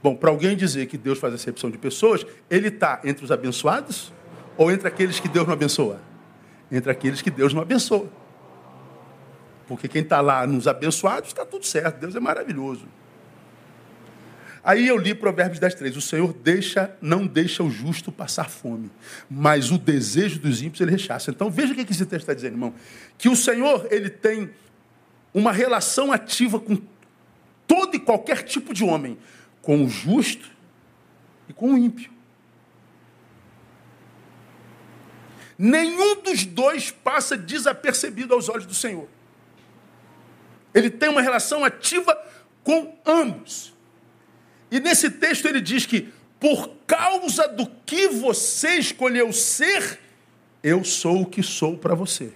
Bom, 0.01 0.15
para 0.15 0.29
alguém 0.29 0.55
dizer 0.55 0.85
que 0.85 0.97
Deus 0.97 1.19
faz 1.19 1.33
acepção 1.33 1.69
de 1.69 1.77
pessoas, 1.77 2.25
ele 2.49 2.67
está 2.67 3.01
entre 3.03 3.25
os 3.25 3.31
abençoados 3.31 4.13
ou 4.57 4.71
entre 4.71 4.87
aqueles 4.87 5.19
que 5.19 5.27
Deus 5.27 5.45
não 5.45 5.53
abençoa? 5.53 5.99
Entre 6.71 6.91
aqueles 6.91 7.21
que 7.21 7.31
Deus 7.31 7.53
não 7.53 7.61
abençoa. 7.61 8.07
Porque 9.67 9.87
quem 9.87 10.01
está 10.01 10.21
lá 10.21 10.47
nos 10.47 10.67
abençoados 10.67 11.29
está 11.29 11.45
tudo 11.45 11.65
certo, 11.65 11.99
Deus 11.99 12.15
é 12.15 12.19
maravilhoso. 12.19 12.85
Aí 14.67 14.85
eu 14.85 14.97
li 14.97 15.15
Provérbios 15.15 15.59
10, 15.59 15.75
3. 15.75 15.95
O 15.95 16.01
Senhor 16.01 16.33
deixa, 16.33 16.93
não 17.01 17.25
deixa 17.25 17.63
o 17.63 17.69
justo 17.69 18.11
passar 18.11 18.49
fome, 18.49 18.91
mas 19.29 19.71
o 19.71 19.77
desejo 19.77 20.39
dos 20.39 20.61
ímpios 20.61 20.81
ele 20.81 20.91
rechaça. 20.91 21.31
Então 21.31 21.49
veja 21.49 21.71
o 21.71 21.75
que 21.75 21.83
esse 21.83 22.05
texto 22.05 22.23
está 22.23 22.33
dizendo, 22.33 22.55
irmão. 22.55 22.73
Que 23.17 23.29
o 23.29 23.35
Senhor 23.37 23.87
ele 23.89 24.09
tem 24.09 24.49
uma 25.33 25.53
relação 25.53 26.11
ativa 26.11 26.59
com 26.59 26.77
todo 27.65 27.95
e 27.95 27.99
qualquer 27.99 28.43
tipo 28.43 28.73
de 28.73 28.83
homem, 28.83 29.17
com 29.61 29.85
o 29.85 29.89
justo 29.89 30.51
e 31.47 31.53
com 31.53 31.73
o 31.73 31.77
ímpio. 31.77 32.11
Nenhum 35.57 36.21
dos 36.21 36.43
dois 36.43 36.91
passa 36.91 37.37
desapercebido 37.37 38.33
aos 38.33 38.49
olhos 38.49 38.65
do 38.65 38.75
Senhor. 38.75 39.07
Ele 40.73 40.89
tem 40.89 41.07
uma 41.07 41.21
relação 41.21 41.63
ativa 41.63 42.21
com 42.65 42.99
ambos. 43.05 43.76
E 44.69 44.79
nesse 44.79 45.09
texto 45.09 45.47
ele 45.47 45.61
diz 45.61 45.85
que, 45.85 46.09
por 46.39 46.69
causa 46.85 47.47
do 47.47 47.65
que 47.85 48.07
você 48.07 48.75
escolheu 48.75 49.31
ser, 49.31 49.99
eu 50.63 50.83
sou 50.83 51.21
o 51.21 51.25
que 51.25 51.41
sou 51.41 51.77
para 51.77 51.95
você. 51.95 52.31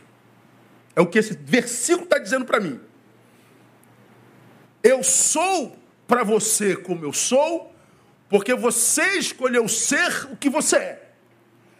É 0.95 1.01
o 1.01 1.07
que 1.07 1.19
esse 1.19 1.33
versículo 1.33 2.05
está 2.05 2.17
dizendo 2.17 2.45
para 2.45 2.59
mim. 2.59 2.79
Eu 4.83 5.03
sou 5.03 5.77
para 6.07 6.23
você 6.23 6.75
como 6.75 7.05
eu 7.05 7.13
sou, 7.13 7.73
porque 8.29 8.53
você 8.53 9.17
escolheu 9.17 9.67
ser 9.67 10.31
o 10.31 10.37
que 10.37 10.49
você 10.49 10.77
é. 10.77 11.11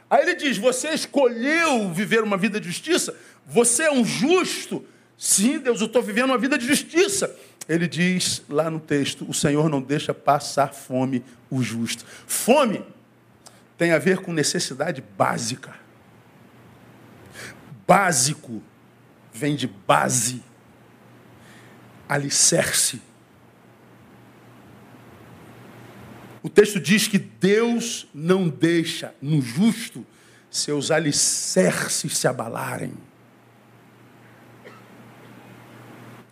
Aí 0.10 0.24
ele 0.24 0.36
diz: 0.36 0.58
Você 0.58 0.90
escolheu 0.90 1.92
viver 1.94 2.24
uma 2.24 2.38
vida 2.38 2.60
de 2.60 2.68
justiça? 2.68 3.16
Você 3.46 3.84
é 3.84 3.92
um 3.92 4.04
justo? 4.04 4.86
Sim, 5.24 5.60
Deus, 5.60 5.80
eu 5.80 5.86
estou 5.86 6.02
vivendo 6.02 6.32
uma 6.32 6.38
vida 6.40 6.58
de 6.58 6.66
justiça. 6.66 7.32
Ele 7.70 7.88
diz 7.88 8.42
lá 8.50 8.72
no 8.72 8.80
texto: 8.80 9.24
O 9.30 9.36
Senhor 9.36 9.70
não 9.70 9.80
deixa 9.80 10.16
passar 10.16 10.74
fome 10.74 11.24
o 11.48 11.62
justo. 11.62 12.04
Fome 12.26 12.84
tem 13.78 13.92
a 13.92 14.00
ver 14.00 14.18
com 14.18 14.34
necessidade 14.34 15.04
básica. 15.16 15.76
Básico 17.86 18.64
vem 19.32 19.56
de 19.56 19.68
base, 19.68 20.42
alicerce. 22.10 23.00
O 26.42 26.50
texto 26.50 26.80
diz 26.80 27.08
que 27.08 27.20
Deus 27.20 28.08
não 28.12 28.50
deixa 28.50 29.14
no 29.22 29.40
justo 29.40 30.04
seus 30.50 30.90
alicerces 30.90 32.18
se 32.18 32.28
abalarem. 32.28 33.11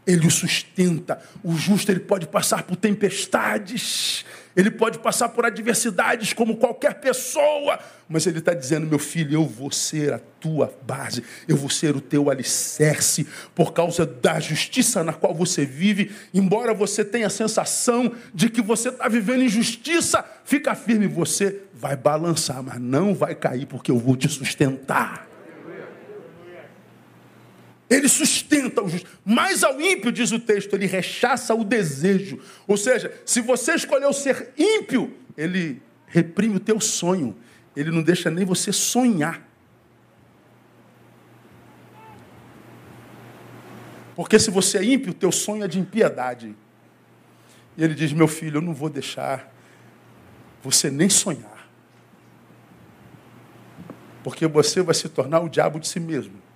Ele 0.10 0.26
o 0.26 0.32
sustenta. 0.32 1.20
O 1.44 1.56
justo 1.56 1.92
ele 1.92 2.00
pode 2.00 2.28
passar 2.28 2.64
por 2.64 2.76
tempestades, 2.76 4.26
ele 4.56 4.72
pode 4.72 4.98
passar 4.98 5.30
por 5.30 5.46
adversidades 5.46 6.34
como 6.34 6.58
qualquer 6.58 6.96
pessoa, 6.96 7.78
mas 8.10 8.26
ele 8.26 8.40
está 8.40 8.54
dizendo: 8.54 8.88
meu 8.88 8.98
filho, 8.98 9.36
eu 9.36 9.46
vou 9.46 9.72
ser 9.72 10.12
a 10.12 10.20
tua 10.40 10.74
base, 10.82 11.24
eu 11.48 11.56
vou 11.56 11.70
ser 11.70 11.96
o 11.96 12.02
teu 12.02 12.30
alicerce, 12.30 13.28
por 13.54 13.72
causa 13.72 14.04
da 14.04 14.40
justiça 14.40 15.04
na 15.04 15.14
qual 15.14 15.34
você 15.36 15.64
vive. 15.64 16.12
Embora 16.34 16.74
você 16.74 17.06
tenha 17.06 17.28
a 17.28 17.30
sensação 17.30 18.12
de 18.34 18.50
que 18.50 18.62
você 18.62 18.90
está 18.90 19.08
vivendo 19.08 19.44
injustiça, 19.44 20.26
fica 20.44 20.74
firme, 20.74 21.08
você 21.08 21.62
vai 21.74 21.96
balançar, 21.96 22.64
mas 22.64 22.80
não 22.80 23.14
vai 23.14 23.36
cair, 23.36 23.68
porque 23.68 23.92
eu 23.92 24.00
vou 24.00 24.16
te 24.16 24.28
sustentar. 24.28 25.29
Ele 27.90 28.08
sustenta 28.08 28.84
o 28.84 28.88
justo. 28.90 29.10
Mas 29.26 29.64
ao 29.64 29.82
ímpio, 29.82 30.12
diz 30.12 30.32
o 30.32 30.40
texto, 30.40 30.74
ele 30.76 30.86
rechaça 30.86 31.56
o 31.56 31.64
desejo. 31.64 32.40
Ou 32.68 32.78
seja, 32.78 33.12
se 33.26 33.42
você 33.42 33.74
escolheu 33.74 34.14
ser 34.14 34.54
ímpio, 34.56 35.16
ele 35.36 35.82
reprime 36.06 36.58
o 36.58 36.60
teu 36.60 36.80
sonho. 36.80 37.36
Ele 37.76 37.90
não 37.90 38.04
deixa 38.04 38.30
nem 38.30 38.46
você 38.46 38.72
sonhar. 38.72 39.48
Porque 44.16 44.38
se 44.38 44.52
você 44.52 44.78
é 44.78 44.84
ímpio, 44.84 45.12
o 45.12 45.16
teu 45.16 45.32
sonho 45.32 45.64
é 45.64 45.68
de 45.68 45.80
impiedade. 45.80 46.56
E 47.76 47.84
ele 47.84 47.96
diz: 47.96 48.12
Meu 48.12 48.28
filho, 48.28 48.58
eu 48.58 48.62
não 48.62 48.74
vou 48.74 48.90
deixar 48.90 49.52
você 50.62 50.92
nem 50.92 51.10
sonhar. 51.10 51.70
Porque 54.24 54.46
você 54.46 54.82
vai 54.82 54.94
se 54.94 55.08
tornar 55.08 55.40
o 55.40 55.50
diabo 55.50 55.80
de 55.80 55.88
si 55.88 56.00
mesmo. 56.00 56.49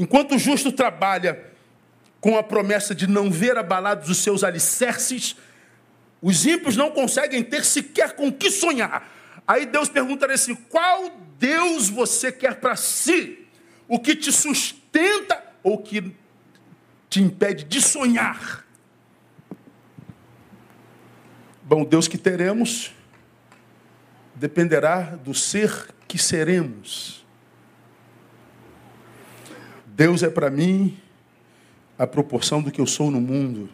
Enquanto 0.00 0.34
o 0.34 0.38
justo 0.38 0.72
trabalha 0.72 1.44
com 2.22 2.38
a 2.38 2.42
promessa 2.42 2.94
de 2.94 3.06
não 3.06 3.30
ver 3.30 3.58
abalados 3.58 4.08
os 4.08 4.16
seus 4.16 4.42
alicerces, 4.42 5.36
os 6.22 6.46
ímpios 6.46 6.74
não 6.74 6.90
conseguem 6.90 7.42
ter 7.42 7.66
sequer 7.66 8.14
com 8.14 8.32
que 8.32 8.50
sonhar. 8.50 9.06
Aí 9.46 9.66
Deus 9.66 9.90
pergunta 9.90 10.24
assim: 10.32 10.54
qual 10.54 11.10
Deus 11.38 11.90
você 11.90 12.32
quer 12.32 12.60
para 12.60 12.76
si? 12.76 13.46
O 13.86 13.98
que 13.98 14.16
te 14.16 14.32
sustenta 14.32 15.44
ou 15.62 15.76
que 15.76 16.16
te 17.10 17.20
impede 17.20 17.64
de 17.64 17.82
sonhar? 17.82 18.64
Bom, 21.62 21.84
Deus 21.84 22.08
que 22.08 22.16
teremos 22.16 22.90
dependerá 24.34 25.02
do 25.16 25.34
ser 25.34 25.88
que 26.08 26.16
seremos. 26.16 27.19
Deus 30.00 30.22
é 30.22 30.30
para 30.30 30.48
mim 30.48 30.96
a 31.98 32.06
proporção 32.06 32.62
do 32.62 32.70
que 32.70 32.80
eu 32.80 32.86
sou 32.86 33.10
no 33.10 33.20
mundo. 33.20 33.68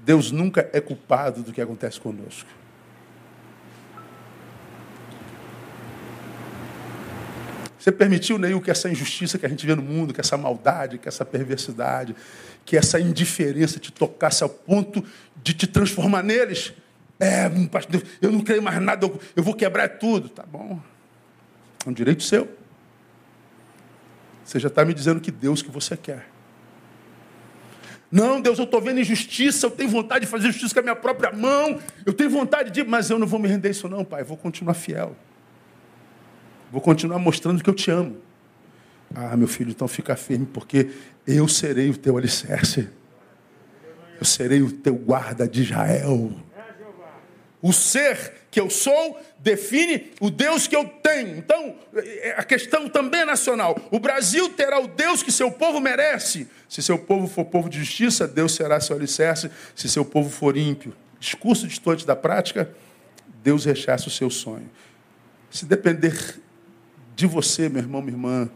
Deus 0.00 0.32
nunca 0.32 0.68
é 0.72 0.80
culpado 0.80 1.44
do 1.44 1.52
que 1.52 1.60
acontece 1.60 2.00
conosco. 2.00 2.50
Você 7.78 7.92
permitiu, 7.92 8.36
Neil, 8.36 8.60
que 8.60 8.68
essa 8.68 8.90
injustiça 8.90 9.38
que 9.38 9.46
a 9.46 9.48
gente 9.48 9.64
vê 9.64 9.76
no 9.76 9.82
mundo, 9.82 10.12
que 10.12 10.20
essa 10.20 10.36
maldade, 10.36 10.98
que 10.98 11.06
essa 11.06 11.24
perversidade, 11.24 12.16
que 12.64 12.76
essa 12.76 12.98
indiferença 12.98 13.78
te 13.78 13.92
tocasse 13.92 14.42
ao 14.42 14.48
ponto 14.48 15.04
de 15.40 15.54
te 15.54 15.68
transformar 15.68 16.24
neles? 16.24 16.72
É, 17.20 17.48
pastor, 17.70 18.02
eu 18.20 18.32
não 18.32 18.40
creio 18.40 18.60
mais 18.60 18.82
nada, 18.82 19.08
eu 19.36 19.42
vou 19.44 19.54
quebrar 19.54 19.88
tudo. 19.88 20.28
Tá 20.28 20.42
bom. 20.42 20.80
É 21.86 21.88
um 21.88 21.92
direito 21.92 22.24
seu. 22.24 22.60
Você 24.52 24.60
já 24.60 24.68
está 24.68 24.84
me 24.84 24.92
dizendo 24.92 25.18
que 25.18 25.30
Deus 25.30 25.62
que 25.62 25.70
você 25.70 25.96
quer. 25.96 26.28
Não, 28.10 28.38
Deus, 28.38 28.58
eu 28.58 28.64
estou 28.64 28.82
vendo 28.82 29.00
injustiça, 29.00 29.64
eu 29.64 29.70
tenho 29.70 29.88
vontade 29.88 30.26
de 30.26 30.30
fazer 30.30 30.48
justiça 30.48 30.74
com 30.74 30.80
a 30.80 30.82
minha 30.82 30.94
própria 30.94 31.32
mão, 31.32 31.80
eu 32.04 32.12
tenho 32.12 32.28
vontade 32.28 32.70
de, 32.70 32.84
mas 32.84 33.08
eu 33.08 33.18
não 33.18 33.26
vou 33.26 33.40
me 33.40 33.48
render 33.48 33.70
isso 33.70 33.88
não, 33.88 34.04
pai, 34.04 34.20
eu 34.20 34.26
vou 34.26 34.36
continuar 34.36 34.74
fiel. 34.74 35.16
Vou 36.70 36.82
continuar 36.82 37.18
mostrando 37.18 37.64
que 37.64 37.70
eu 37.70 37.72
te 37.72 37.90
amo. 37.90 38.18
Ah, 39.14 39.34
meu 39.38 39.48
filho, 39.48 39.70
então 39.70 39.88
fica 39.88 40.14
firme, 40.16 40.44
porque 40.44 40.90
eu 41.26 41.48
serei 41.48 41.88
o 41.88 41.96
teu 41.96 42.18
alicerce. 42.18 42.90
Eu 44.20 44.26
serei 44.26 44.60
o 44.60 44.70
teu 44.70 44.94
guarda 44.94 45.48
de 45.48 45.62
Israel. 45.62 46.30
O 47.62 47.72
ser 47.72 48.42
que 48.50 48.60
eu 48.60 48.68
sou 48.68 49.18
define 49.38 50.10
o 50.20 50.28
Deus 50.28 50.66
que 50.66 50.74
eu 50.74 50.84
tenho. 50.84 51.38
Então, 51.38 51.76
é, 51.94 52.34
a 52.36 52.42
questão 52.42 52.88
também 52.88 53.20
é 53.20 53.24
nacional. 53.24 53.78
O 53.90 54.00
Brasil 54.00 54.48
terá 54.50 54.80
o 54.80 54.88
Deus 54.88 55.22
que 55.22 55.30
seu 55.30 55.50
povo 55.50 55.80
merece. 55.80 56.48
Se 56.68 56.82
seu 56.82 56.98
povo 56.98 57.28
for 57.28 57.44
povo 57.44 57.70
de 57.70 57.78
justiça, 57.78 58.26
Deus 58.26 58.52
será 58.52 58.80
seu 58.80 58.96
alicerce. 58.96 59.48
Se 59.76 59.88
seu 59.88 60.04
povo 60.04 60.28
for 60.28 60.56
ímpio, 60.56 60.92
discurso 61.20 61.68
distante 61.68 62.04
da 62.04 62.16
prática, 62.16 62.74
Deus 63.42 63.64
rechaça 63.64 64.08
o 64.08 64.10
seu 64.10 64.28
sonho. 64.28 64.68
Se 65.48 65.64
depender 65.64 66.40
de 67.14 67.26
você, 67.26 67.68
meu 67.68 67.80
irmão, 67.80 68.02
minha 68.02 68.14
irmã, 68.14 68.50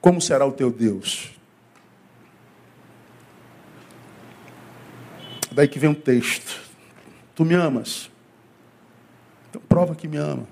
como 0.00 0.20
será 0.20 0.44
o 0.44 0.52
teu 0.52 0.70
Deus? 0.70 1.30
Daí 5.50 5.68
que 5.68 5.78
vem 5.78 5.90
um 5.90 5.94
texto. 5.94 6.71
Tu 7.42 7.46
me 7.46 7.54
amas? 7.56 8.08
Então 9.50 9.60
prova 9.68 9.96
que 9.96 10.06
me 10.06 10.16
ama. 10.16 10.46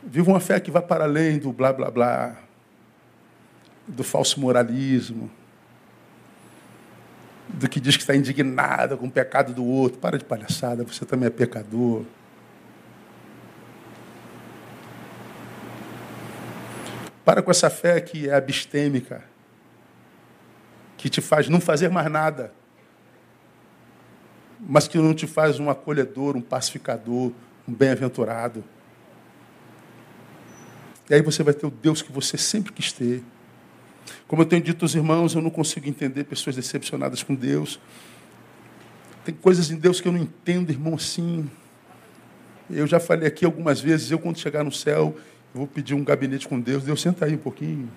Viva 0.00 0.30
uma 0.30 0.38
fé 0.38 0.60
que 0.60 0.70
vai 0.70 0.80
para 0.80 1.02
além 1.02 1.40
do 1.40 1.52
blá 1.52 1.72
blá 1.72 1.90
blá, 1.90 2.36
do 3.88 4.04
falso 4.04 4.38
moralismo, 4.38 5.28
do 7.48 7.68
que 7.68 7.80
diz 7.80 7.96
que 7.96 8.04
está 8.04 8.14
indignado 8.14 8.96
com 8.96 9.08
o 9.08 9.10
pecado 9.10 9.52
do 9.52 9.64
outro. 9.64 9.98
Para 9.98 10.16
de 10.16 10.24
palhaçada, 10.24 10.84
você 10.84 11.04
também 11.04 11.26
é 11.26 11.30
pecador. 11.30 12.04
Para 17.24 17.42
com 17.42 17.50
essa 17.50 17.68
fé 17.68 18.00
que 18.00 18.28
é 18.28 18.36
abstêmica, 18.36 19.24
que 20.96 21.08
te 21.08 21.20
faz 21.20 21.48
não 21.48 21.60
fazer 21.60 21.88
mais 21.88 22.08
nada, 22.08 22.54
mas 24.68 24.88
que 24.88 24.98
não 24.98 25.14
te 25.14 25.26
faz 25.26 25.60
um 25.60 25.70
acolhedor, 25.70 26.36
um 26.36 26.40
pacificador, 26.40 27.30
um 27.66 27.72
bem-aventurado. 27.72 28.64
E 31.08 31.14
aí 31.14 31.22
você 31.22 31.42
vai 31.42 31.54
ter 31.54 31.66
o 31.66 31.70
Deus 31.70 32.02
que 32.02 32.10
você 32.10 32.36
sempre 32.36 32.72
quis 32.72 32.92
ter. 32.92 33.22
Como 34.26 34.42
eu 34.42 34.46
tenho 34.46 34.62
dito 34.62 34.84
aos 34.84 34.94
irmãos, 34.94 35.34
eu 35.34 35.40
não 35.40 35.50
consigo 35.50 35.88
entender 35.88 36.24
pessoas 36.24 36.56
decepcionadas 36.56 37.22
com 37.22 37.34
Deus. 37.34 37.78
Tem 39.24 39.34
coisas 39.34 39.70
em 39.70 39.76
Deus 39.76 40.00
que 40.00 40.08
eu 40.08 40.12
não 40.12 40.20
entendo, 40.20 40.70
irmão, 40.70 40.94
assim. 40.94 41.48
Eu 42.68 42.86
já 42.88 42.98
falei 42.98 43.28
aqui 43.28 43.44
algumas 43.44 43.80
vezes, 43.80 44.10
eu 44.10 44.18
quando 44.18 44.38
chegar 44.38 44.64
no 44.64 44.72
céu, 44.72 45.16
vou 45.54 45.66
pedir 45.66 45.94
um 45.94 46.02
gabinete 46.02 46.48
com 46.48 46.58
Deus. 46.58 46.82
Deus, 46.82 47.00
senta 47.00 47.24
aí 47.24 47.34
um 47.34 47.38
pouquinho. 47.38 47.88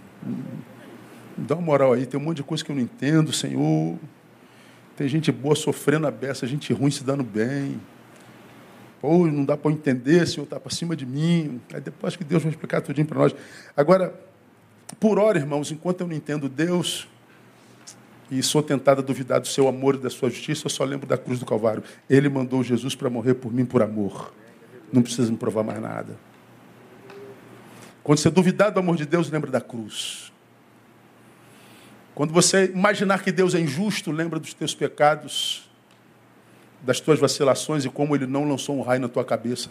Dá 1.35 1.55
uma 1.55 1.63
moral 1.63 1.93
aí, 1.93 2.05
tem 2.05 2.19
um 2.19 2.23
monte 2.23 2.37
de 2.37 2.43
coisa 2.43 2.63
que 2.63 2.71
eu 2.71 2.75
não 2.75 2.83
entendo, 2.83 3.33
Senhor. 3.33 3.97
Tem 4.99 5.07
gente 5.07 5.31
boa 5.31 5.55
sofrendo 5.55 6.07
a 6.07 6.11
beça, 6.11 6.45
gente 6.45 6.73
ruim 6.73 6.91
se 6.91 7.05
dando 7.05 7.23
bem. 7.23 7.79
Pô, 8.99 9.25
não 9.27 9.45
dá 9.45 9.55
para 9.55 9.71
entender, 9.71 10.27
Senhor 10.27 10.43
está 10.43 10.59
para 10.59 10.69
cima 10.75 10.93
de 10.93 11.05
mim. 11.05 11.61
Aí 11.73 11.79
depois 11.79 12.17
que 12.17 12.23
Deus 12.25 12.43
vai 12.43 12.51
explicar 12.51 12.81
tudinho 12.81 13.07
para 13.07 13.17
nós. 13.17 13.33
Agora, 13.77 14.13
por 14.99 15.17
hora, 15.17 15.39
irmãos, 15.39 15.71
enquanto 15.71 16.01
eu 16.01 16.07
não 16.07 16.13
entendo 16.13 16.49
Deus 16.49 17.07
e 18.29 18.43
sou 18.43 18.61
tentado 18.61 18.99
a 18.99 19.01
duvidar 19.01 19.39
do 19.39 19.47
seu 19.47 19.69
amor 19.69 19.95
e 19.95 19.99
da 19.99 20.09
sua 20.09 20.29
justiça, 20.29 20.65
eu 20.65 20.69
só 20.69 20.83
lembro 20.83 21.07
da 21.07 21.17
cruz 21.17 21.39
do 21.39 21.45
Calvário. 21.45 21.81
Ele 22.09 22.27
mandou 22.27 22.61
Jesus 22.61 22.93
para 22.93 23.09
morrer 23.09 23.35
por 23.35 23.53
mim 23.53 23.63
por 23.63 23.81
amor. 23.81 24.33
Não 24.91 25.01
precisa 25.01 25.31
me 25.31 25.37
provar 25.37 25.63
mais 25.63 25.81
nada. 25.81 26.19
Quando 28.03 28.17
você 28.19 28.29
duvidar 28.29 28.69
do 28.69 28.81
amor 28.81 28.97
de 28.97 29.05
Deus, 29.05 29.31
lembra 29.31 29.49
da 29.49 29.61
cruz. 29.61 30.29
Quando 32.19 32.33
você 32.33 32.65
imaginar 32.65 33.23
que 33.23 33.31
Deus 33.31 33.55
é 33.55 33.61
injusto, 33.61 34.11
lembra 34.11 34.41
dos 34.41 34.53
teus 34.53 34.75
pecados, 34.75 35.69
das 36.81 36.99
tuas 36.99 37.17
vacilações 37.17 37.85
e 37.85 37.89
como 37.89 38.13
Ele 38.13 38.27
não 38.27 38.43
lançou 38.43 38.77
um 38.77 38.81
raio 38.81 38.99
na 38.99 39.07
tua 39.07 39.23
cabeça. 39.23 39.69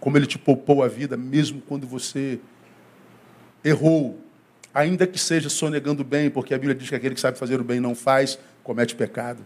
Como 0.00 0.16
Ele 0.16 0.24
te 0.24 0.38
poupou 0.38 0.82
a 0.82 0.88
vida, 0.88 1.14
mesmo 1.14 1.60
quando 1.60 1.86
você 1.86 2.40
errou. 3.62 4.18
Ainda 4.72 5.06
que 5.06 5.18
seja 5.18 5.50
sonegando 5.50 6.00
o 6.00 6.02
bem, 6.02 6.30
porque 6.30 6.54
a 6.54 6.56
Bíblia 6.56 6.74
diz 6.74 6.88
que 6.88 6.94
aquele 6.94 7.14
que 7.14 7.20
sabe 7.20 7.36
fazer 7.36 7.60
o 7.60 7.64
bem 7.64 7.78
não 7.78 7.94
faz, 7.94 8.38
comete 8.64 8.94
pecado. 8.94 9.44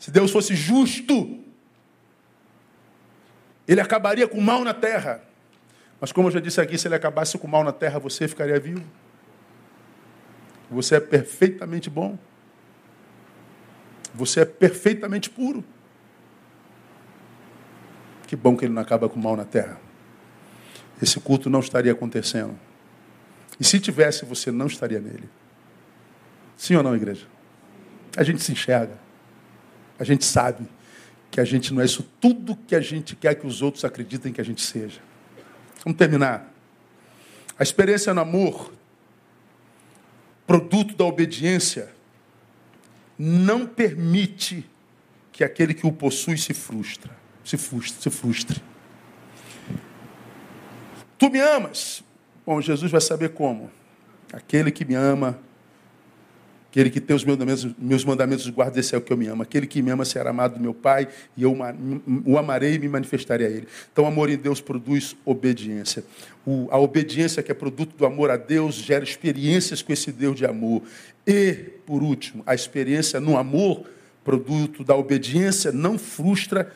Se 0.00 0.10
Deus 0.10 0.32
fosse 0.32 0.56
justo, 0.56 1.38
Ele 3.68 3.80
acabaria 3.80 4.26
com 4.26 4.38
o 4.38 4.42
mal 4.42 4.64
na 4.64 4.74
terra. 4.74 5.22
Mas 6.00 6.10
como 6.10 6.26
eu 6.26 6.32
já 6.32 6.40
disse 6.40 6.60
aqui, 6.60 6.76
se 6.76 6.88
Ele 6.88 6.96
acabasse 6.96 7.38
com 7.38 7.46
o 7.46 7.50
mal 7.50 7.62
na 7.62 7.72
terra, 7.72 8.00
você 8.00 8.26
ficaria 8.26 8.58
vivo. 8.58 8.84
Você 10.70 10.96
é 10.96 11.00
perfeitamente 11.00 11.90
bom. 11.90 12.18
Você 14.14 14.40
é 14.40 14.44
perfeitamente 14.44 15.28
puro. 15.28 15.64
Que 18.26 18.36
bom 18.36 18.56
que 18.56 18.64
ele 18.64 18.72
não 18.72 18.82
acaba 18.82 19.08
com 19.08 19.18
o 19.18 19.22
mal 19.22 19.36
na 19.36 19.44
terra. 19.44 19.80
Esse 21.02 21.18
culto 21.18 21.50
não 21.50 21.60
estaria 21.60 21.90
acontecendo. 21.90 22.56
E 23.58 23.64
se 23.64 23.80
tivesse, 23.80 24.24
você 24.24 24.50
não 24.50 24.66
estaria 24.66 25.00
nele. 25.00 25.28
Sim 26.56 26.76
ou 26.76 26.82
não, 26.82 26.94
igreja? 26.94 27.26
A 28.16 28.22
gente 28.22 28.42
se 28.42 28.52
enxerga. 28.52 28.96
A 29.98 30.04
gente 30.04 30.24
sabe 30.24 30.68
que 31.30 31.40
a 31.40 31.44
gente 31.44 31.72
não 31.72 31.82
é 31.82 31.84
isso 31.84 32.08
tudo 32.20 32.56
que 32.56 32.74
a 32.74 32.80
gente 32.80 33.16
quer 33.16 33.34
que 33.34 33.46
os 33.46 33.62
outros 33.62 33.84
acreditem 33.84 34.32
que 34.32 34.40
a 34.40 34.44
gente 34.44 34.62
seja. 34.62 35.00
Vamos 35.84 35.98
terminar. 35.98 36.52
A 37.58 37.62
experiência 37.62 38.12
no 38.14 38.20
amor 38.20 38.72
produto 40.50 40.96
da 40.96 41.04
obediência, 41.04 41.92
não 43.16 43.68
permite 43.68 44.68
que 45.30 45.44
aquele 45.44 45.72
que 45.72 45.86
o 45.86 45.92
possui 45.92 46.36
se 46.36 46.52
frustra, 46.52 47.16
se 47.44 47.56
frustre, 47.56 48.02
se 48.02 48.10
frustre. 48.10 48.60
Tu 51.16 51.30
me 51.30 51.38
amas? 51.38 52.02
Bom, 52.44 52.60
Jesus 52.60 52.90
vai 52.90 53.00
saber 53.00 53.28
como. 53.28 53.70
Aquele 54.32 54.72
que 54.72 54.84
me 54.84 54.96
ama 54.96 55.38
Aquele 56.70 56.88
que 56.88 57.00
tem 57.00 57.16
os 57.16 57.24
meus 57.24 58.04
mandamentos, 58.04 58.48
guarda, 58.48 58.78
esse 58.78 58.94
é 58.94 58.98
o 58.98 59.00
que 59.00 59.12
eu 59.12 59.16
me 59.16 59.26
amo. 59.26 59.42
Aquele 59.42 59.66
que 59.66 59.82
me 59.82 59.90
ama 59.90 60.04
será 60.04 60.30
amado 60.30 60.54
do 60.54 60.60
meu 60.60 60.72
Pai, 60.72 61.08
e 61.36 61.42
eu 61.42 61.52
o 62.24 62.38
amarei 62.38 62.74
e 62.74 62.78
me 62.78 62.88
manifestarei 62.88 63.44
a 63.44 63.50
Ele. 63.50 63.66
Então, 63.92 64.06
amor 64.06 64.30
em 64.30 64.36
Deus 64.36 64.60
produz 64.60 65.16
obediência. 65.24 66.04
O, 66.46 66.68
a 66.70 66.78
obediência 66.78 67.42
que 67.42 67.50
é 67.50 67.54
produto 67.54 67.96
do 67.96 68.06
amor 68.06 68.30
a 68.30 68.36
Deus 68.36 68.76
gera 68.76 69.02
experiências 69.02 69.82
com 69.82 69.92
esse 69.92 70.12
Deus 70.12 70.36
de 70.36 70.46
amor. 70.46 70.82
E, 71.26 71.54
por 71.84 72.04
último, 72.04 72.44
a 72.46 72.54
experiência 72.54 73.18
no 73.18 73.36
amor, 73.36 73.84
produto 74.22 74.84
da 74.84 74.94
obediência, 74.94 75.72
não 75.72 75.98
frustra 75.98 76.72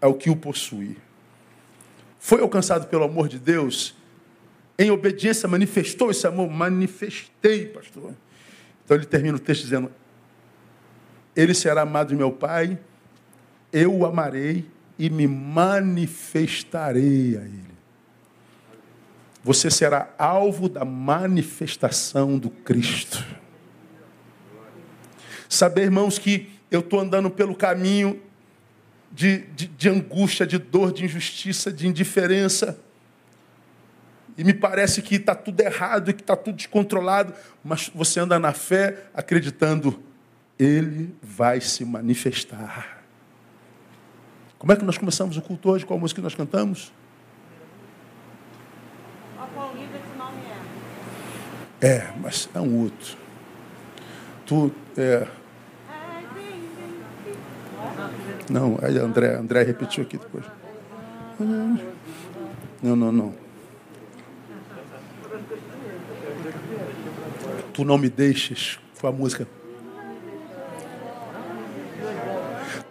ao 0.00 0.14
que 0.14 0.28
o 0.28 0.34
possui. 0.34 0.96
Foi 2.18 2.40
alcançado 2.40 2.88
pelo 2.88 3.04
amor 3.04 3.28
de 3.28 3.38
Deus, 3.38 3.94
em 4.76 4.90
obediência 4.90 5.48
manifestou 5.48 6.10
esse 6.10 6.26
amor? 6.26 6.50
Manifestei, 6.50 7.66
pastor. 7.66 8.12
Então 8.84 8.96
ele 8.96 9.06
termina 9.06 9.36
o 9.36 9.40
texto 9.40 9.62
dizendo: 9.62 9.90
Ele 11.34 11.54
será 11.54 11.82
amado 11.82 12.08
de 12.08 12.16
meu 12.16 12.30
Pai, 12.30 12.78
eu 13.72 13.94
o 13.94 14.06
amarei 14.06 14.66
e 14.98 15.10
me 15.10 15.26
manifestarei 15.26 17.36
a 17.36 17.42
Ele. 17.42 17.74
Você 19.42 19.70
será 19.70 20.14
alvo 20.16 20.68
da 20.68 20.84
manifestação 20.84 22.38
do 22.38 22.48
Cristo. 22.48 23.24
Saber, 25.48 25.82
irmãos, 25.82 26.18
que 26.18 26.50
eu 26.70 26.80
estou 26.80 27.00
andando 27.00 27.30
pelo 27.30 27.54
caminho 27.54 28.20
de, 29.12 29.38
de, 29.54 29.66
de 29.66 29.88
angústia, 29.88 30.46
de 30.46 30.58
dor, 30.58 30.92
de 30.92 31.04
injustiça, 31.04 31.72
de 31.72 31.86
indiferença 31.86 32.78
e 34.36 34.42
me 34.42 34.52
parece 34.52 35.00
que 35.00 35.16
está 35.16 35.34
tudo 35.34 35.60
errado 35.60 36.10
e 36.10 36.14
que 36.14 36.20
está 36.20 36.34
tudo 36.36 36.56
descontrolado, 36.56 37.32
mas 37.62 37.90
você 37.94 38.20
anda 38.20 38.38
na 38.38 38.52
fé 38.52 39.04
acreditando, 39.14 40.02
Ele 40.58 41.14
vai 41.22 41.60
se 41.60 41.84
manifestar. 41.84 43.02
Como 44.58 44.72
é 44.72 44.76
que 44.76 44.84
nós 44.84 44.98
começamos 44.98 45.36
o 45.36 45.42
culto 45.42 45.70
hoje? 45.70 45.86
Qual 45.86 45.98
música 45.98 46.20
nós 46.20 46.34
cantamos? 46.34 46.92
É, 51.80 52.10
mas 52.20 52.48
é 52.54 52.60
um 52.60 52.82
outro. 52.82 53.16
Tu, 54.46 54.72
é... 54.96 55.28
Não, 58.50 58.78
aí 58.82 58.98
André, 58.98 59.34
André 59.36 59.62
repetiu 59.62 60.02
aqui 60.02 60.16
depois. 60.16 60.44
Não, 62.82 62.96
não, 62.96 63.12
não. 63.12 63.43
Tu 67.74 67.84
não 67.84 67.98
me 67.98 68.08
deixes. 68.08 68.78
Foi 68.94 69.10
a 69.10 69.12
música. 69.12 69.48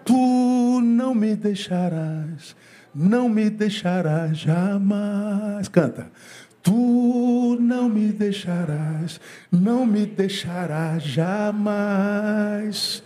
Tu 0.03 0.81
não 0.83 1.15
me 1.15 1.33
deixarás, 1.35 2.53
não 2.93 3.29
me 3.29 3.49
deixarás 3.49 4.37
jamais. 4.37 5.69
Canta. 5.69 6.11
Tu 6.61 7.57
não 7.61 7.87
me 7.87 8.11
deixarás, 8.11 9.21
não 9.49 9.85
me 9.85 10.05
deixarás 10.05 11.01
jamais. 11.03 13.01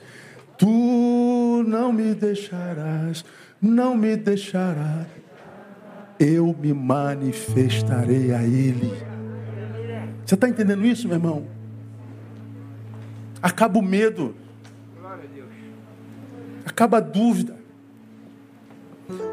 Tu 0.57 1.63
não 1.67 1.93
me 1.93 2.15
deixarás, 2.15 3.23
não 3.61 3.95
me 3.95 4.17
deixarás. 4.17 5.05
Eu 6.19 6.55
me 6.59 6.73
manifestarei 6.73 8.33
a 8.33 8.41
Ele. 8.41 8.91
Você 10.25 10.33
está 10.33 10.49
entendendo 10.49 10.83
isso, 10.83 11.07
meu 11.07 11.17
irmão? 11.17 11.56
Acaba 13.41 13.79
o 13.79 13.81
medo. 13.81 14.35
Acaba 16.65 16.97
a 16.97 17.01
dúvida. 17.01 17.55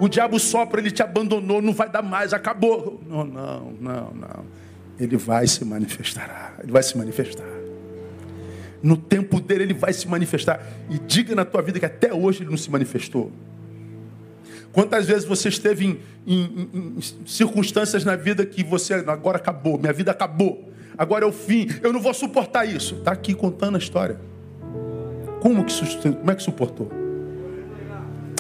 O 0.01 0.09
diabo 0.09 0.39
sopra, 0.39 0.81
ele 0.81 0.91
te 0.91 1.03
abandonou, 1.03 1.61
não 1.61 1.73
vai 1.73 1.89
dar 1.89 2.03
mais, 2.03 2.33
acabou. 2.33 3.03
Não, 3.09 3.25
não, 3.25 3.73
não, 3.81 4.15
não. 4.15 4.45
Ele 4.99 5.17
vai 5.17 5.47
se 5.47 5.65
manifestar. 5.65 6.55
Ele 6.63 6.71
vai 6.71 6.83
se 6.83 6.97
manifestar. 6.97 7.47
No 8.83 8.97
tempo 8.97 9.41
dele, 9.41 9.65
ele 9.65 9.75
vai 9.75 9.93
se 9.93 10.07
manifestar. 10.07 10.65
E 10.91 10.99
diga 10.99 11.35
na 11.35 11.45
tua 11.45 11.63
vida 11.63 11.81
que 11.81 11.87
até 11.87 12.13
hoje 12.13 12.43
ele 12.43 12.51
não 12.51 12.57
se 12.57 12.71
manifestou. 12.71 13.33
Quantas 14.73 15.07
vezes 15.07 15.25
você 15.25 15.49
esteve 15.49 15.87
em, 15.87 16.01
em, 16.27 16.69
em, 16.73 16.97
em 16.99 17.27
circunstâncias 17.27 18.05
na 18.05 18.17
vida 18.17 18.45
que 18.45 18.63
você 18.65 18.95
agora 18.95 19.39
acabou, 19.39 19.79
minha 19.79 19.93
vida 19.93 20.11
acabou, 20.11 20.69
agora 20.97 21.25
é 21.25 21.29
o 21.29 21.33
fim, 21.33 21.69
eu 21.83 21.93
não 21.93 22.01
vou 22.01 22.15
suportar 22.15 22.65
isso. 22.65 22.97
Está 22.97 23.13
aqui 23.13 23.35
contando 23.35 23.77
a 23.77 23.79
história. 23.79 24.19
Como, 25.41 25.65
que, 25.65 25.75
como 26.13 26.31
é 26.31 26.35
que 26.35 26.43
suportou? 26.43 26.91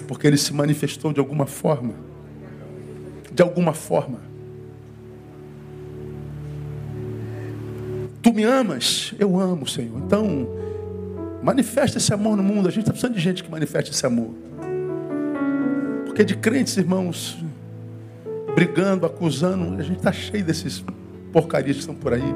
Porque 0.07 0.27
ele 0.27 0.37
se 0.37 0.53
manifestou 0.53 1.13
de 1.13 1.21
alguma 1.21 1.47
forma. 1.47 1.95
De 3.33 3.43
alguma 3.43 3.75
forma. 3.75 4.21
Tu 8.23 8.33
me 8.33 8.45
amas? 8.45 9.13
Eu 9.19 9.39
amo, 9.39 9.67
Senhor. 9.69 9.99
Então, 9.99 10.49
manifesta 11.43 11.99
esse 11.99 12.13
amor 12.15 12.37
no 12.37 12.43
mundo. 12.43 12.69
A 12.69 12.71
gente 12.71 12.81
está 12.81 12.93
precisando 12.93 13.15
de 13.15 13.21
gente 13.21 13.45
que 13.45 13.51
manifeste 13.51 13.91
esse 13.91 14.07
amor. 14.07 14.31
Porque 16.07 16.25
de 16.25 16.35
crentes, 16.37 16.77
irmãos, 16.79 17.37
brigando, 18.55 19.05
acusando, 19.05 19.79
a 19.79 19.83
gente 19.83 19.99
está 19.99 20.13
cheio 20.13 20.43
desses 20.43 20.83
porcarias 21.35 21.74
que 21.74 21.80
estão 21.80 21.97
por 21.97 22.14
aí. 22.14 22.35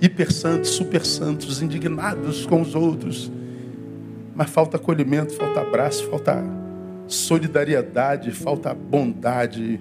Hiper 0.00 0.32
santos, 0.32 0.70
super 0.70 1.04
santos, 1.04 1.60
indignados 1.60 2.46
com 2.46 2.62
os 2.62 2.76
outros. 2.76 3.32
Mas 4.32 4.48
falta 4.48 4.76
acolhimento, 4.76 5.34
falta 5.34 5.60
abraço, 5.60 6.08
falta 6.08 6.44
solidariedade, 7.08 8.30
falta 8.30 8.72
bondade, 8.72 9.80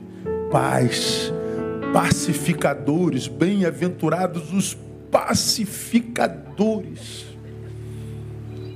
paz, 0.51 1.31
pacificadores, 1.93 3.27
bem-aventurados 3.27 4.51
os 4.51 4.75
pacificadores. 5.11 7.27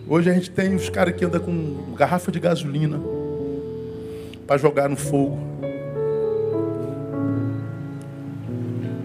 Hoje 0.08 0.30
a 0.30 0.34
gente 0.34 0.52
tem 0.52 0.76
os 0.76 0.92
caras 0.92 1.16
que 1.16 1.26
andam 1.26 1.42
com 1.42 1.96
garrafa 1.96 2.32
de 2.32 2.40
gasolina 2.40 3.02
para 4.46 4.60
jogar 4.60 4.88
no 4.88 4.96
fogo. 4.96 5.58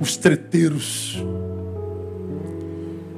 Os 0.02 0.16
treteiros. 0.16 1.22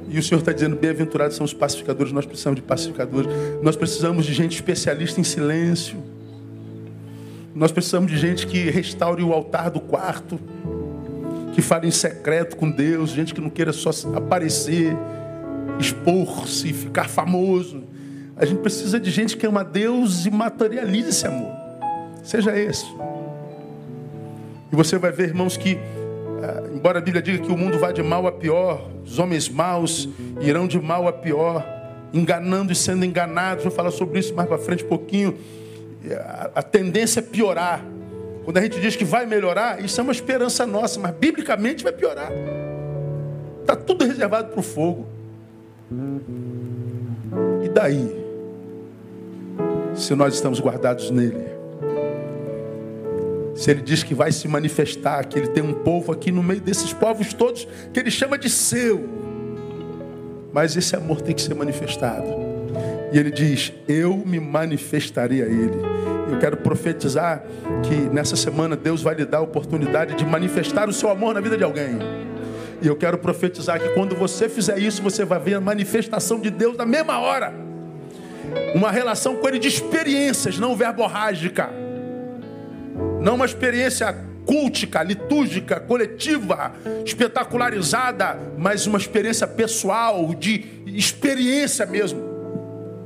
E 0.07 0.19
o 0.19 0.23
Senhor 0.23 0.39
está 0.39 0.51
dizendo: 0.51 0.75
bem-aventurados 0.75 1.35
são 1.35 1.43
os 1.43 1.53
pacificadores. 1.53 2.13
Nós 2.13 2.27
precisamos 2.27 2.57
de 2.57 2.61
pacificadores. 2.61 3.27
Nós 3.63 3.75
precisamos 3.75 4.25
de 4.25 4.33
gente 4.33 4.53
especialista 4.53 5.19
em 5.19 5.23
silêncio. 5.23 5.97
Nós 7.55 7.71
precisamos 7.71 8.11
de 8.11 8.17
gente 8.17 8.45
que 8.45 8.69
restaure 8.69 9.23
o 9.23 9.33
altar 9.33 9.71
do 9.71 9.79
quarto, 9.79 10.39
que 11.55 11.61
fale 11.61 11.87
em 11.87 11.91
secreto 11.91 12.55
com 12.55 12.69
Deus, 12.69 13.09
gente 13.09 13.33
que 13.33 13.41
não 13.41 13.49
queira 13.49 13.73
só 13.73 13.89
aparecer 14.15 14.95
expor-se, 15.79 16.71
ficar 16.71 17.09
famoso. 17.09 17.83
A 18.37 18.45
gente 18.45 18.59
precisa 18.59 18.99
de 18.99 19.09
gente 19.09 19.37
que 19.37 19.47
ama 19.47 19.63
Deus 19.63 20.25
e 20.25 20.31
materialize 20.31 21.09
esse 21.09 21.25
amor. 21.25 21.51
Seja 22.23 22.57
esse. 22.57 22.85
E 24.71 24.75
você 24.75 24.97
vai 24.97 25.11
ver, 25.11 25.29
irmãos, 25.29 25.55
que, 25.55 25.77
embora 26.73 26.99
a 26.99 27.01
Bíblia 27.01 27.21
diga 27.21 27.39
que 27.43 27.51
o 27.51 27.57
mundo 27.57 27.79
vai 27.79 27.93
de 27.93 28.03
mal 28.03 28.27
a 28.27 28.31
pior, 28.31 28.89
os 29.03 29.19
homens 29.19 29.49
maus 29.49 30.09
irão 30.41 30.67
de 30.67 30.79
mal 30.79 31.07
a 31.07 31.13
pior, 31.13 31.65
enganando 32.13 32.71
e 32.71 32.75
sendo 32.75 33.05
enganados. 33.05 33.63
Vou 33.63 33.71
falar 33.71 33.91
sobre 33.91 34.19
isso 34.19 34.33
mais 34.33 34.47
para 34.47 34.57
frente 34.57 34.83
um 34.83 34.87
pouquinho. 34.87 35.37
A 36.53 36.61
tendência 36.61 37.19
é 37.19 37.23
piorar. 37.23 37.83
Quando 38.43 38.57
a 38.57 38.61
gente 38.61 38.79
diz 38.79 38.95
que 38.95 39.03
vai 39.03 39.25
melhorar, 39.25 39.83
isso 39.83 39.99
é 39.99 40.03
uma 40.03 40.11
esperança 40.11 40.65
nossa, 40.67 40.99
mas 40.99 41.15
biblicamente 41.15 41.83
vai 41.83 41.91
piorar. 41.91 42.31
Está 43.61 43.75
tudo 43.75 44.05
reservado 44.05 44.49
para 44.49 44.59
o 44.59 44.63
fogo. 44.63 45.07
E 47.63 47.69
daí? 47.69 48.23
Se 49.95 50.13
nós 50.13 50.35
estamos 50.35 50.59
guardados 50.59 51.09
nele. 51.09 51.54
Se 53.55 53.71
ele 53.71 53.81
diz 53.81 54.03
que 54.03 54.13
vai 54.13 54.31
se 54.33 54.47
manifestar, 54.47 55.25
que 55.25 55.39
ele 55.39 55.47
tem 55.47 55.63
um 55.63 55.73
povo 55.73 56.11
aqui 56.11 56.31
no 56.31 56.43
meio 56.43 56.59
desses 56.59 56.91
povos 56.91 57.33
todos, 57.33 57.65
que 57.93 57.99
ele 57.99 58.11
chama 58.11 58.37
de 58.37 58.49
seu. 58.49 59.07
Mas 60.51 60.75
esse 60.75 60.95
amor 60.95 61.21
tem 61.21 61.33
que 61.33 61.41
ser 61.41 61.55
manifestado. 61.55 62.27
E 63.13 63.17
ele 63.17 63.31
diz: 63.31 63.73
Eu 63.87 64.17
me 64.25 64.39
manifestarei 64.39 65.41
a 65.41 65.45
ele. 65.45 65.79
Eu 66.29 66.37
quero 66.39 66.57
profetizar 66.57 67.43
que 67.83 67.95
nessa 67.95 68.35
semana 68.35 68.75
Deus 68.75 69.01
vai 69.01 69.15
lhe 69.15 69.25
dar 69.25 69.37
a 69.37 69.41
oportunidade 69.41 70.15
de 70.15 70.25
manifestar 70.25 70.89
o 70.89 70.93
seu 70.93 71.09
amor 71.09 71.33
na 71.33 71.39
vida 71.39 71.57
de 71.57 71.63
alguém. 71.63 71.97
E 72.81 72.87
eu 72.87 72.95
quero 72.95 73.17
profetizar 73.17 73.79
que 73.79 73.89
quando 73.89 74.15
você 74.15 74.49
fizer 74.49 74.77
isso, 74.79 75.01
você 75.01 75.23
vai 75.23 75.39
ver 75.39 75.53
a 75.53 75.61
manifestação 75.61 76.39
de 76.39 76.49
Deus 76.49 76.75
na 76.75 76.85
mesma 76.85 77.19
hora. 77.19 77.53
Uma 78.73 78.91
relação 78.91 79.37
com 79.37 79.47
Ele 79.47 79.59
de 79.59 79.67
experiências, 79.67 80.59
não 80.59 80.75
verborrágica. 80.75 81.84
Não 83.25 83.33
uma 83.33 83.45
experiência 83.45 84.15
cultica, 84.45 85.01
litúrgica, 85.01 85.79
coletiva, 85.79 86.73
espetacularizada, 87.03 88.37
mas 88.55 88.85
uma 88.85 88.99
experiência 88.99 89.47
pessoal, 89.47 90.35
de 90.35 90.83
experiência 90.85 91.87
mesmo. 91.87 92.21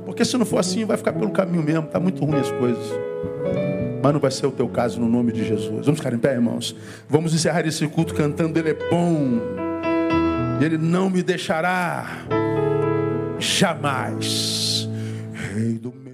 Porque 0.04 0.22
se 0.22 0.36
não 0.36 0.44
for 0.44 0.58
assim, 0.58 0.84
vai 0.84 0.98
ficar 0.98 1.14
pelo 1.14 1.30
caminho 1.30 1.62
mesmo, 1.62 1.86
está 1.86 1.98
muito 1.98 2.22
ruim 2.22 2.38
as 2.38 2.50
coisas. 2.50 2.84
Mas 4.02 4.12
não 4.12 4.20
vai 4.20 4.30
ser 4.30 4.46
o 4.46 4.52
teu 4.52 4.68
caso 4.68 5.00
no 5.00 5.08
nome 5.08 5.32
de 5.32 5.42
Jesus. 5.42 5.86
Vamos 5.86 6.00
ficar 6.00 6.12
em 6.12 6.18
pé, 6.18 6.34
irmãos? 6.34 6.76
Vamos 7.08 7.32
encerrar 7.32 7.66
esse 7.66 7.88
culto 7.88 8.12
cantando 8.12 8.58
Ele 8.58 8.72
é 8.72 8.74
bom. 8.90 9.40
Ele 10.60 10.76
não 10.76 11.08
me 11.08 11.22
deixará 11.22 12.26
jamais. 13.38 14.86
Rei 15.54 15.78
do 15.78 15.90
meu 15.90 16.09